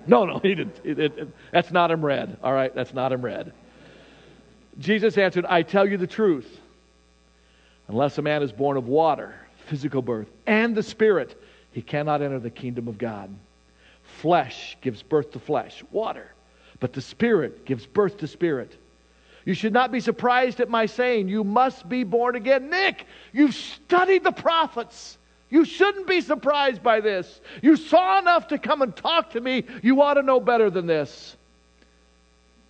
No, 0.08 0.24
no, 0.24 0.40
he 0.40 0.56
didn't. 0.56 0.80
It, 0.82 0.98
it, 0.98 1.16
it, 1.16 1.28
that's 1.52 1.70
not 1.70 1.92
him 1.92 2.04
red. 2.04 2.38
All 2.42 2.52
right, 2.52 2.74
that's 2.74 2.92
not 2.92 3.12
him 3.12 3.22
red. 3.22 3.52
Jesus 4.80 5.16
answered, 5.16 5.46
I 5.46 5.62
tell 5.62 5.88
you 5.88 5.96
the 5.96 6.08
truth. 6.08 6.58
Unless 7.86 8.18
a 8.18 8.22
man 8.22 8.42
is 8.42 8.50
born 8.50 8.76
of 8.76 8.88
water, 8.88 9.36
physical 9.66 10.02
birth, 10.02 10.26
and 10.44 10.74
the 10.74 10.82
Spirit, 10.82 11.40
he 11.70 11.82
cannot 11.82 12.20
enter 12.20 12.40
the 12.40 12.50
kingdom 12.50 12.88
of 12.88 12.98
God. 12.98 13.32
Flesh 14.20 14.76
gives 14.82 15.02
birth 15.02 15.30
to 15.30 15.38
flesh, 15.38 15.82
water, 15.90 16.30
but 16.78 16.92
the 16.92 17.00
Spirit 17.00 17.64
gives 17.64 17.86
birth 17.86 18.18
to 18.18 18.26
spirit. 18.26 18.76
You 19.46 19.54
should 19.54 19.72
not 19.72 19.90
be 19.90 20.00
surprised 20.00 20.60
at 20.60 20.68
my 20.68 20.84
saying, 20.84 21.28
You 21.28 21.42
must 21.42 21.88
be 21.88 22.04
born 22.04 22.36
again. 22.36 22.68
Nick, 22.68 23.06
you've 23.32 23.54
studied 23.54 24.22
the 24.22 24.30
prophets. 24.30 25.16
You 25.48 25.64
shouldn't 25.64 26.06
be 26.06 26.20
surprised 26.20 26.82
by 26.82 27.00
this. 27.00 27.40
You 27.62 27.76
saw 27.76 28.18
enough 28.18 28.48
to 28.48 28.58
come 28.58 28.82
and 28.82 28.94
talk 28.94 29.30
to 29.30 29.40
me. 29.40 29.64
You 29.82 30.02
ought 30.02 30.14
to 30.14 30.22
know 30.22 30.38
better 30.38 30.68
than 30.68 30.86
this. 30.86 31.36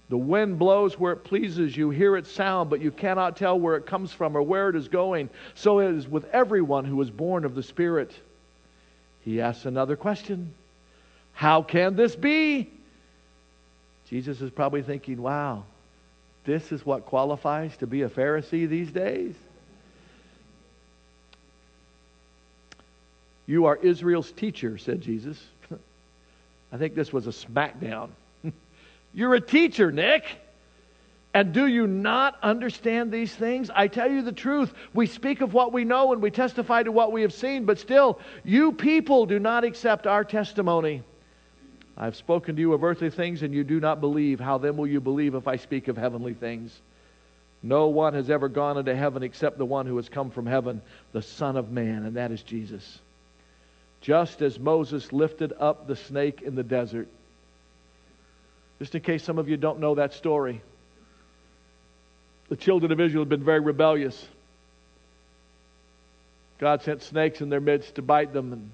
The 0.08 0.18
wind 0.18 0.56
blows 0.56 1.00
where 1.00 1.14
it 1.14 1.24
pleases. 1.24 1.76
You 1.76 1.90
hear 1.90 2.16
its 2.16 2.30
sound, 2.30 2.70
but 2.70 2.80
you 2.80 2.92
cannot 2.92 3.36
tell 3.36 3.58
where 3.58 3.74
it 3.74 3.86
comes 3.86 4.12
from 4.12 4.36
or 4.36 4.42
where 4.42 4.68
it 4.68 4.76
is 4.76 4.86
going. 4.86 5.28
So 5.56 5.80
it 5.80 5.96
is 5.96 6.06
with 6.06 6.26
everyone 6.26 6.84
who 6.84 7.02
is 7.02 7.10
born 7.10 7.44
of 7.44 7.56
the 7.56 7.62
Spirit. 7.64 8.14
He 9.22 9.40
asks 9.40 9.66
another 9.66 9.96
question 9.96 10.54
How 11.40 11.62
can 11.62 11.96
this 11.96 12.14
be? 12.14 12.70
Jesus 14.10 14.42
is 14.42 14.50
probably 14.50 14.82
thinking, 14.82 15.22
wow, 15.22 15.64
this 16.44 16.70
is 16.70 16.84
what 16.84 17.06
qualifies 17.06 17.74
to 17.78 17.86
be 17.86 18.02
a 18.02 18.10
Pharisee 18.10 18.68
these 18.68 18.92
days? 18.92 19.34
You 23.46 23.64
are 23.64 23.76
Israel's 23.76 24.30
teacher, 24.32 24.76
said 24.76 25.00
Jesus. 25.00 25.42
I 26.72 26.76
think 26.76 26.94
this 26.94 27.10
was 27.10 27.26
a 27.26 27.30
smackdown. 27.30 28.10
You're 29.14 29.32
a 29.32 29.40
teacher, 29.40 29.90
Nick. 29.90 30.26
And 31.32 31.54
do 31.54 31.66
you 31.66 31.86
not 31.86 32.36
understand 32.42 33.10
these 33.10 33.34
things? 33.34 33.70
I 33.74 33.88
tell 33.88 34.10
you 34.10 34.20
the 34.20 34.30
truth. 34.30 34.74
We 34.92 35.06
speak 35.06 35.40
of 35.40 35.54
what 35.54 35.72
we 35.72 35.86
know 35.86 36.12
and 36.12 36.20
we 36.20 36.30
testify 36.30 36.82
to 36.82 36.92
what 36.92 37.12
we 37.12 37.22
have 37.22 37.32
seen, 37.32 37.64
but 37.64 37.78
still, 37.78 38.20
you 38.44 38.72
people 38.72 39.24
do 39.24 39.38
not 39.38 39.64
accept 39.64 40.06
our 40.06 40.22
testimony. 40.22 41.02
I've 42.02 42.16
spoken 42.16 42.56
to 42.56 42.60
you 42.60 42.72
of 42.72 42.82
earthly 42.82 43.10
things 43.10 43.42
and 43.42 43.52
you 43.52 43.62
do 43.62 43.78
not 43.78 44.00
believe. 44.00 44.40
How 44.40 44.56
then 44.56 44.78
will 44.78 44.86
you 44.86 45.02
believe 45.02 45.34
if 45.34 45.46
I 45.46 45.56
speak 45.56 45.88
of 45.88 45.98
heavenly 45.98 46.32
things? 46.32 46.74
No 47.62 47.88
one 47.88 48.14
has 48.14 48.30
ever 48.30 48.48
gone 48.48 48.78
into 48.78 48.96
heaven 48.96 49.22
except 49.22 49.58
the 49.58 49.66
one 49.66 49.84
who 49.84 49.96
has 49.96 50.08
come 50.08 50.30
from 50.30 50.46
heaven, 50.46 50.80
the 51.12 51.20
Son 51.20 51.58
of 51.58 51.70
Man, 51.70 52.06
and 52.06 52.16
that 52.16 52.32
is 52.32 52.42
Jesus. 52.42 52.98
Just 54.00 54.40
as 54.40 54.58
Moses 54.58 55.12
lifted 55.12 55.52
up 55.60 55.86
the 55.86 55.96
snake 55.96 56.40
in 56.40 56.54
the 56.54 56.62
desert. 56.62 57.06
Just 58.78 58.94
in 58.94 59.02
case 59.02 59.22
some 59.22 59.38
of 59.38 59.50
you 59.50 59.58
don't 59.58 59.78
know 59.78 59.96
that 59.96 60.14
story 60.14 60.62
the 62.50 62.56
children 62.56 62.90
of 62.90 63.00
Israel 63.00 63.22
had 63.22 63.28
been 63.28 63.44
very 63.44 63.60
rebellious. 63.60 64.26
God 66.58 66.82
sent 66.82 67.00
snakes 67.02 67.40
in 67.40 67.48
their 67.48 67.60
midst 67.60 67.94
to 67.94 68.02
bite 68.02 68.32
them, 68.32 68.52
and 68.52 68.70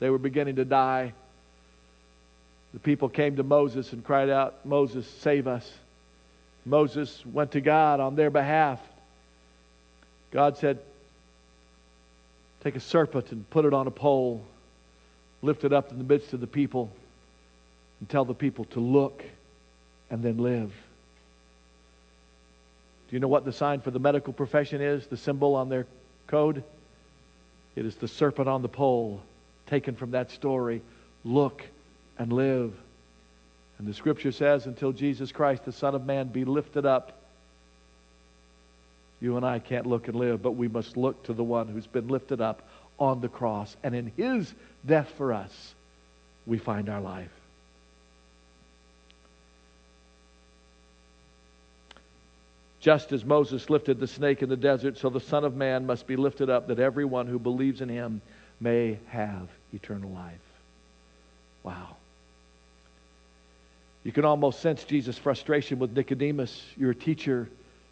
they 0.00 0.10
were 0.10 0.18
beginning 0.18 0.56
to 0.56 0.64
die. 0.64 1.14
The 2.72 2.80
people 2.80 3.08
came 3.08 3.36
to 3.36 3.42
Moses 3.42 3.92
and 3.92 4.04
cried 4.04 4.30
out, 4.30 4.64
Moses, 4.64 5.06
save 5.20 5.46
us. 5.46 5.70
Moses 6.64 7.24
went 7.26 7.52
to 7.52 7.60
God 7.60 8.00
on 8.00 8.14
their 8.14 8.30
behalf. 8.30 8.80
God 10.30 10.56
said, 10.56 10.78
Take 12.62 12.76
a 12.76 12.80
serpent 12.80 13.32
and 13.32 13.48
put 13.48 13.64
it 13.64 13.72
on 13.72 13.86
a 13.86 13.90
pole, 13.90 14.44
lift 15.42 15.64
it 15.64 15.72
up 15.72 15.90
in 15.90 15.98
the 15.98 16.04
midst 16.04 16.34
of 16.34 16.40
the 16.40 16.46
people, 16.46 16.90
and 17.98 18.08
tell 18.08 18.24
the 18.24 18.34
people 18.34 18.66
to 18.66 18.80
look 18.80 19.24
and 20.10 20.22
then 20.22 20.38
live. 20.38 20.70
Do 23.08 23.16
you 23.16 23.20
know 23.20 23.28
what 23.28 23.44
the 23.44 23.52
sign 23.52 23.80
for 23.80 23.90
the 23.90 23.98
medical 23.98 24.32
profession 24.32 24.80
is? 24.80 25.06
The 25.06 25.16
symbol 25.16 25.56
on 25.56 25.68
their 25.68 25.86
code? 26.26 26.62
It 27.74 27.86
is 27.86 27.96
the 27.96 28.08
serpent 28.08 28.48
on 28.48 28.62
the 28.62 28.68
pole, 28.68 29.22
taken 29.66 29.96
from 29.96 30.12
that 30.12 30.30
story. 30.30 30.82
Look 31.24 31.64
and 32.20 32.32
live. 32.32 32.74
And 33.78 33.88
the 33.88 33.94
scripture 33.94 34.30
says, 34.30 34.66
until 34.66 34.92
Jesus 34.92 35.32
Christ, 35.32 35.64
the 35.64 35.72
Son 35.72 35.94
of 35.94 36.04
Man, 36.04 36.28
be 36.28 36.44
lifted 36.44 36.84
up, 36.84 37.18
you 39.22 39.38
and 39.38 39.44
I 39.44 39.58
can't 39.58 39.86
look 39.86 40.06
and 40.06 40.16
live, 40.16 40.42
but 40.42 40.52
we 40.52 40.68
must 40.68 40.98
look 40.98 41.24
to 41.24 41.32
the 41.32 41.42
one 41.42 41.66
who's 41.66 41.86
been 41.86 42.08
lifted 42.08 42.42
up 42.42 42.68
on 42.98 43.22
the 43.22 43.28
cross. 43.28 43.74
And 43.82 43.94
in 43.94 44.12
his 44.16 44.52
death 44.86 45.10
for 45.16 45.32
us, 45.32 45.74
we 46.46 46.58
find 46.58 46.90
our 46.90 47.00
life. 47.00 47.30
Just 52.80 53.12
as 53.12 53.24
Moses 53.24 53.70
lifted 53.70 53.98
the 53.98 54.06
snake 54.06 54.42
in 54.42 54.50
the 54.50 54.56
desert, 54.56 54.98
so 54.98 55.08
the 55.08 55.20
Son 55.20 55.44
of 55.44 55.56
Man 55.56 55.86
must 55.86 56.06
be 56.06 56.16
lifted 56.16 56.50
up, 56.50 56.68
that 56.68 56.78
everyone 56.78 57.26
who 57.26 57.38
believes 57.38 57.80
in 57.80 57.88
him 57.88 58.20
may 58.60 58.98
have 59.08 59.48
eternal 59.72 60.10
life. 60.10 60.38
Wow. 61.62 61.96
You 64.02 64.12
can 64.12 64.24
almost 64.24 64.60
sense 64.60 64.84
Jesus' 64.84 65.18
frustration 65.18 65.78
with 65.78 65.92
Nicodemus. 65.92 66.64
You're 66.76 66.92
a 66.92 66.94
teacher, 66.94 67.48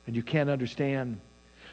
and 0.06 0.16
you 0.16 0.22
can't 0.22 0.48
understand. 0.48 1.20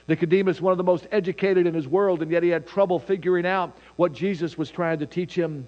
Nicodemus, 0.08 0.62
one 0.62 0.72
of 0.72 0.78
the 0.78 0.84
most 0.84 1.08
educated 1.12 1.66
in 1.66 1.74
his 1.74 1.88
world, 1.88 2.22
and 2.22 2.30
yet 2.30 2.44
he 2.44 2.50
had 2.50 2.68
trouble 2.68 3.00
figuring 3.00 3.46
out 3.46 3.76
what 3.96 4.14
Jesus 4.14 4.58
was 4.58 4.70
trying 4.70 5.00
to 5.00 5.06
teach 5.06 5.34
him. 5.34 5.68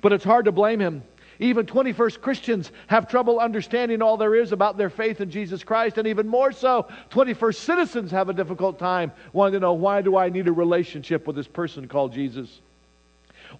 But 0.00 0.12
it's 0.12 0.24
hard 0.24 0.46
to 0.46 0.52
blame 0.52 0.80
him. 0.80 1.02
Even 1.40 1.66
21st 1.66 2.20
Christians 2.20 2.72
have 2.88 3.08
trouble 3.08 3.38
understanding 3.38 4.02
all 4.02 4.16
there 4.16 4.34
is 4.34 4.50
about 4.50 4.76
their 4.76 4.90
faith 4.90 5.20
in 5.20 5.30
Jesus 5.30 5.62
Christ. 5.62 5.98
And 5.98 6.08
even 6.08 6.26
more 6.26 6.50
so, 6.50 6.88
21st 7.10 7.54
citizens 7.54 8.10
have 8.10 8.28
a 8.28 8.32
difficult 8.32 8.78
time 8.78 9.12
wanting 9.32 9.54
to 9.54 9.60
know 9.60 9.74
why 9.74 10.02
do 10.02 10.16
I 10.16 10.30
need 10.30 10.48
a 10.48 10.52
relationship 10.52 11.26
with 11.26 11.36
this 11.36 11.46
person 11.46 11.86
called 11.86 12.12
Jesus? 12.12 12.60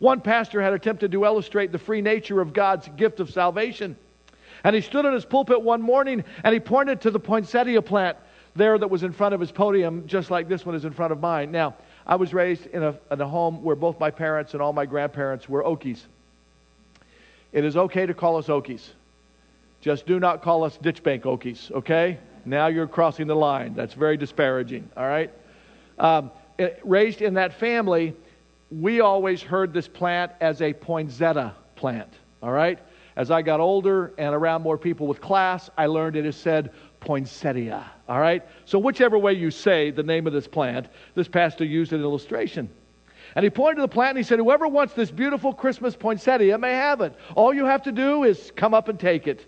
One 0.01 0.21
pastor 0.21 0.61
had 0.61 0.73
attempted 0.73 1.13
to 1.13 1.25
illustrate 1.25 1.71
the 1.71 1.79
free 1.79 2.01
nature 2.01 2.41
of 2.41 2.53
God's 2.53 2.89
gift 2.97 3.21
of 3.21 3.31
salvation. 3.31 3.97
And 4.65 4.75
he 4.75 4.83
stood 4.83 5.05
in 5.05 5.13
his 5.13 5.25
pulpit 5.25 5.63
one 5.63 5.83
morning 5.83 6.25
and 6.45 6.53
he 6.53 6.61
pointed 6.61 7.01
to 7.03 7.11
the 7.11 7.21
poinsettia 7.21 7.83
plant 7.83 8.17
there 8.57 8.77
that 8.77 8.89
was 8.89 9.03
in 9.03 9.13
front 9.13 9.35
of 9.35 9.41
his 9.41 9.53
podium, 9.53 10.07
just 10.07 10.31
like 10.31 10.49
this 10.49 10.67
one 10.67 10.75
is 10.75 10.85
in 10.85 10.93
front 10.93 11.13
of 11.13 11.21
mine. 11.21 11.51
Now, 11.51 11.77
I 12.07 12.17
was 12.17 12.35
raised 12.35 12.67
in 12.67 12.83
a, 12.83 12.95
in 13.11 13.21
a 13.21 13.29
home 13.29 13.63
where 13.63 13.77
both 13.77 14.01
my 14.01 14.11
parents 14.11 14.55
and 14.55 14.63
all 14.63 14.73
my 14.73 14.87
grandparents 14.87 15.49
were 15.49 15.63
Okies. 15.63 16.01
It 17.53 17.65
is 17.65 17.77
okay 17.77 18.07
to 18.07 18.15
call 18.15 18.37
us 18.37 18.47
Okies. 18.47 18.89
Just 19.81 20.07
do 20.07 20.19
not 20.19 20.43
call 20.43 20.65
us 20.65 20.77
ditch 20.79 21.03
bank 21.03 21.25
Okies, 21.25 21.71
okay? 21.71 22.19
Now 22.45 22.67
you're 22.67 22.89
crossing 22.89 23.27
the 23.27 23.37
line. 23.37 23.75
That's 23.75 23.95
very 23.95 24.17
disparaging, 24.17 24.89
all 24.97 25.07
right? 25.07 25.31
Um, 25.99 26.31
it, 26.59 26.81
raised 26.83 27.23
in 27.23 27.35
that 27.35 27.53
family, 27.55 28.15
we 28.71 29.01
always 29.01 29.41
heard 29.41 29.73
this 29.73 29.87
plant 29.87 30.33
as 30.41 30.61
a 30.63 30.73
poinsettia 30.73 31.55
plant, 31.77 32.13
all 32.43 32.51
right? 32.51 32.79
As 33.19 33.33
I 33.33 33.43
got 33.43 33.59
older 33.59 34.15
and 34.17 34.33
around 34.33 34.63
more 34.63 34.79
people 34.79 35.09
with 35.09 35.21
class, 35.21 35.69
I 35.77 35.87
learned 35.87 36.15
it 36.15 36.25
is 36.25 36.37
said 36.37 36.71
poinsettia, 37.01 37.85
all 38.09 38.21
right? 38.21 38.45
So, 38.65 38.79
whichever 38.79 39.19
way 39.19 39.33
you 39.33 39.51
say 39.51 39.91
the 39.91 40.05
name 40.05 40.29
of 40.29 40.33
this 40.33 40.47
plant, 40.47 40.87
this 41.17 41.27
pastor 41.27 41.65
used 41.65 41.93
an 41.93 42.01
illustration. 42.01 42.71
And 43.35 43.43
he 43.43 43.51
pointed 43.51 43.77
to 43.77 43.83
the 43.83 43.89
plant 43.89 44.11
and 44.11 44.19
he 44.19 44.23
said, 44.23 44.39
Whoever 44.39 44.69
wants 44.69 44.95
this 44.95 45.11
beautiful 45.11 45.53
Christmas 45.53 45.97
poinsettia 45.97 46.57
may 46.59 46.75
have 46.75 47.01
it. 47.01 47.13
All 47.35 47.53
you 47.53 47.65
have 47.65 47.83
to 47.83 47.93
do 47.93 48.23
is 48.23 48.53
come 48.55 48.73
up 48.73 48.89
and 48.89 49.01
take 49.01 49.27
it. 49.27 49.45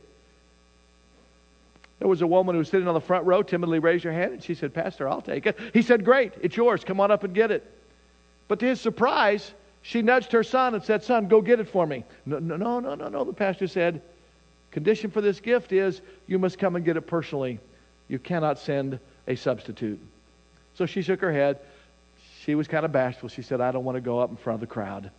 There 2.01 2.09
was 2.09 2.23
a 2.23 2.27
woman 2.27 2.57
who 2.57 2.59
was 2.59 2.69
sitting 2.69 2.89
on 2.89 2.95
the 2.95 3.01
front 3.01 3.25
row, 3.25 3.41
timidly 3.41 3.79
raised 3.79 4.03
her 4.03 4.13
hand, 4.13 4.33
and 4.33 4.43
she 4.43 4.57
said, 4.57 4.75
Pastor, 4.75 5.09
I'll 5.09 5.23
take 5.23 5.47
it. 5.47 5.57
He 5.73 5.83
said, 5.83 6.05
Great, 6.05 6.33
it's 6.43 6.57
yours. 6.57 6.83
Come 6.83 6.99
on 6.99 7.13
up 7.13 7.23
and 7.23 7.33
get 7.33 7.53
it. 7.53 7.73
But 8.49 8.59
to 8.59 8.67
his 8.67 8.81
surprise, 8.81 9.53
she 9.83 10.03
nudged 10.03 10.33
her 10.33 10.43
son 10.43 10.75
and 10.75 10.83
said, 10.83 11.03
Son, 11.03 11.29
go 11.29 11.41
get 11.41 11.61
it 11.61 11.69
for 11.69 11.87
me. 11.87 12.05
No, 12.27 12.39
no, 12.39 12.57
no, 12.57 12.95
no, 12.95 13.09
no. 13.09 13.25
The 13.25 13.33
pastor 13.33 13.67
said, 13.67 14.03
Condition 14.71 15.11
for 15.11 15.21
this 15.21 15.41
gift 15.41 15.73
is 15.73 16.01
you 16.27 16.39
must 16.39 16.59
come 16.59 16.77
and 16.77 16.85
get 16.85 16.97
it 16.97 17.03
personally. 17.03 17.59
You 18.09 18.19
cannot 18.19 18.59
send 18.59 18.99
a 19.27 19.35
substitute. 19.35 20.01
So 20.75 20.87
she 20.87 21.03
shook 21.03 21.21
her 21.21 21.33
head. 21.33 21.59
She 22.43 22.55
was 22.55 22.69
kind 22.69 22.85
of 22.85 22.93
bashful. 22.93 23.29
She 23.29 23.43
said, 23.43 23.61
I 23.61 23.73
don't 23.73 23.85
want 23.85 23.97
to 23.97 24.01
go 24.01 24.21
up 24.21 24.31
in 24.31 24.37
front 24.37 24.55
of 24.55 24.61
the 24.61 24.73
crowd. 24.73 25.11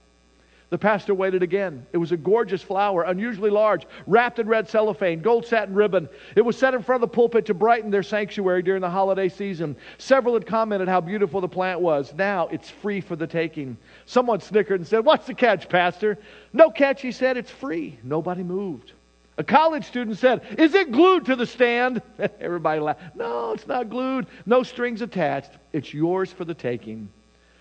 The 0.72 0.78
pastor 0.78 1.14
waited 1.14 1.44
again. 1.44 1.86
It 1.92 1.98
was 1.98 2.14
a 2.14 2.18
gorgeous 2.18 2.62
flower, 2.62 3.04
unusually 3.04 3.50
large, 3.50 3.86
wrapped 4.08 4.40
in 4.40 4.48
red 4.48 4.70
cellophane, 4.70 5.22
gold 5.22 5.46
satin 5.46 5.76
ribbon. 5.76 6.08
It 6.34 6.44
was 6.44 6.58
set 6.58 6.74
in 6.74 6.82
front 6.82 7.04
of 7.04 7.12
the 7.12 7.14
pulpit 7.14 7.46
to 7.48 7.54
brighten 7.54 7.92
their 7.92 8.04
sanctuary 8.04 8.62
during 8.62 8.80
the 8.80 8.90
holiday 8.90 9.28
season. 9.28 9.76
Several 9.98 10.34
had 10.34 10.46
commented 10.46 10.88
how 10.88 11.02
beautiful 11.02 11.42
the 11.42 11.50
plant 11.50 11.82
was. 11.82 12.14
Now 12.14 12.48
it's 12.48 12.70
free 12.70 13.02
for 13.02 13.18
the 13.18 13.28
taking. 13.28 13.76
Someone 14.06 14.40
snickered 14.40 14.80
and 14.80 14.88
said, 14.88 15.04
What's 15.04 15.28
the 15.28 15.34
catch, 15.34 15.68
Pastor? 15.68 16.18
No 16.54 16.72
catch, 16.72 17.02
he 17.02 17.12
said. 17.12 17.36
It's 17.36 17.52
free. 17.52 18.00
Nobody 18.02 18.42
moved. 18.42 18.94
A 19.38 19.44
college 19.44 19.84
student 19.84 20.20
said, 20.20 20.42
Is 20.58 20.74
it 20.74 20.94
glued 20.94 21.26
to 21.26 21.36
the 21.36 21.46
stand? 21.46 22.02
Everybody 22.40 22.80
laughed. 22.80 23.18
No, 23.18 23.52
it's 23.52 23.68
not 23.68 23.90
glued. 23.90 24.26
No 24.46 24.64
strings 24.64 25.02
attached. 25.02 25.52
It's 25.74 25.94
yours 25.94 26.32
for 26.32 26.46
the 26.46 26.54
taking. 26.54 27.10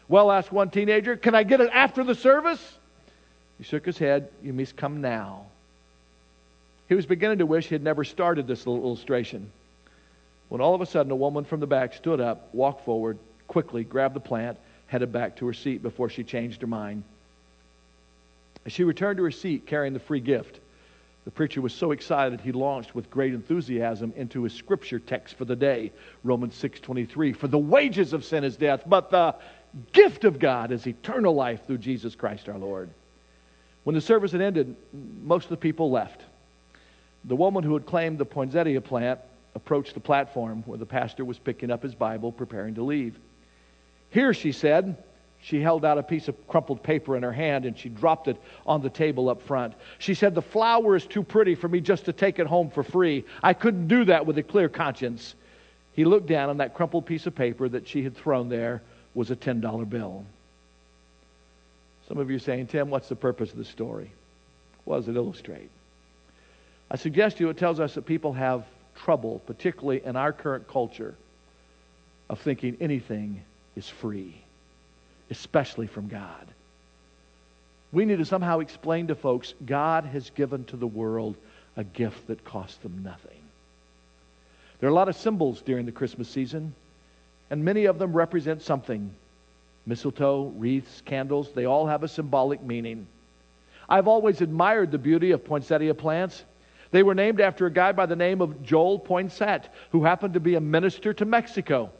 Well, 0.06 0.30
asked 0.30 0.52
one 0.52 0.70
teenager, 0.70 1.16
Can 1.16 1.34
I 1.34 1.42
get 1.42 1.60
it 1.60 1.70
after 1.72 2.04
the 2.04 2.14
service? 2.14 2.76
He 3.60 3.64
shook 3.64 3.84
his 3.84 3.98
head. 3.98 4.30
You 4.42 4.54
must 4.54 4.74
come 4.74 5.02
now. 5.02 5.44
He 6.88 6.94
was 6.94 7.04
beginning 7.04 7.38
to 7.38 7.46
wish 7.46 7.66
he 7.66 7.74
had 7.74 7.82
never 7.82 8.04
started 8.04 8.46
this 8.46 8.66
little 8.66 8.82
illustration 8.82 9.52
when 10.48 10.62
all 10.62 10.74
of 10.74 10.80
a 10.80 10.86
sudden 10.86 11.12
a 11.12 11.16
woman 11.16 11.44
from 11.44 11.60
the 11.60 11.66
back 11.66 11.92
stood 11.92 12.22
up, 12.22 12.54
walked 12.54 12.86
forward, 12.86 13.18
quickly 13.48 13.84
grabbed 13.84 14.16
the 14.16 14.20
plant, 14.20 14.56
headed 14.86 15.12
back 15.12 15.36
to 15.36 15.46
her 15.46 15.52
seat 15.52 15.82
before 15.82 16.08
she 16.08 16.24
changed 16.24 16.62
her 16.62 16.66
mind. 16.66 17.04
As 18.64 18.72
she 18.72 18.82
returned 18.82 19.18
to 19.18 19.24
her 19.24 19.30
seat 19.30 19.66
carrying 19.66 19.92
the 19.92 20.00
free 20.00 20.20
gift, 20.20 20.58
the 21.26 21.30
preacher 21.30 21.60
was 21.60 21.74
so 21.74 21.90
excited 21.90 22.40
he 22.40 22.52
launched 22.52 22.94
with 22.94 23.10
great 23.10 23.34
enthusiasm 23.34 24.14
into 24.16 24.42
his 24.42 24.54
scripture 24.54 24.98
text 24.98 25.34
for 25.34 25.44
the 25.44 25.54
day, 25.54 25.92
Romans 26.24 26.54
6:23, 26.54 27.34
for 27.34 27.46
the 27.46 27.58
wages 27.58 28.14
of 28.14 28.24
sin 28.24 28.42
is 28.42 28.56
death, 28.56 28.84
but 28.86 29.10
the 29.10 29.34
gift 29.92 30.24
of 30.24 30.38
God 30.38 30.72
is 30.72 30.86
eternal 30.86 31.34
life 31.34 31.66
through 31.66 31.78
Jesus 31.78 32.14
Christ 32.14 32.48
our 32.48 32.58
Lord. 32.58 32.88
When 33.84 33.94
the 33.94 34.00
service 34.00 34.32
had 34.32 34.40
ended, 34.40 34.76
most 35.22 35.44
of 35.44 35.50
the 35.50 35.56
people 35.56 35.90
left. 35.90 36.22
The 37.24 37.36
woman 37.36 37.64
who 37.64 37.74
had 37.74 37.86
claimed 37.86 38.18
the 38.18 38.24
poinsettia 38.24 38.80
plant 38.80 39.20
approached 39.54 39.94
the 39.94 40.00
platform 40.00 40.62
where 40.66 40.78
the 40.78 40.86
pastor 40.86 41.24
was 41.24 41.38
picking 41.38 41.70
up 41.70 41.82
his 41.82 41.94
Bible, 41.94 42.32
preparing 42.32 42.74
to 42.74 42.82
leave. 42.82 43.18
Here, 44.10 44.32
she 44.32 44.52
said, 44.52 44.96
she 45.42 45.60
held 45.60 45.84
out 45.84 45.98
a 45.98 46.02
piece 46.02 46.28
of 46.28 46.48
crumpled 46.48 46.82
paper 46.82 47.16
in 47.16 47.22
her 47.22 47.32
hand 47.32 47.64
and 47.64 47.78
she 47.78 47.88
dropped 47.88 48.28
it 48.28 48.36
on 48.66 48.82
the 48.82 48.90
table 48.90 49.28
up 49.28 49.40
front. 49.40 49.74
She 49.98 50.14
said, 50.14 50.34
The 50.34 50.42
flower 50.42 50.96
is 50.96 51.06
too 51.06 51.22
pretty 51.22 51.54
for 51.54 51.68
me 51.68 51.80
just 51.80 52.04
to 52.04 52.12
take 52.12 52.38
it 52.38 52.46
home 52.46 52.70
for 52.70 52.82
free. 52.82 53.24
I 53.42 53.54
couldn't 53.54 53.88
do 53.88 54.04
that 54.04 54.26
with 54.26 54.36
a 54.38 54.42
clear 54.42 54.68
conscience. 54.68 55.34
He 55.92 56.04
looked 56.04 56.26
down 56.26 56.50
on 56.50 56.58
that 56.58 56.74
crumpled 56.74 57.06
piece 57.06 57.26
of 57.26 57.34
paper 57.34 57.68
that 57.70 57.88
she 57.88 58.02
had 58.02 58.16
thrown 58.16 58.48
there 58.48 58.82
was 59.14 59.30
a 59.30 59.36
$10 59.36 59.88
bill. 59.88 60.24
Some 62.10 62.18
of 62.18 62.28
you 62.28 62.38
are 62.38 62.40
saying, 62.40 62.66
Tim, 62.66 62.90
what's 62.90 63.08
the 63.08 63.14
purpose 63.14 63.52
of 63.52 63.56
the 63.56 63.64
story? 63.64 64.10
What 64.84 64.96
does 64.96 65.06
it 65.06 65.14
illustrate? 65.14 65.70
I 66.90 66.96
suggest 66.96 67.36
to 67.36 67.44
you 67.44 67.50
it 67.50 67.56
tells 67.56 67.78
us 67.78 67.94
that 67.94 68.04
people 68.04 68.32
have 68.32 68.64
trouble, 68.96 69.40
particularly 69.46 70.04
in 70.04 70.16
our 70.16 70.32
current 70.32 70.66
culture, 70.66 71.14
of 72.28 72.40
thinking 72.40 72.76
anything 72.80 73.44
is 73.76 73.88
free, 73.88 74.34
especially 75.30 75.86
from 75.86 76.08
God. 76.08 76.48
We 77.92 78.04
need 78.04 78.18
to 78.18 78.24
somehow 78.24 78.58
explain 78.58 79.06
to 79.06 79.14
folks 79.14 79.54
God 79.64 80.04
has 80.06 80.30
given 80.30 80.64
to 80.64 80.76
the 80.76 80.88
world 80.88 81.36
a 81.76 81.84
gift 81.84 82.26
that 82.26 82.44
costs 82.44 82.78
them 82.78 83.04
nothing. 83.04 83.38
There 84.80 84.88
are 84.88 84.92
a 84.92 84.96
lot 84.96 85.08
of 85.08 85.14
symbols 85.14 85.62
during 85.62 85.86
the 85.86 85.92
Christmas 85.92 86.28
season, 86.28 86.74
and 87.50 87.64
many 87.64 87.84
of 87.84 88.00
them 88.00 88.12
represent 88.12 88.62
something 88.62 89.14
mistletoe, 89.90 90.52
wreaths, 90.56 91.02
candles, 91.04 91.52
they 91.52 91.66
all 91.66 91.86
have 91.86 92.02
a 92.02 92.08
symbolic 92.08 92.62
meaning. 92.62 93.06
I've 93.88 94.08
always 94.08 94.40
admired 94.40 94.92
the 94.92 94.98
beauty 94.98 95.32
of 95.32 95.44
poinsettia 95.44 95.94
plants. 95.94 96.44
They 96.92 97.02
were 97.02 97.14
named 97.14 97.40
after 97.40 97.66
a 97.66 97.72
guy 97.72 97.92
by 97.92 98.06
the 98.06 98.16
name 98.16 98.40
of 98.40 98.62
Joel 98.62 99.00
Poinsett, 99.00 99.68
who 99.90 100.04
happened 100.04 100.34
to 100.34 100.40
be 100.40 100.54
a 100.54 100.60
minister 100.60 101.12
to 101.12 101.24
Mexico. 101.24 101.90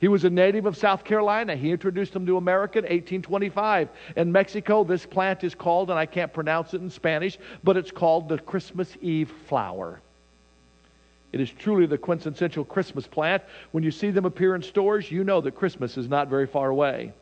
He 0.00 0.08
was 0.08 0.24
a 0.24 0.30
native 0.30 0.64
of 0.64 0.76
South 0.76 1.04
Carolina. 1.04 1.56
He 1.56 1.70
introduced 1.70 2.12
them 2.12 2.24
to 2.26 2.36
America 2.36 2.78
in 2.78 2.84
1825. 2.84 3.88
In 4.16 4.32
Mexico, 4.32 4.82
this 4.82 5.04
plant 5.04 5.44
is 5.44 5.54
called, 5.54 5.90
and 5.90 5.98
I 5.98 6.06
can't 6.06 6.32
pronounce 6.32 6.72
it 6.72 6.80
in 6.80 6.88
Spanish, 6.88 7.38
but 7.64 7.76
it's 7.76 7.90
called 7.90 8.28
the 8.28 8.38
Christmas 8.38 8.96
Eve 9.02 9.30
flower. 9.46 10.00
It 11.32 11.40
is 11.40 11.50
truly 11.50 11.86
the 11.86 11.98
quintessential 11.98 12.64
Christmas 12.64 13.06
plant. 13.06 13.42
When 13.72 13.84
you 13.84 13.90
see 13.90 14.10
them 14.10 14.24
appear 14.24 14.54
in 14.54 14.62
stores, 14.62 15.10
you 15.10 15.22
know 15.22 15.40
that 15.40 15.52
Christmas 15.52 15.96
is 15.96 16.08
not 16.08 16.28
very 16.28 16.46
far 16.46 16.70
away. 16.70 17.12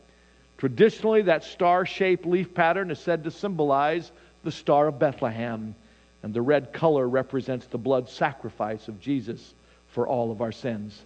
Traditionally, 0.59 1.23
that 1.23 1.45
star 1.45 1.87
shaped 1.87 2.27
leaf 2.27 2.53
pattern 2.53 2.91
is 2.91 2.99
said 2.99 3.25
to 3.25 3.31
symbolize 3.31 4.11
the 4.43 4.51
Star 4.53 4.89
of 4.89 4.99
Bethlehem, 4.99 5.75
and 6.23 6.35
the 6.35 6.43
red 6.43 6.73
color 6.73 7.09
represents 7.09 7.67
the 7.67 7.79
blood 7.79 8.09
sacrifice 8.09 8.89
of 8.89 9.01
Jesus 9.01 9.55
for 9.89 10.07
all 10.07 10.33
of 10.33 10.43
our 10.43 10.53
sins. 10.53 11.01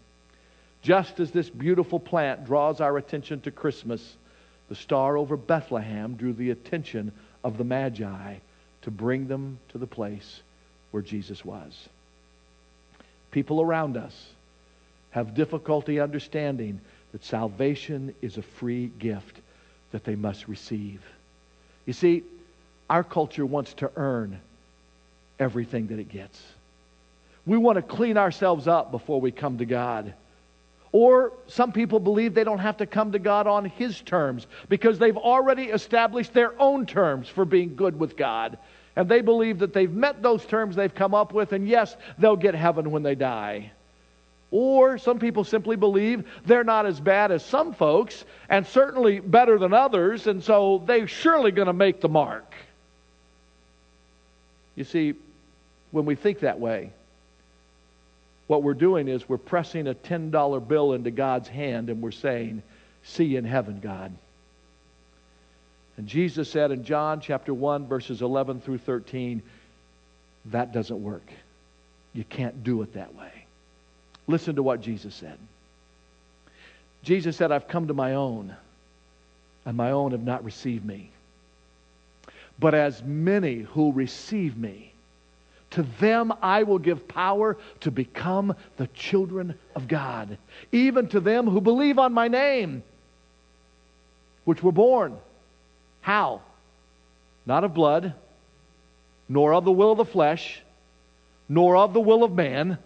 Just 0.80 1.20
as 1.20 1.30
this 1.30 1.50
beautiful 1.50 2.00
plant 2.00 2.46
draws 2.46 2.80
our 2.80 2.96
attention 2.96 3.40
to 3.42 3.50
Christmas, 3.50 4.16
the 4.68 4.74
star 4.74 5.16
over 5.18 5.36
Bethlehem 5.36 6.14
drew 6.14 6.32
the 6.32 6.50
attention 6.50 7.12
of 7.44 7.58
the 7.58 7.64
Magi 7.64 8.36
to 8.82 8.90
bring 8.90 9.28
them 9.28 9.58
to 9.68 9.78
the 9.78 9.86
place 9.86 10.40
where 10.90 11.02
Jesus 11.02 11.44
was. 11.44 11.88
People 13.30 13.60
around 13.60 13.96
us 13.96 14.30
have 15.10 15.34
difficulty 15.34 16.00
understanding 16.00 16.80
that 17.12 17.22
salvation 17.22 18.14
is 18.22 18.38
a 18.38 18.42
free 18.42 18.90
gift 18.98 19.41
that 19.92 20.04
they 20.04 20.16
must 20.16 20.48
receive. 20.48 21.02
You 21.86 21.92
see, 21.92 22.22
our 22.90 23.04
culture 23.04 23.46
wants 23.46 23.74
to 23.74 23.90
earn 23.96 24.40
everything 25.38 25.86
that 25.88 25.98
it 25.98 26.08
gets. 26.08 26.42
We 27.46 27.56
want 27.56 27.76
to 27.76 27.82
clean 27.82 28.16
ourselves 28.16 28.68
up 28.68 28.90
before 28.90 29.20
we 29.20 29.32
come 29.32 29.58
to 29.58 29.64
God. 29.64 30.14
Or 30.92 31.32
some 31.46 31.72
people 31.72 31.98
believe 32.00 32.34
they 32.34 32.44
don't 32.44 32.58
have 32.58 32.76
to 32.78 32.86
come 32.86 33.12
to 33.12 33.18
God 33.18 33.46
on 33.46 33.64
His 33.64 34.00
terms 34.02 34.46
because 34.68 34.98
they've 34.98 35.16
already 35.16 35.64
established 35.64 36.34
their 36.34 36.58
own 36.60 36.84
terms 36.86 37.28
for 37.28 37.44
being 37.44 37.74
good 37.74 37.98
with 37.98 38.16
God. 38.16 38.58
And 38.94 39.08
they 39.08 39.22
believe 39.22 39.60
that 39.60 39.72
they've 39.72 39.90
met 39.90 40.22
those 40.22 40.44
terms 40.44 40.76
they've 40.76 40.94
come 40.94 41.14
up 41.14 41.32
with, 41.32 41.52
and 41.52 41.66
yes, 41.66 41.96
they'll 42.18 42.36
get 42.36 42.54
heaven 42.54 42.90
when 42.90 43.02
they 43.02 43.14
die. 43.14 43.72
Or 44.52 44.98
some 44.98 45.18
people 45.18 45.44
simply 45.44 45.76
believe 45.76 46.28
they're 46.44 46.62
not 46.62 46.84
as 46.84 47.00
bad 47.00 47.32
as 47.32 47.42
some 47.44 47.72
folks 47.72 48.24
and 48.50 48.66
certainly 48.66 49.18
better 49.18 49.58
than 49.58 49.72
others, 49.72 50.26
and 50.26 50.44
so 50.44 50.82
they're 50.86 51.08
surely 51.08 51.50
going 51.50 51.66
to 51.66 51.72
make 51.72 52.02
the 52.02 52.10
mark. 52.10 52.54
You 54.76 54.84
see, 54.84 55.14
when 55.90 56.04
we 56.04 56.14
think 56.14 56.40
that 56.40 56.60
way, 56.60 56.92
what 58.46 58.62
we're 58.62 58.74
doing 58.74 59.08
is 59.08 59.26
we're 59.26 59.38
pressing 59.38 59.88
a 59.88 59.94
$10 59.94 60.68
bill 60.68 60.92
into 60.92 61.10
God's 61.10 61.48
hand 61.48 61.88
and 61.88 62.02
we're 62.02 62.10
saying, 62.10 62.62
See 63.04 63.24
you 63.24 63.38
in 63.38 63.44
heaven, 63.44 63.80
God. 63.80 64.12
And 65.96 66.06
Jesus 66.06 66.50
said 66.50 66.70
in 66.70 66.84
John 66.84 67.20
chapter 67.20 67.52
1, 67.52 67.86
verses 67.86 68.22
11 68.22 68.60
through 68.60 68.78
13, 68.78 69.42
that 70.46 70.72
doesn't 70.72 71.02
work. 71.02 71.28
You 72.12 72.24
can't 72.24 72.62
do 72.62 72.82
it 72.82 72.94
that 72.94 73.14
way. 73.14 73.41
Listen 74.26 74.56
to 74.56 74.62
what 74.62 74.80
Jesus 74.80 75.14
said. 75.14 75.38
Jesus 77.02 77.36
said, 77.36 77.50
I've 77.50 77.68
come 77.68 77.88
to 77.88 77.94
my 77.94 78.14
own, 78.14 78.54
and 79.64 79.76
my 79.76 79.90
own 79.90 80.12
have 80.12 80.22
not 80.22 80.44
received 80.44 80.84
me. 80.84 81.10
But 82.58 82.74
as 82.74 83.02
many 83.02 83.60
who 83.60 83.92
receive 83.92 84.56
me, 84.56 84.92
to 85.70 85.82
them 85.98 86.32
I 86.42 86.62
will 86.62 86.78
give 86.78 87.08
power 87.08 87.56
to 87.80 87.90
become 87.90 88.54
the 88.76 88.86
children 88.88 89.58
of 89.74 89.88
God, 89.88 90.38
even 90.70 91.08
to 91.08 91.20
them 91.20 91.48
who 91.48 91.60
believe 91.60 91.98
on 91.98 92.12
my 92.12 92.28
name, 92.28 92.82
which 94.44 94.62
were 94.62 94.72
born. 94.72 95.16
How? 96.02 96.42
Not 97.46 97.64
of 97.64 97.74
blood, 97.74 98.14
nor 99.28 99.54
of 99.54 99.64
the 99.64 99.72
will 99.72 99.92
of 99.92 99.98
the 99.98 100.04
flesh, 100.04 100.60
nor 101.48 101.76
of 101.76 101.94
the 101.94 102.00
will 102.00 102.22
of 102.22 102.32
man 102.32 102.78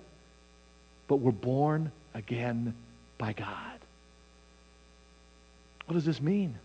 but 1.09 1.17
we're 1.17 1.33
born 1.33 1.91
again 2.15 2.75
by 3.19 3.33
God. 3.33 3.79
What 5.87 5.95
does 5.95 6.05
this 6.05 6.21
mean? 6.21 6.59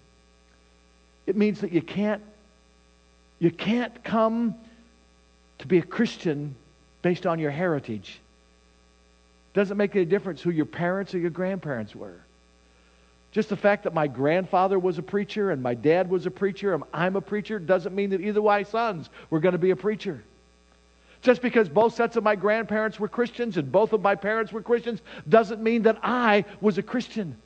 It 1.25 1.35
means 1.35 1.61
that 1.61 1.71
you 1.71 1.81
can't 1.81 2.21
you 3.39 3.51
can't 3.51 4.03
come 4.03 4.55
to 5.59 5.67
be 5.67 5.79
a 5.79 5.83
Christian 5.83 6.55
based 7.01 7.25
on 7.25 7.39
your 7.39 7.49
heritage. 7.49 8.19
Doesn't 9.53 9.77
make 9.77 9.95
any 9.95 10.05
difference 10.05 10.41
who 10.41 10.51
your 10.51 10.65
parents 10.65 11.15
or 11.15 11.19
your 11.19 11.31
grandparents 11.31 11.95
were. 11.95 12.19
Just 13.31 13.49
the 13.49 13.57
fact 13.57 13.83
that 13.85 13.93
my 13.93 14.07
grandfather 14.07 14.77
was 14.77 14.97
a 14.97 15.01
preacher 15.01 15.51
and 15.51 15.63
my 15.63 15.73
dad 15.73 16.09
was 16.09 16.25
a 16.25 16.31
preacher 16.31 16.73
and 16.73 16.83
I'm 16.93 17.15
a 17.15 17.21
preacher 17.21 17.57
doesn't 17.59 17.95
mean 17.95 18.11
that 18.11 18.21
either 18.21 18.39
of 18.39 18.45
my 18.45 18.63
sons 18.63 19.09
were 19.29 19.39
going 19.39 19.53
to 19.53 19.59
be 19.59 19.71
a 19.71 19.75
preacher. 19.75 20.23
Just 21.21 21.41
because 21.41 21.69
both 21.69 21.95
sets 21.95 22.15
of 22.15 22.23
my 22.23 22.35
grandparents 22.35 22.99
were 22.99 23.07
Christians 23.07 23.57
and 23.57 23.71
both 23.71 23.93
of 23.93 24.01
my 24.01 24.15
parents 24.15 24.51
were 24.51 24.61
Christians 24.61 25.01
doesn't 25.29 25.61
mean 25.61 25.83
that 25.83 25.99
I 26.01 26.45
was 26.61 26.77
a 26.77 26.83
Christian. 26.83 27.37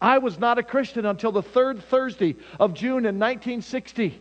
I 0.00 0.18
was 0.18 0.38
not 0.38 0.58
a 0.58 0.62
Christian 0.62 1.06
until 1.06 1.32
the 1.32 1.42
third 1.42 1.82
Thursday 1.84 2.36
of 2.58 2.74
June 2.74 3.06
in 3.06 3.18
1960 3.18 4.18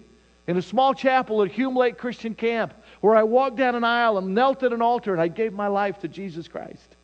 in 0.48 0.58
a 0.58 0.62
small 0.62 0.94
chapel 0.94 1.42
at 1.42 1.52
Hume 1.52 1.76
Lake 1.76 1.98
Christian 1.98 2.36
Camp 2.36 2.74
where 3.00 3.16
I 3.16 3.24
walked 3.24 3.56
down 3.56 3.76
an 3.76 3.84
aisle 3.84 4.18
and 4.18 4.36
knelt 4.36 4.64
at 4.64 4.74
an 4.74 4.82
altar 4.82 5.14
and 5.14 5.22
I 5.22 5.30
gave 5.30 5.54
my 5.54 5.68
life 5.68 6.00
to 6.00 6.08
Jesus 6.10 6.48
Christ. 6.48 6.96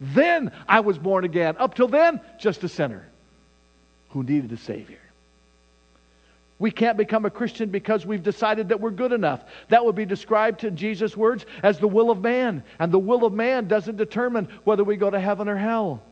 Then 0.00 0.52
I 0.68 0.80
was 0.80 0.98
born 0.98 1.24
again. 1.24 1.56
Up 1.58 1.74
till 1.74 1.88
then, 1.88 2.20
just 2.38 2.62
a 2.62 2.68
sinner 2.68 3.06
who 4.10 4.22
needed 4.22 4.52
a 4.52 4.56
Savior. 4.56 4.98
We 6.58 6.70
can't 6.70 6.96
become 6.96 7.26
a 7.26 7.30
Christian 7.30 7.68
because 7.68 8.06
we've 8.06 8.22
decided 8.22 8.70
that 8.70 8.80
we're 8.80 8.90
good 8.90 9.12
enough. 9.12 9.44
That 9.68 9.84
would 9.84 9.94
be 9.94 10.06
described 10.06 10.64
in 10.64 10.76
Jesus' 10.76 11.16
words 11.16 11.44
as 11.62 11.78
the 11.78 11.88
will 11.88 12.10
of 12.10 12.22
man. 12.22 12.62
And 12.78 12.90
the 12.90 12.98
will 12.98 13.26
of 13.26 13.34
man 13.34 13.68
doesn't 13.68 13.96
determine 13.96 14.48
whether 14.64 14.82
we 14.82 14.96
go 14.96 15.10
to 15.10 15.20
heaven 15.20 15.48
or 15.48 15.56
hell. 15.56 16.02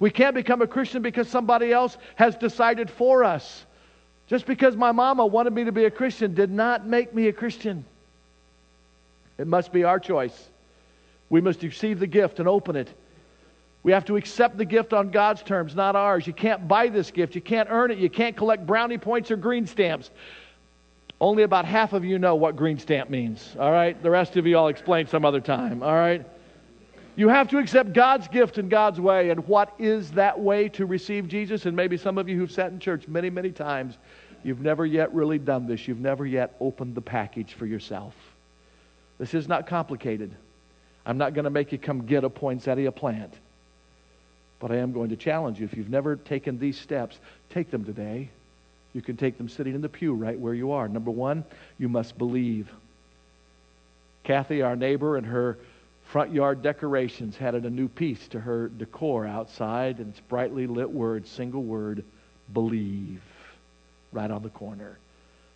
We 0.00 0.10
can't 0.10 0.34
become 0.34 0.60
a 0.60 0.66
Christian 0.66 1.02
because 1.02 1.28
somebody 1.28 1.72
else 1.72 1.96
has 2.16 2.34
decided 2.36 2.90
for 2.90 3.22
us. 3.22 3.64
Just 4.26 4.46
because 4.46 4.74
my 4.74 4.90
mama 4.90 5.24
wanted 5.24 5.52
me 5.52 5.64
to 5.64 5.72
be 5.72 5.84
a 5.84 5.90
Christian 5.90 6.34
did 6.34 6.50
not 6.50 6.86
make 6.86 7.14
me 7.14 7.28
a 7.28 7.32
Christian. 7.32 7.84
It 9.38 9.46
must 9.46 9.72
be 9.72 9.84
our 9.84 10.00
choice. 10.00 10.48
We 11.30 11.40
must 11.40 11.62
receive 11.62 12.00
the 12.00 12.06
gift 12.06 12.40
and 12.40 12.48
open 12.48 12.74
it. 12.74 12.92
We 13.84 13.92
have 13.92 14.06
to 14.06 14.16
accept 14.16 14.56
the 14.56 14.64
gift 14.64 14.92
on 14.94 15.10
God's 15.10 15.42
terms, 15.42 15.76
not 15.76 15.94
ours. 15.94 16.26
You 16.26 16.32
can't 16.32 16.66
buy 16.66 16.88
this 16.88 17.10
gift. 17.10 17.34
You 17.34 17.42
can't 17.42 17.68
earn 17.70 17.90
it. 17.90 17.98
You 17.98 18.10
can't 18.10 18.34
collect 18.34 18.66
brownie 18.66 18.98
points 18.98 19.30
or 19.30 19.36
green 19.36 19.66
stamps. 19.66 20.10
Only 21.20 21.42
about 21.42 21.66
half 21.66 21.92
of 21.92 22.04
you 22.04 22.18
know 22.18 22.34
what 22.34 22.56
green 22.56 22.78
stamp 22.78 23.10
means, 23.10 23.54
all 23.60 23.70
right? 23.70 24.02
The 24.02 24.10
rest 24.10 24.36
of 24.36 24.46
you 24.46 24.56
I'll 24.56 24.68
explain 24.68 25.06
some 25.06 25.24
other 25.24 25.40
time, 25.40 25.82
all 25.82 25.94
right? 25.94 26.26
You 27.14 27.28
have 27.28 27.48
to 27.50 27.58
accept 27.58 27.92
God's 27.92 28.26
gift 28.26 28.58
in 28.58 28.68
God's 28.68 29.00
way. 29.00 29.30
And 29.30 29.46
what 29.46 29.74
is 29.78 30.10
that 30.12 30.38
way 30.40 30.68
to 30.70 30.86
receive 30.86 31.28
Jesus? 31.28 31.66
And 31.66 31.76
maybe 31.76 31.96
some 31.96 32.18
of 32.18 32.28
you 32.28 32.36
who've 32.36 32.50
sat 32.50 32.72
in 32.72 32.80
church 32.80 33.06
many, 33.06 33.30
many 33.30 33.52
times, 33.52 33.98
you've 34.42 34.60
never 34.60 34.84
yet 34.84 35.14
really 35.14 35.38
done 35.38 35.66
this. 35.66 35.86
You've 35.86 36.00
never 36.00 36.26
yet 36.26 36.56
opened 36.58 36.94
the 36.94 37.02
package 37.02 37.52
for 37.52 37.66
yourself. 37.66 38.14
This 39.18 39.34
is 39.34 39.46
not 39.46 39.66
complicated. 39.66 40.34
I'm 41.06 41.18
not 41.18 41.34
going 41.34 41.44
to 41.44 41.50
make 41.50 41.70
you 41.70 41.78
come 41.78 42.06
get 42.06 42.24
a 42.24 42.30
poinsettia 42.30 42.90
plant. 42.90 43.34
But 44.60 44.70
I 44.70 44.76
am 44.76 44.92
going 44.92 45.10
to 45.10 45.16
challenge 45.16 45.58
you. 45.58 45.66
If 45.66 45.76
you've 45.76 45.90
never 45.90 46.16
taken 46.16 46.58
these 46.58 46.78
steps, 46.78 47.18
take 47.50 47.70
them 47.70 47.84
today. 47.84 48.30
You 48.92 49.02
can 49.02 49.16
take 49.16 49.36
them 49.36 49.48
sitting 49.48 49.74
in 49.74 49.80
the 49.80 49.88
pew 49.88 50.14
right 50.14 50.38
where 50.38 50.54
you 50.54 50.72
are. 50.72 50.88
Number 50.88 51.10
one, 51.10 51.44
you 51.78 51.88
must 51.88 52.16
believe. 52.16 52.72
Kathy, 54.22 54.62
our 54.62 54.76
neighbor, 54.76 55.16
and 55.16 55.26
her 55.26 55.58
front 56.04 56.32
yard 56.32 56.62
decorations 56.62 57.36
had 57.36 57.54
a 57.54 57.70
new 57.70 57.88
piece 57.88 58.28
to 58.28 58.40
her 58.40 58.68
decor 58.68 59.26
outside, 59.26 59.98
and 59.98 60.10
it's 60.10 60.20
brightly 60.20 60.66
lit 60.66 60.90
word, 60.90 61.26
single 61.26 61.62
word, 61.62 62.04
believe, 62.52 63.22
right 64.12 64.30
on 64.30 64.42
the 64.42 64.50
corner. 64.50 64.98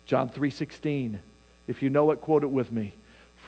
John 0.05 0.29
3:16. 0.29 1.19
If 1.67 1.81
you 1.81 1.89
know 1.89 2.11
it, 2.11 2.19
quote 2.19 2.43
it 2.43 2.49
with 2.51 2.71
me. 2.71 2.93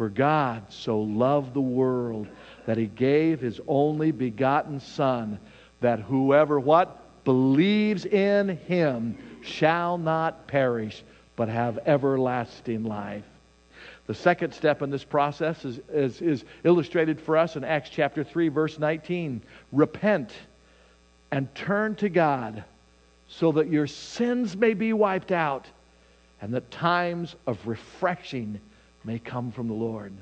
For 0.02 0.10
God 0.10 0.64
so 0.70 1.00
loved 1.00 1.54
the 1.54 1.62
world 1.62 2.28
that 2.66 2.76
he 2.76 2.88
gave 2.88 3.40
his 3.40 3.62
only 3.68 4.10
begotten 4.10 4.80
Son, 4.80 5.40
that 5.80 6.00
whoever 6.00 6.60
what? 6.60 7.24
Believes 7.24 8.06
in 8.06 8.58
him 8.66 9.16
shall 9.44 10.00
not 10.00 10.48
perish, 10.48 11.04
but 11.36 11.50
have 11.50 11.78
everlasting 11.86 12.84
life. 12.84 13.26
The 14.08 14.16
second 14.16 14.56
step 14.56 14.82
in 14.82 14.90
this 14.90 15.04
process 15.04 15.64
is, 15.66 15.80
is, 15.94 16.20
is 16.20 16.46
illustrated 16.64 17.22
for 17.22 17.38
us 17.38 17.56
in 17.56 17.64
Acts 17.64 17.92
chapter 17.92 18.24
3, 18.24 18.48
verse 18.48 18.80
19. 18.80 19.40
Repent 19.72 20.34
and 21.30 21.54
turn 21.54 21.94
to 21.98 22.10
God 22.10 22.64
so 23.28 23.52
that 23.52 23.70
your 23.70 23.86
sins 23.86 24.58
may 24.58 24.74
be 24.74 24.94
wiped 24.94 25.32
out 25.32 25.68
and 26.42 26.52
that 26.56 26.72
times 26.72 27.36
of 27.46 27.60
refreshing 27.68 28.60
may 29.04 29.20
come 29.20 29.52
from 29.52 29.68
the 29.68 29.74
Lord. 29.74 30.14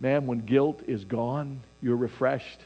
Man, 0.00 0.26
when 0.26 0.40
guilt 0.40 0.82
is 0.86 1.04
gone, 1.04 1.60
you're 1.80 1.96
refreshed. 1.96 2.60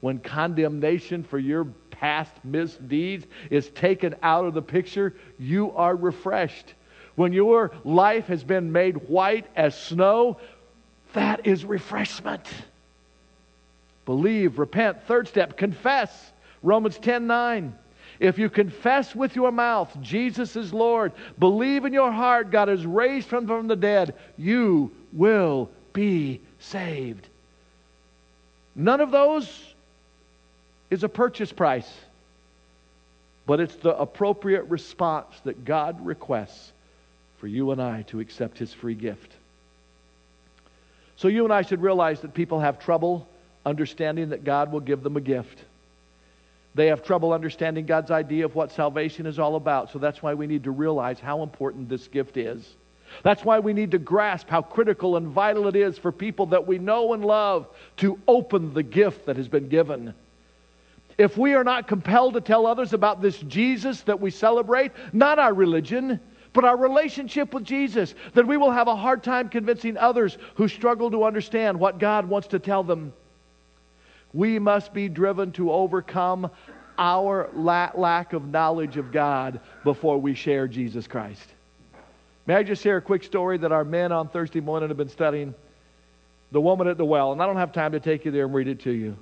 When 0.00 0.18
condemnation 0.18 1.24
for 1.24 1.38
your 1.38 1.64
past 1.90 2.32
misdeeds 2.44 3.26
is 3.50 3.68
taken 3.70 4.14
out 4.22 4.44
of 4.44 4.54
the 4.54 4.62
picture, 4.62 5.14
you 5.38 5.72
are 5.72 5.96
refreshed. 5.96 6.74
When 7.14 7.32
your 7.32 7.72
life 7.84 8.26
has 8.26 8.44
been 8.44 8.72
made 8.72 9.08
white 9.08 9.46
as 9.56 9.78
snow, 9.80 10.38
that 11.14 11.46
is 11.46 11.64
refreshment. 11.64 12.46
Believe, 14.04 14.58
repent. 14.58 15.02
Third 15.06 15.28
step, 15.28 15.56
confess. 15.56 16.32
Romans 16.62 16.98
10 16.98 17.26
9. 17.26 17.74
If 18.18 18.38
you 18.38 18.48
confess 18.48 19.14
with 19.14 19.36
your 19.36 19.52
mouth 19.52 19.96
Jesus 20.00 20.56
is 20.56 20.72
Lord, 20.72 21.12
believe 21.38 21.84
in 21.84 21.92
your 21.92 22.10
heart 22.10 22.50
God 22.50 22.68
is 22.68 22.86
raised 22.86 23.28
from, 23.28 23.46
from 23.46 23.68
the 23.68 23.76
dead, 23.76 24.14
you 24.36 24.90
will 25.12 25.70
be 25.92 26.40
saved. 26.58 27.28
None 28.74 29.00
of 29.00 29.10
those 29.10 29.74
is 30.90 31.02
a 31.02 31.08
purchase 31.08 31.52
price, 31.52 31.90
but 33.46 33.60
it's 33.60 33.76
the 33.76 33.96
appropriate 33.96 34.64
response 34.64 35.34
that 35.44 35.64
God 35.64 36.04
requests 36.04 36.72
for 37.38 37.46
you 37.46 37.70
and 37.70 37.80
I 37.80 38.02
to 38.02 38.20
accept 38.20 38.58
His 38.58 38.72
free 38.72 38.94
gift. 38.94 39.32
So 41.16 41.28
you 41.28 41.44
and 41.44 41.52
I 41.52 41.62
should 41.62 41.80
realize 41.80 42.20
that 42.20 42.34
people 42.34 42.60
have 42.60 42.78
trouble 42.78 43.26
understanding 43.64 44.28
that 44.30 44.44
God 44.44 44.70
will 44.70 44.80
give 44.80 45.02
them 45.02 45.16
a 45.16 45.20
gift. 45.20 45.64
They 46.76 46.88
have 46.88 47.02
trouble 47.02 47.32
understanding 47.32 47.86
God's 47.86 48.10
idea 48.10 48.44
of 48.44 48.54
what 48.54 48.70
salvation 48.70 49.24
is 49.24 49.38
all 49.38 49.56
about. 49.56 49.90
So 49.90 49.98
that's 49.98 50.22
why 50.22 50.34
we 50.34 50.46
need 50.46 50.64
to 50.64 50.70
realize 50.70 51.18
how 51.18 51.42
important 51.42 51.88
this 51.88 52.06
gift 52.06 52.36
is. 52.36 52.74
That's 53.22 53.42
why 53.46 53.60
we 53.60 53.72
need 53.72 53.92
to 53.92 53.98
grasp 53.98 54.50
how 54.50 54.60
critical 54.60 55.16
and 55.16 55.28
vital 55.28 55.68
it 55.68 55.76
is 55.76 55.96
for 55.96 56.12
people 56.12 56.44
that 56.46 56.66
we 56.66 56.78
know 56.78 57.14
and 57.14 57.24
love 57.24 57.66
to 57.98 58.20
open 58.28 58.74
the 58.74 58.82
gift 58.82 59.24
that 59.24 59.36
has 59.36 59.48
been 59.48 59.70
given. 59.70 60.12
If 61.16 61.38
we 61.38 61.54
are 61.54 61.64
not 61.64 61.88
compelled 61.88 62.34
to 62.34 62.42
tell 62.42 62.66
others 62.66 62.92
about 62.92 63.22
this 63.22 63.38
Jesus 63.38 64.02
that 64.02 64.20
we 64.20 64.30
celebrate, 64.30 64.92
not 65.14 65.38
our 65.38 65.54
religion, 65.54 66.20
but 66.52 66.66
our 66.66 66.76
relationship 66.76 67.54
with 67.54 67.64
Jesus, 67.64 68.14
then 68.34 68.46
we 68.46 68.58
will 68.58 68.70
have 68.70 68.88
a 68.88 68.96
hard 68.96 69.22
time 69.22 69.48
convincing 69.48 69.96
others 69.96 70.36
who 70.56 70.68
struggle 70.68 71.10
to 71.10 71.24
understand 71.24 71.80
what 71.80 71.98
God 71.98 72.28
wants 72.28 72.48
to 72.48 72.58
tell 72.58 72.82
them. 72.82 73.14
We 74.36 74.58
must 74.58 74.92
be 74.92 75.08
driven 75.08 75.52
to 75.52 75.72
overcome 75.72 76.50
our 76.98 77.48
la- 77.54 77.92
lack 77.94 78.34
of 78.34 78.46
knowledge 78.46 78.98
of 78.98 79.10
God 79.10 79.60
before 79.82 80.20
we 80.20 80.34
share 80.34 80.68
Jesus 80.68 81.06
Christ. 81.06 81.54
May 82.46 82.54
I 82.54 82.62
just 82.62 82.82
share 82.82 82.98
a 82.98 83.02
quick 83.02 83.24
story 83.24 83.56
that 83.56 83.72
our 83.72 83.82
men 83.82 84.12
on 84.12 84.28
Thursday 84.28 84.60
morning 84.60 84.90
have 84.90 84.98
been 84.98 85.08
studying? 85.08 85.54
The 86.52 86.60
woman 86.60 86.86
at 86.86 86.98
the 86.98 87.04
well, 87.04 87.32
and 87.32 87.40
I 87.40 87.46
don't 87.46 87.56
have 87.56 87.72
time 87.72 87.92
to 87.92 88.00
take 88.00 88.26
you 88.26 88.30
there 88.30 88.44
and 88.44 88.52
read 88.52 88.68
it 88.68 88.80
to 88.80 88.90
you. 88.90 89.16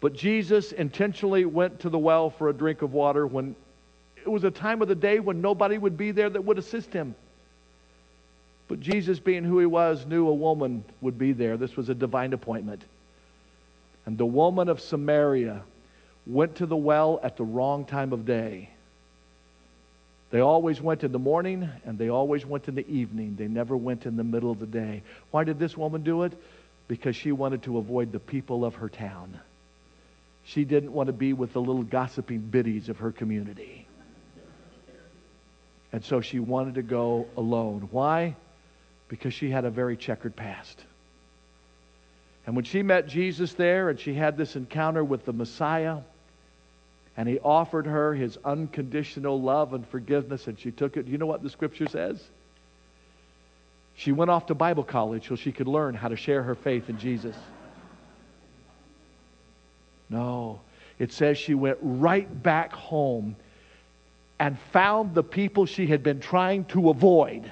But 0.00 0.12
Jesus 0.12 0.72
intentionally 0.72 1.46
went 1.46 1.80
to 1.80 1.88
the 1.88 1.98
well 1.98 2.28
for 2.28 2.50
a 2.50 2.52
drink 2.52 2.82
of 2.82 2.92
water 2.92 3.26
when 3.26 3.56
it 4.18 4.28
was 4.28 4.44
a 4.44 4.50
time 4.50 4.82
of 4.82 4.88
the 4.88 4.94
day 4.94 5.18
when 5.18 5.40
nobody 5.40 5.78
would 5.78 5.96
be 5.96 6.10
there 6.10 6.28
that 6.28 6.44
would 6.44 6.58
assist 6.58 6.92
him. 6.92 7.14
But 8.68 8.80
Jesus, 8.80 9.18
being 9.18 9.44
who 9.44 9.60
he 9.60 9.66
was, 9.66 10.04
knew 10.04 10.28
a 10.28 10.34
woman 10.34 10.84
would 11.00 11.16
be 11.16 11.32
there. 11.32 11.56
This 11.56 11.74
was 11.74 11.88
a 11.88 11.94
divine 11.94 12.34
appointment. 12.34 12.84
And 14.06 14.16
the 14.16 14.26
woman 14.26 14.68
of 14.68 14.80
Samaria 14.80 15.62
went 16.26 16.56
to 16.56 16.66
the 16.66 16.76
well 16.76 17.20
at 17.22 17.36
the 17.36 17.44
wrong 17.44 17.84
time 17.84 18.12
of 18.12 18.24
day. 18.24 18.70
They 20.30 20.40
always 20.40 20.80
went 20.80 21.04
in 21.04 21.12
the 21.12 21.18
morning 21.18 21.68
and 21.84 21.98
they 21.98 22.08
always 22.08 22.44
went 22.44 22.68
in 22.68 22.74
the 22.74 22.88
evening. 22.88 23.36
They 23.36 23.48
never 23.48 23.76
went 23.76 24.06
in 24.06 24.16
the 24.16 24.24
middle 24.24 24.50
of 24.50 24.58
the 24.58 24.66
day. 24.66 25.02
Why 25.30 25.44
did 25.44 25.58
this 25.58 25.76
woman 25.76 26.02
do 26.02 26.22
it? 26.22 26.32
Because 26.88 27.16
she 27.16 27.32
wanted 27.32 27.62
to 27.64 27.78
avoid 27.78 28.12
the 28.12 28.20
people 28.20 28.64
of 28.64 28.76
her 28.76 28.88
town. 28.88 29.38
She 30.44 30.64
didn't 30.64 30.92
want 30.92 31.08
to 31.08 31.12
be 31.12 31.32
with 31.32 31.52
the 31.52 31.60
little 31.60 31.82
gossiping 31.82 32.38
biddies 32.38 32.88
of 32.88 32.98
her 32.98 33.10
community. 33.10 33.88
And 35.92 36.04
so 36.04 36.20
she 36.20 36.38
wanted 36.38 36.74
to 36.74 36.82
go 36.82 37.26
alone. 37.36 37.88
Why? 37.90 38.36
Because 39.08 39.34
she 39.34 39.50
had 39.50 39.64
a 39.64 39.70
very 39.70 39.96
checkered 39.96 40.36
past. 40.36 40.84
And 42.46 42.54
when 42.54 42.64
she 42.64 42.82
met 42.82 43.08
Jesus 43.08 43.54
there 43.54 43.90
and 43.90 43.98
she 43.98 44.14
had 44.14 44.36
this 44.36 44.54
encounter 44.54 45.02
with 45.04 45.24
the 45.24 45.32
Messiah, 45.32 45.98
and 47.16 47.28
he 47.28 47.38
offered 47.40 47.86
her 47.86 48.14
his 48.14 48.38
unconditional 48.44 49.40
love 49.40 49.74
and 49.74 49.86
forgiveness, 49.86 50.46
and 50.46 50.58
she 50.58 50.70
took 50.70 50.96
it, 50.96 51.06
you 51.06 51.18
know 51.18 51.26
what 51.26 51.42
the 51.42 51.50
scripture 51.50 51.88
says? 51.88 52.22
She 53.96 54.12
went 54.12 54.30
off 54.30 54.46
to 54.46 54.54
Bible 54.54 54.84
college 54.84 55.26
so 55.26 55.36
she 55.36 55.50
could 55.50 55.66
learn 55.66 55.94
how 55.94 56.08
to 56.08 56.16
share 56.16 56.42
her 56.42 56.54
faith 56.54 56.88
in 56.88 56.98
Jesus. 56.98 57.34
No, 60.08 60.60
it 60.98 61.12
says 61.12 61.36
she 61.38 61.54
went 61.54 61.78
right 61.80 62.42
back 62.42 62.72
home 62.72 63.34
and 64.38 64.58
found 64.72 65.14
the 65.14 65.22
people 65.22 65.66
she 65.66 65.86
had 65.86 66.02
been 66.02 66.20
trying 66.20 66.66
to 66.66 66.90
avoid 66.90 67.50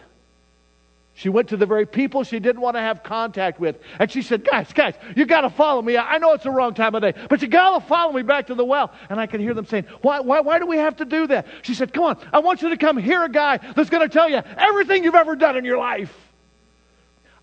She 1.16 1.28
went 1.28 1.50
to 1.50 1.56
the 1.56 1.66
very 1.66 1.86
people 1.86 2.24
she 2.24 2.40
didn't 2.40 2.60
want 2.60 2.74
to 2.74 2.80
have 2.80 3.04
contact 3.04 3.60
with. 3.60 3.76
And 4.00 4.10
she 4.10 4.20
said, 4.20 4.44
Guys, 4.44 4.72
guys, 4.72 4.94
you 5.14 5.26
got 5.26 5.42
to 5.42 5.50
follow 5.50 5.80
me. 5.80 5.96
I 5.96 6.18
know 6.18 6.32
it's 6.32 6.42
the 6.42 6.50
wrong 6.50 6.74
time 6.74 6.94
of 6.96 7.02
day, 7.02 7.14
but 7.28 7.40
you 7.40 7.46
got 7.46 7.78
to 7.78 7.86
follow 7.86 8.12
me 8.12 8.22
back 8.22 8.48
to 8.48 8.54
the 8.56 8.64
well. 8.64 8.92
And 9.08 9.20
I 9.20 9.26
could 9.26 9.38
hear 9.38 9.54
them 9.54 9.64
saying, 9.64 9.86
why, 10.02 10.20
why, 10.20 10.40
why 10.40 10.58
do 10.58 10.66
we 10.66 10.76
have 10.76 10.96
to 10.96 11.04
do 11.04 11.28
that? 11.28 11.46
She 11.62 11.74
said, 11.74 11.92
Come 11.92 12.04
on, 12.04 12.18
I 12.32 12.40
want 12.40 12.62
you 12.62 12.70
to 12.70 12.76
come 12.76 12.96
hear 12.96 13.22
a 13.22 13.28
guy 13.28 13.58
that's 13.58 13.90
going 13.90 14.08
to 14.08 14.12
tell 14.12 14.28
you 14.28 14.38
everything 14.38 15.04
you've 15.04 15.14
ever 15.14 15.36
done 15.36 15.56
in 15.56 15.64
your 15.64 15.78
life. 15.78 16.12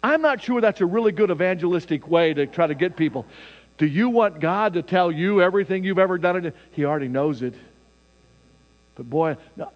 I'm 0.03 0.21
not 0.21 0.41
sure 0.41 0.59
that's 0.59 0.81
a 0.81 0.85
really 0.85 1.13
good 1.13 1.31
evangelistic 1.31 2.07
way 2.07 2.33
to 2.33 2.47
try 2.47 2.67
to 2.67 2.75
get 2.75 2.97
people. 2.97 3.25
Do 3.77 3.85
you 3.85 4.09
want 4.09 4.39
God 4.41 4.73
to 4.73 4.81
tell 4.81 5.11
you 5.11 5.41
everything 5.41 5.83
you've 5.85 5.99
ever 5.99 6.17
done? 6.17 6.51
He 6.71 6.83
already 6.83 7.07
knows 7.07 7.41
it. 7.41 7.53
But 8.95 9.09
boy, 9.09 9.37
no, 9.55 9.71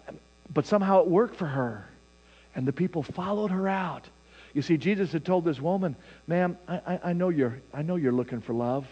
but 0.52 0.66
somehow 0.66 1.00
it 1.00 1.08
worked 1.08 1.36
for 1.36 1.46
her. 1.46 1.88
And 2.56 2.66
the 2.66 2.72
people 2.72 3.02
followed 3.02 3.52
her 3.52 3.68
out. 3.68 4.08
You 4.54 4.62
see, 4.62 4.78
Jesus 4.78 5.12
had 5.12 5.24
told 5.24 5.44
this 5.44 5.60
woman, 5.60 5.94
ma'am, 6.26 6.56
I, 6.66 6.98
I, 7.04 7.12
know 7.12 7.28
you're, 7.28 7.60
I 7.74 7.82
know 7.82 7.96
you're 7.96 8.12
looking 8.12 8.40
for 8.40 8.54
love, 8.54 8.86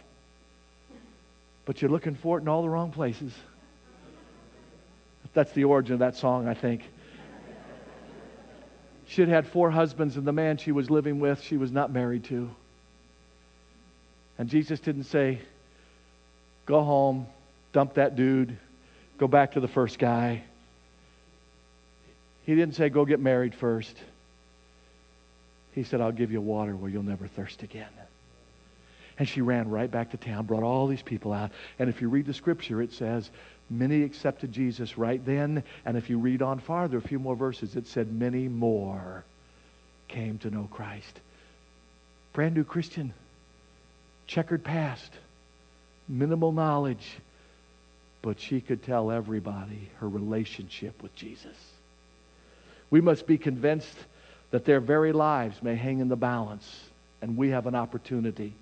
but 1.65 1.81
you're 1.81 1.91
looking 1.91 2.15
for 2.15 2.37
it 2.39 2.43
in 2.43 2.49
all 2.49 2.61
the 2.61 2.69
wrong 2.69 2.93
places. 2.93 3.33
That's 5.33 5.51
the 5.53 5.65
origin 5.65 5.95
of 5.95 5.99
that 6.01 6.17
song, 6.17 6.47
I 6.47 6.55
think. 6.55 6.83
She 9.07 9.23
had 9.23 9.31
had 9.31 9.47
four 9.47 9.71
husbands, 9.71 10.17
and 10.17 10.27
the 10.27 10.33
man 10.33 10.59
she 10.59 10.71
was 10.71 10.91
living 10.91 11.19
with, 11.19 11.41
she 11.43 11.57
was 11.57 11.73
not 11.73 11.91
married 11.91 12.25
to. 12.25 12.51
And 14.39 14.49
Jesus 14.49 14.81
didn't 14.81 15.05
say, 15.05 15.41
Go 16.67 16.83
home, 16.83 17.27
dump 17.73 17.95
that 17.95 18.17
dude, 18.17 18.57
go 19.19 19.27
back 19.27 19.53
to 19.53 19.61
the 19.61 19.69
first 19.69 19.99
guy. 19.99 20.45
He 22.45 22.55
didn't 22.55 22.75
say, 22.75 22.89
Go 22.89 23.05
get 23.05 23.21
married 23.21 23.55
first. 23.55 23.97
He 25.73 25.83
said, 25.83 26.01
I'll 26.01 26.13
give 26.13 26.31
you 26.31 26.41
water 26.41 26.75
where 26.77 26.91
you'll 26.91 27.03
never 27.03 27.27
thirst 27.27 27.63
again. 27.63 27.89
And 29.19 29.29
she 29.29 29.41
ran 29.41 29.71
right 29.71 29.91
back 29.91 30.11
to 30.11 30.17
town, 30.17 30.47
brought 30.47 30.63
all 30.63 30.87
these 30.87 31.03
people 31.03 31.33
out. 31.33 31.51
And 31.79 31.89
if 31.89 32.01
you 32.01 32.09
read 32.09 32.27
the 32.27 32.35
scripture, 32.35 32.83
it 32.83 32.93
says, 32.93 33.31
Many 33.71 34.03
accepted 34.03 34.53
Jesus 34.53 34.99
right 34.99 35.25
then. 35.25 35.65
And 35.85 35.97
if 35.97 36.11
you 36.11 36.19
read 36.19 36.43
on 36.43 36.59
farther, 36.59 36.99
a 36.99 37.03
few 37.03 37.19
more 37.19 37.37
verses, 37.37 37.77
it 37.77 37.87
said, 37.87 38.13
Many 38.13 38.49
more 38.49 39.25
came 40.09 40.39
to 40.39 40.51
know 40.51 40.69
Christ. 40.71 41.21
Brand 42.33 42.55
new 42.55 42.65
Christian, 42.65 43.15
checkered 44.27 44.65
past, 44.65 45.11
minimal 46.09 46.53
knowledge, 46.53 47.17
but 48.23 48.41
she 48.41 48.61
could 48.61 48.83
tell 48.83 49.11
everybody 49.11 49.89
her 49.99 50.09
relationship 50.09 51.03
with 51.03 51.15
Jesus. 51.15 51.57
We 52.91 53.01
must 53.01 53.27
be 53.27 53.39
convinced 53.39 53.97
that 54.51 54.65
their 54.65 54.81
very 54.81 55.13
lives 55.13 55.63
may 55.63 55.75
hang 55.75 55.99
in 55.99 56.09
the 56.09 56.17
balance, 56.17 56.85
and 57.23 57.37
we 57.37 57.51
have 57.51 57.67
an 57.67 57.75
opportunity 57.75 58.55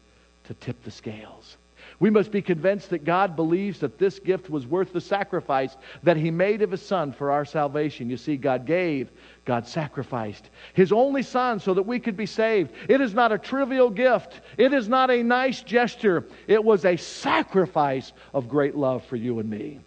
to 0.45 0.55
tip 0.55 0.83
the 0.85 0.91
scales. 0.91 1.57
We 2.01 2.11
must 2.11 2.33
be 2.33 2.43
convinced 2.43 2.91
that 2.91 3.05
God 3.05 3.37
believes 3.37 3.81
that 3.81 3.99
this 3.99 4.19
gift 4.19 4.51
was 4.51 4.67
worth 4.67 4.93
the 4.93 5.01
sacrifice 5.01 5.77
that 6.03 6.17
He 6.17 6.31
made 6.31 6.63
of 6.63 6.71
His 6.71 6.83
Son 6.83 7.13
for 7.13 7.31
our 7.31 7.45
salvation. 7.45 8.11
You 8.11 8.17
see, 8.17 8.37
God 8.37 8.67
gave, 8.67 9.11
God 9.45 9.67
sacrificed 9.67 10.51
His 10.75 10.93
only 10.93 11.23
Son 11.23 11.61
so 11.61 11.75
that 11.75 11.83
we 11.83 12.01
could 12.01 12.17
be 12.17 12.27
saved. 12.27 12.73
It 12.89 13.01
is 13.01 13.15
not 13.15 13.33
a 13.33 13.39
trivial 13.39 13.91
gift, 13.91 14.41
it 14.57 14.73
is 14.73 14.89
not 14.89 15.11
a 15.11 15.23
nice 15.23 15.63
gesture. 15.63 16.25
It 16.47 16.63
was 16.63 16.85
a 16.85 16.97
sacrifice 16.97 18.13
of 18.33 18.49
great 18.49 18.75
love 18.75 19.05
for 19.05 19.17
you 19.17 19.39
and 19.39 19.49
me. 19.49 19.81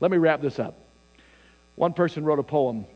Let 0.00 0.10
me 0.10 0.18
wrap 0.18 0.42
this 0.42 0.58
up. 0.58 0.78
One 1.76 1.92
person 1.92 2.24
wrote 2.24 2.38
a 2.38 2.44
poem 2.44 2.86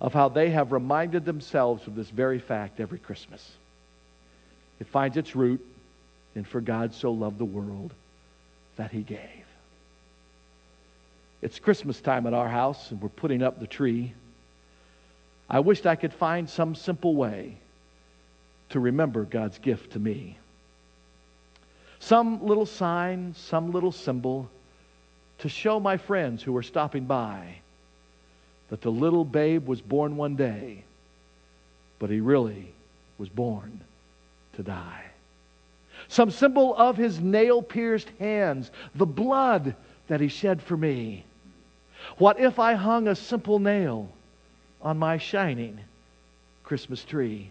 of 0.00 0.14
how 0.14 0.28
they 0.28 0.50
have 0.50 0.72
reminded 0.72 1.24
themselves 1.24 1.86
of 1.86 1.94
this 1.94 2.08
very 2.08 2.38
fact 2.38 2.80
every 2.80 2.98
Christmas. 2.98 3.52
It 4.80 4.86
finds 4.86 5.16
its 5.16 5.36
root 5.36 5.64
in 6.34 6.44
For 6.44 6.60
God 6.60 6.94
so 6.94 7.12
loved 7.12 7.38
the 7.38 7.44
world 7.44 7.92
that 8.76 8.90
he 8.90 9.02
gave. 9.02 9.18
It's 11.42 11.58
Christmas 11.58 12.00
time 12.00 12.26
at 12.26 12.34
our 12.34 12.48
house, 12.48 12.90
and 12.90 13.00
we're 13.00 13.08
putting 13.08 13.42
up 13.42 13.60
the 13.60 13.66
tree. 13.66 14.14
I 15.48 15.60
wished 15.60 15.86
I 15.86 15.96
could 15.96 16.14
find 16.14 16.48
some 16.48 16.74
simple 16.74 17.14
way 17.14 17.58
to 18.70 18.80
remember 18.80 19.24
God's 19.24 19.58
gift 19.58 19.92
to 19.92 19.98
me. 19.98 20.38
Some 21.98 22.46
little 22.46 22.66
sign, 22.66 23.34
some 23.36 23.72
little 23.72 23.92
symbol 23.92 24.48
to 25.38 25.48
show 25.48 25.80
my 25.80 25.96
friends 25.96 26.42
who 26.42 26.56
are 26.56 26.62
stopping 26.62 27.04
by 27.04 27.56
that 28.70 28.80
the 28.80 28.90
little 28.90 29.24
babe 29.24 29.66
was 29.66 29.80
born 29.80 30.16
one 30.16 30.36
day, 30.36 30.84
but 31.98 32.08
he 32.08 32.20
really 32.20 32.72
was 33.18 33.28
born 33.28 33.80
to 34.54 34.62
die. 34.62 35.04
Some 36.08 36.30
symbol 36.30 36.74
of 36.76 36.96
his 36.96 37.20
nail 37.20 37.62
pierced 37.62 38.10
hands, 38.18 38.70
the 38.94 39.06
blood 39.06 39.74
that 40.06 40.20
he 40.20 40.28
shed 40.28 40.62
for 40.62 40.76
me. 40.76 41.24
What 42.16 42.40
if 42.40 42.58
I 42.58 42.74
hung 42.74 43.08
a 43.08 43.14
simple 43.14 43.58
nail 43.58 44.08
on 44.80 44.98
my 44.98 45.18
shining 45.18 45.78
Christmas 46.64 47.04
tree? 47.04 47.50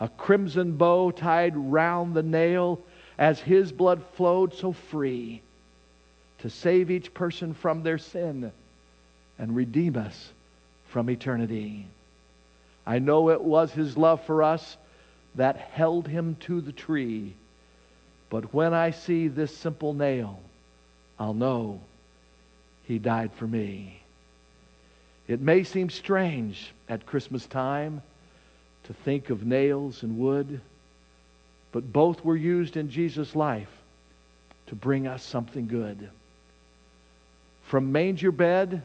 A 0.00 0.08
crimson 0.08 0.76
bow 0.76 1.10
tied 1.10 1.56
round 1.56 2.14
the 2.14 2.22
nail 2.22 2.80
as 3.18 3.40
his 3.40 3.72
blood 3.72 4.02
flowed 4.14 4.54
so 4.54 4.72
free 4.72 5.42
to 6.38 6.48
save 6.48 6.88
each 6.88 7.12
person 7.12 7.52
from 7.52 7.82
their 7.82 7.98
sin 7.98 8.52
and 9.38 9.54
redeem 9.54 9.96
us 9.96 10.30
from 10.88 11.10
eternity. 11.10 11.86
I 12.86 12.98
know 12.98 13.30
it 13.30 13.42
was 13.42 13.72
his 13.72 13.96
love 13.96 14.24
for 14.24 14.42
us 14.42 14.76
that 15.34 15.56
held 15.56 16.08
him 16.08 16.36
to 16.40 16.60
the 16.60 16.72
tree. 16.72 17.34
But 18.30 18.52
when 18.52 18.74
I 18.74 18.90
see 18.90 19.28
this 19.28 19.56
simple 19.56 19.94
nail, 19.94 20.40
I'll 21.18 21.34
know 21.34 21.80
he 22.84 22.98
died 22.98 23.32
for 23.34 23.46
me. 23.46 24.00
It 25.26 25.40
may 25.40 25.62
seem 25.62 25.90
strange 25.90 26.72
at 26.88 27.06
Christmas 27.06 27.46
time 27.46 28.02
to 28.84 28.94
think 28.94 29.28
of 29.28 29.44
nails 29.44 30.02
and 30.02 30.18
wood, 30.18 30.60
but 31.70 31.92
both 31.92 32.24
were 32.24 32.36
used 32.36 32.78
in 32.78 32.90
Jesus' 32.90 33.36
life 33.36 33.68
to 34.68 34.74
bring 34.74 35.06
us 35.06 35.22
something 35.22 35.66
good. 35.66 36.08
From 37.64 37.92
manger 37.92 38.32
bed 38.32 38.82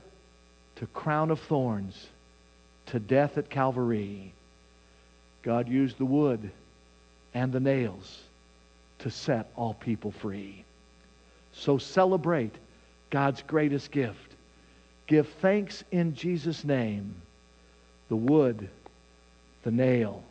to 0.76 0.88
crown 0.88 1.32
of 1.32 1.39
thorns, 1.39 2.07
to 2.88 2.99
death 2.99 3.38
at 3.38 3.49
Calvary. 3.49 4.34
God 5.41 5.67
used 5.67 5.97
the 5.97 6.05
wood 6.05 6.51
and 7.34 7.51
the 7.51 7.59
nails 7.59 8.21
to 8.99 9.09
set 9.09 9.51
all 9.55 9.74
people 9.74 10.11
free. 10.11 10.63
So 11.53 11.78
celebrate 11.78 12.55
God's 13.09 13.41
greatest 13.43 13.91
gift. 13.91 14.36
Give 15.07 15.28
thanks 15.41 15.84
in 15.91 16.15
Jesus' 16.15 16.63
name. 16.63 17.13
The 18.09 18.15
wood, 18.15 18.69
the 19.63 19.71
nail, 19.71 20.24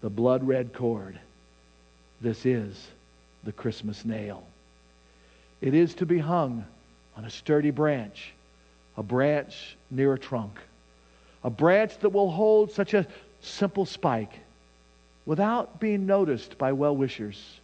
the 0.00 0.10
blood 0.10 0.46
red 0.46 0.72
cord. 0.72 1.18
This 2.20 2.46
is 2.46 2.88
the 3.44 3.52
Christmas 3.52 4.04
nail. 4.04 4.44
It 5.60 5.74
is 5.74 5.94
to 5.96 6.06
be 6.06 6.18
hung 6.18 6.64
on 7.16 7.24
a 7.24 7.30
sturdy 7.30 7.70
branch 7.70 8.32
a 8.96 9.02
branch 9.02 9.76
near 9.90 10.14
a 10.14 10.18
trunk, 10.18 10.58
a 11.44 11.50
branch 11.50 11.98
that 11.98 12.10
will 12.10 12.30
hold 12.30 12.70
such 12.70 12.94
a 12.94 13.06
simple 13.40 13.84
spike 13.84 14.32
without 15.26 15.80
being 15.80 16.06
noticed 16.06 16.56
by 16.56 16.72
well 16.72 16.96
wishers, 16.96 17.60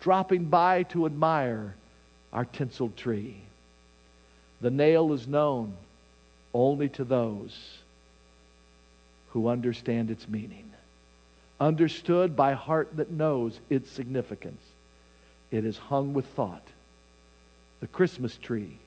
dropping 0.00 0.44
by 0.44 0.82
to 0.84 1.06
admire 1.06 1.74
our 2.32 2.44
tinseled 2.44 2.96
tree. 2.96 3.36
The 4.60 4.70
nail 4.70 5.12
is 5.12 5.26
known 5.26 5.74
only 6.52 6.88
to 6.90 7.04
those 7.04 7.78
who 9.30 9.48
understand 9.48 10.10
its 10.10 10.28
meaning, 10.28 10.70
understood 11.60 12.36
by 12.36 12.52
heart 12.52 12.96
that 12.96 13.10
knows 13.10 13.58
its 13.68 13.90
significance. 13.90 14.62
It 15.50 15.64
is 15.64 15.76
hung 15.76 16.14
with 16.14 16.26
thought. 16.26 16.66
The 17.80 17.88
Christmas 17.88 18.36
tree 18.36 18.78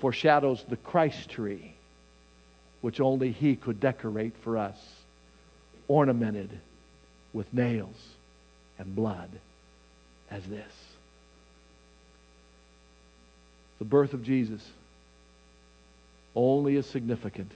foreshadows 0.00 0.64
the 0.68 0.76
Christ 0.76 1.30
tree, 1.30 1.74
which 2.80 3.00
only 3.00 3.30
He 3.30 3.56
could 3.56 3.80
decorate 3.80 4.34
for 4.42 4.58
us, 4.58 4.76
ornamented 5.88 6.50
with 7.32 7.52
nails 7.52 7.96
and 8.78 8.94
blood 8.94 9.30
as 10.30 10.44
this. 10.46 10.72
The 13.78 13.84
birth 13.84 14.14
of 14.14 14.22
Jesus 14.22 14.62
only 16.34 16.76
is 16.76 16.86
significant 16.86 17.52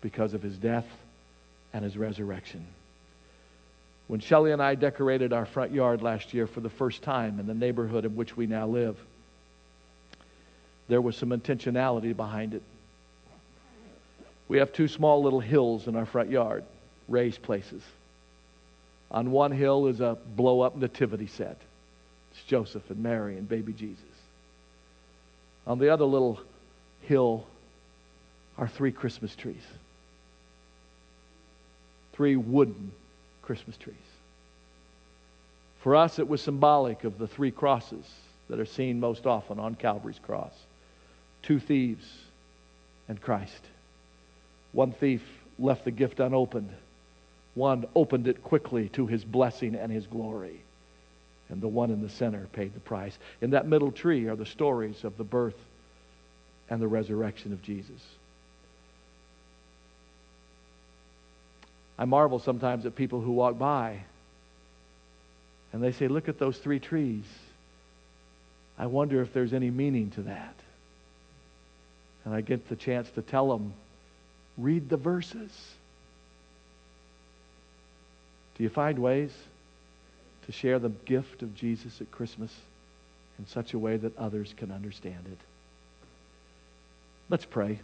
because 0.00 0.34
of 0.34 0.42
his 0.42 0.56
death 0.56 0.86
and 1.72 1.84
his 1.84 1.96
resurrection. 1.96 2.66
When 4.08 4.20
Shelley 4.20 4.52
and 4.52 4.62
I 4.62 4.74
decorated 4.74 5.32
our 5.32 5.46
front 5.46 5.72
yard 5.72 6.02
last 6.02 6.34
year 6.34 6.46
for 6.46 6.60
the 6.60 6.68
first 6.68 7.02
time 7.02 7.38
in 7.40 7.46
the 7.46 7.54
neighborhood 7.54 8.04
in 8.04 8.16
which 8.16 8.36
we 8.36 8.46
now 8.46 8.66
live, 8.66 8.96
there 10.88 11.00
was 11.00 11.16
some 11.16 11.30
intentionality 11.30 12.14
behind 12.16 12.54
it. 12.54 12.62
We 14.48 14.58
have 14.58 14.72
two 14.72 14.88
small 14.88 15.22
little 15.22 15.40
hills 15.40 15.86
in 15.86 15.96
our 15.96 16.06
front 16.06 16.30
yard, 16.30 16.64
raised 17.08 17.42
places. 17.42 17.82
On 19.10 19.30
one 19.30 19.52
hill 19.52 19.86
is 19.86 20.00
a 20.00 20.18
blow 20.36 20.60
up 20.60 20.76
nativity 20.76 21.26
set. 21.26 21.56
It's 22.32 22.42
Joseph 22.44 22.90
and 22.90 23.02
Mary 23.02 23.36
and 23.36 23.48
baby 23.48 23.72
Jesus. 23.72 24.04
On 25.66 25.78
the 25.78 25.90
other 25.90 26.04
little 26.04 26.40
hill 27.02 27.46
are 28.58 28.68
three 28.68 28.92
Christmas 28.92 29.34
trees. 29.36 29.62
Three 32.12 32.36
wooden 32.36 32.92
Christmas 33.42 33.76
trees. 33.76 33.96
For 35.82 35.96
us, 35.96 36.18
it 36.18 36.28
was 36.28 36.40
symbolic 36.40 37.04
of 37.04 37.18
the 37.18 37.26
three 37.26 37.50
crosses 37.50 38.04
that 38.48 38.60
are 38.60 38.66
seen 38.66 39.00
most 39.00 39.26
often 39.26 39.58
on 39.58 39.74
Calvary's 39.74 40.18
cross 40.18 40.52
two 41.42 41.58
thieves 41.58 42.06
and 43.08 43.20
Christ. 43.20 43.60
One 44.72 44.92
thief 44.92 45.22
left 45.58 45.84
the 45.84 45.90
gift 45.90 46.20
unopened, 46.20 46.70
one 47.54 47.84
opened 47.94 48.28
it 48.28 48.42
quickly 48.42 48.88
to 48.90 49.06
his 49.06 49.24
blessing 49.24 49.74
and 49.74 49.92
his 49.92 50.06
glory. 50.06 50.60
And 51.48 51.60
the 51.60 51.68
one 51.68 51.90
in 51.90 52.00
the 52.00 52.08
center 52.08 52.48
paid 52.52 52.72
the 52.72 52.80
price. 52.80 53.18
In 53.42 53.50
that 53.50 53.66
middle 53.66 53.92
tree 53.92 54.26
are 54.26 54.36
the 54.36 54.46
stories 54.46 55.04
of 55.04 55.18
the 55.18 55.24
birth 55.24 55.58
and 56.70 56.80
the 56.80 56.88
resurrection 56.88 57.52
of 57.52 57.62
Jesus. 57.62 58.00
I 61.98 62.06
marvel 62.06 62.38
sometimes 62.38 62.86
at 62.86 62.96
people 62.96 63.20
who 63.20 63.32
walk 63.32 63.58
by 63.58 64.00
and 65.72 65.82
they 65.82 65.92
say, 65.92 66.08
Look 66.08 66.28
at 66.28 66.38
those 66.38 66.56
three 66.58 66.80
trees. 66.80 67.24
I 68.78 68.86
wonder 68.86 69.20
if 69.20 69.32
there's 69.32 69.52
any 69.52 69.70
meaning 69.70 70.10
to 70.12 70.22
that. 70.22 70.54
And 72.24 72.34
I 72.34 72.40
get 72.40 72.68
the 72.68 72.76
chance 72.76 73.10
to 73.10 73.22
tell 73.22 73.50
them, 73.50 73.74
read 74.56 74.88
the 74.88 74.96
verses. 74.96 75.50
Do 78.56 78.62
you 78.62 78.68
find 78.68 78.98
ways 78.98 79.32
to 80.46 80.52
share 80.52 80.78
the 80.78 80.90
gift 80.90 81.42
of 81.42 81.54
Jesus 81.54 82.00
at 82.00 82.10
Christmas 82.10 82.54
in 83.38 83.46
such 83.46 83.74
a 83.74 83.78
way 83.78 83.96
that 83.96 84.16
others 84.16 84.54
can 84.56 84.70
understand 84.70 85.24
it? 85.26 85.38
Let's 87.28 87.44
pray. 87.44 87.80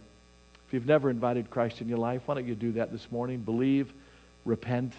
If 0.67 0.73
you've 0.73 0.85
never 0.85 1.09
invited 1.09 1.49
Christ 1.49 1.81
in 1.81 1.89
your 1.89 1.97
life, 1.97 2.21
why 2.25 2.35
don't 2.35 2.47
you 2.47 2.55
do 2.55 2.73
that 2.73 2.91
this 2.91 3.11
morning? 3.11 3.39
Believe, 3.39 3.91
repent, 4.45 4.93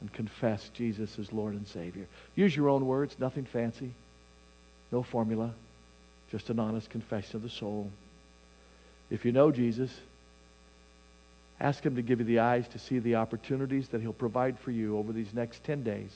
and 0.00 0.12
confess 0.12 0.68
Jesus 0.74 1.18
as 1.18 1.32
Lord 1.32 1.54
and 1.54 1.66
Savior. 1.68 2.06
Use 2.34 2.54
your 2.54 2.68
own 2.68 2.84
words, 2.84 3.16
nothing 3.18 3.44
fancy, 3.44 3.92
no 4.90 5.02
formula, 5.02 5.52
just 6.30 6.50
an 6.50 6.58
honest 6.58 6.90
confession 6.90 7.36
of 7.36 7.42
the 7.42 7.48
soul. 7.48 7.90
If 9.10 9.24
you 9.24 9.32
know 9.32 9.50
Jesus, 9.50 9.90
ask 11.60 11.84
Him 11.84 11.96
to 11.96 12.02
give 12.02 12.20
you 12.20 12.24
the 12.24 12.40
eyes 12.40 12.66
to 12.68 12.78
see 12.78 12.98
the 12.98 13.16
opportunities 13.16 13.88
that 13.88 14.00
He'll 14.00 14.12
provide 14.12 14.58
for 14.58 14.70
you 14.70 14.98
over 14.98 15.12
these 15.12 15.32
next 15.34 15.62
10 15.64 15.82
days 15.82 16.10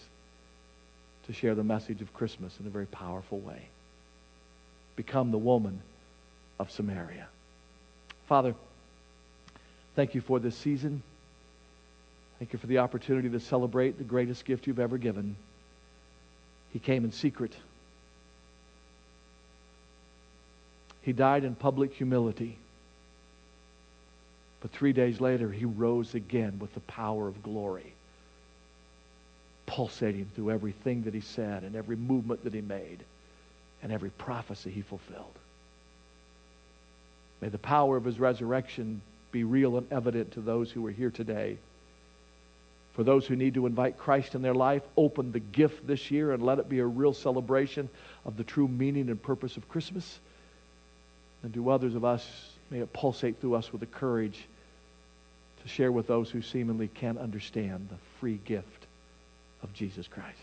to 1.27 1.33
share 1.33 1.55
the 1.55 1.65
message 1.65 2.01
of 2.01 2.13
Christmas 2.15 2.59
in 2.59 2.67
a 2.67 2.71
very 2.71 2.87
powerful 2.87 3.39
way. 3.39 3.69
Become 4.97 5.31
the 5.31 5.39
woman 5.39 5.81
of 6.59 6.71
Samaria. 6.71 7.29
Father, 8.27 8.55
thank 9.95 10.15
you 10.15 10.21
for 10.21 10.41
this 10.41 10.57
season. 10.57 11.03
Thank 12.39 12.53
you 12.53 12.59
for 12.59 12.67
the 12.67 12.79
opportunity 12.79 13.29
to 13.31 13.41
celebrate 13.41 13.99
the 13.99 14.05
greatest 14.05 14.45
gift 14.45 14.67
you've 14.67 14.79
ever 14.79 14.97
given. 14.97 15.37
He 16.73 16.79
came 16.79 17.05
in 17.05 17.13
secret. 17.13 17.55
He 21.03 21.13
died 21.13 21.45
in 21.45 21.55
public 21.55 21.95
humility. 21.95 22.59
But 24.61 24.73
three 24.73 24.93
days 24.93 25.21
later, 25.21 25.51
he 25.51 25.65
rose 25.65 26.15
again 26.15 26.59
with 26.59 26.75
the 26.75 26.81
power 26.81 27.29
of 27.29 27.43
glory, 27.43 27.93
pulsating 29.67 30.27
through 30.35 30.51
everything 30.51 31.03
that 31.05 31.15
he 31.15 31.21
said 31.21 31.63
and 31.63 31.77
every 31.77 31.97
movement 31.97 32.45
that 32.45 32.55
he 32.55 32.61
made 32.61 32.99
and 33.83 33.93
every 33.93 34.11
prophecy 34.11 34.71
he 34.71 34.83
fulfilled. 34.83 35.35
May 37.41 37.49
the 37.49 37.59
power 37.59 37.97
of 37.97 38.05
his 38.05 38.19
resurrection 38.19 39.01
be 39.31 39.45
real 39.45 39.77
and 39.77 39.91
evident 39.93 40.33
to 40.33 40.41
those 40.41 40.73
who 40.73 40.85
are 40.87 40.91
here 40.91 41.11
today. 41.11 41.59
For 42.95 43.05
those 43.05 43.27
who 43.27 43.37
need 43.37 43.55
to 43.55 43.67
invite 43.67 43.97
Christ 43.97 44.35
in 44.35 44.43
their 44.43 44.55
life, 44.55 44.83
open 44.97 45.31
the 45.31 45.39
gift 45.39 45.87
this 45.87 46.11
year 46.11 46.33
and 46.33 46.43
let 46.43 46.59
it 46.59 46.69
be 46.69 46.81
a 46.81 46.87
real 46.87 47.13
celebration 47.13 47.89
of 48.25 48.37
the 48.37 48.43
true 48.43 48.67
meaning 48.67 49.09
and 49.09 49.23
purpose 49.23 49.57
of 49.57 49.69
Christmas. 49.69 50.19
And 51.45 51.55
to 51.55 51.71
others 51.71 51.95
of 51.95 52.05
us, 52.05 52.27
may 52.71 52.81
it 52.81 52.93
pulsate 52.93 53.41
through 53.41 53.55
us 53.55 53.73
with 53.73 53.81
the 53.81 53.87
courage 53.87 54.47
to 55.63 55.69
share 55.69 55.93
with 55.93 56.07
those 56.07 56.31
who 56.31 56.43
seemingly 56.43 56.89
can't 56.89 57.19
understand 57.19 57.89
the 57.91 57.97
free 58.21 58.41
gift 58.45 58.87
of 59.63 59.73
Jesus 59.73 60.07
Christ. 60.07 60.39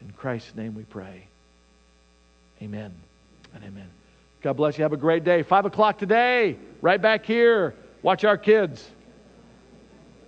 In 0.00 0.12
Christ's 0.12 0.54
name 0.54 0.74
we 0.74 0.82
pray. 0.84 1.26
Amen 2.62 2.94
and 3.54 3.64
amen. 3.64 3.88
God 4.42 4.54
bless 4.54 4.78
you. 4.78 4.82
Have 4.82 4.92
a 4.92 4.98
great 4.98 5.24
day. 5.24 5.42
Five 5.42 5.66
o'clock 5.66 5.98
today, 5.98 6.56
right 6.80 7.00
back 7.00 7.26
here. 7.26 7.74
Watch 8.02 8.24
our 8.24 8.38
kids. 8.38 8.88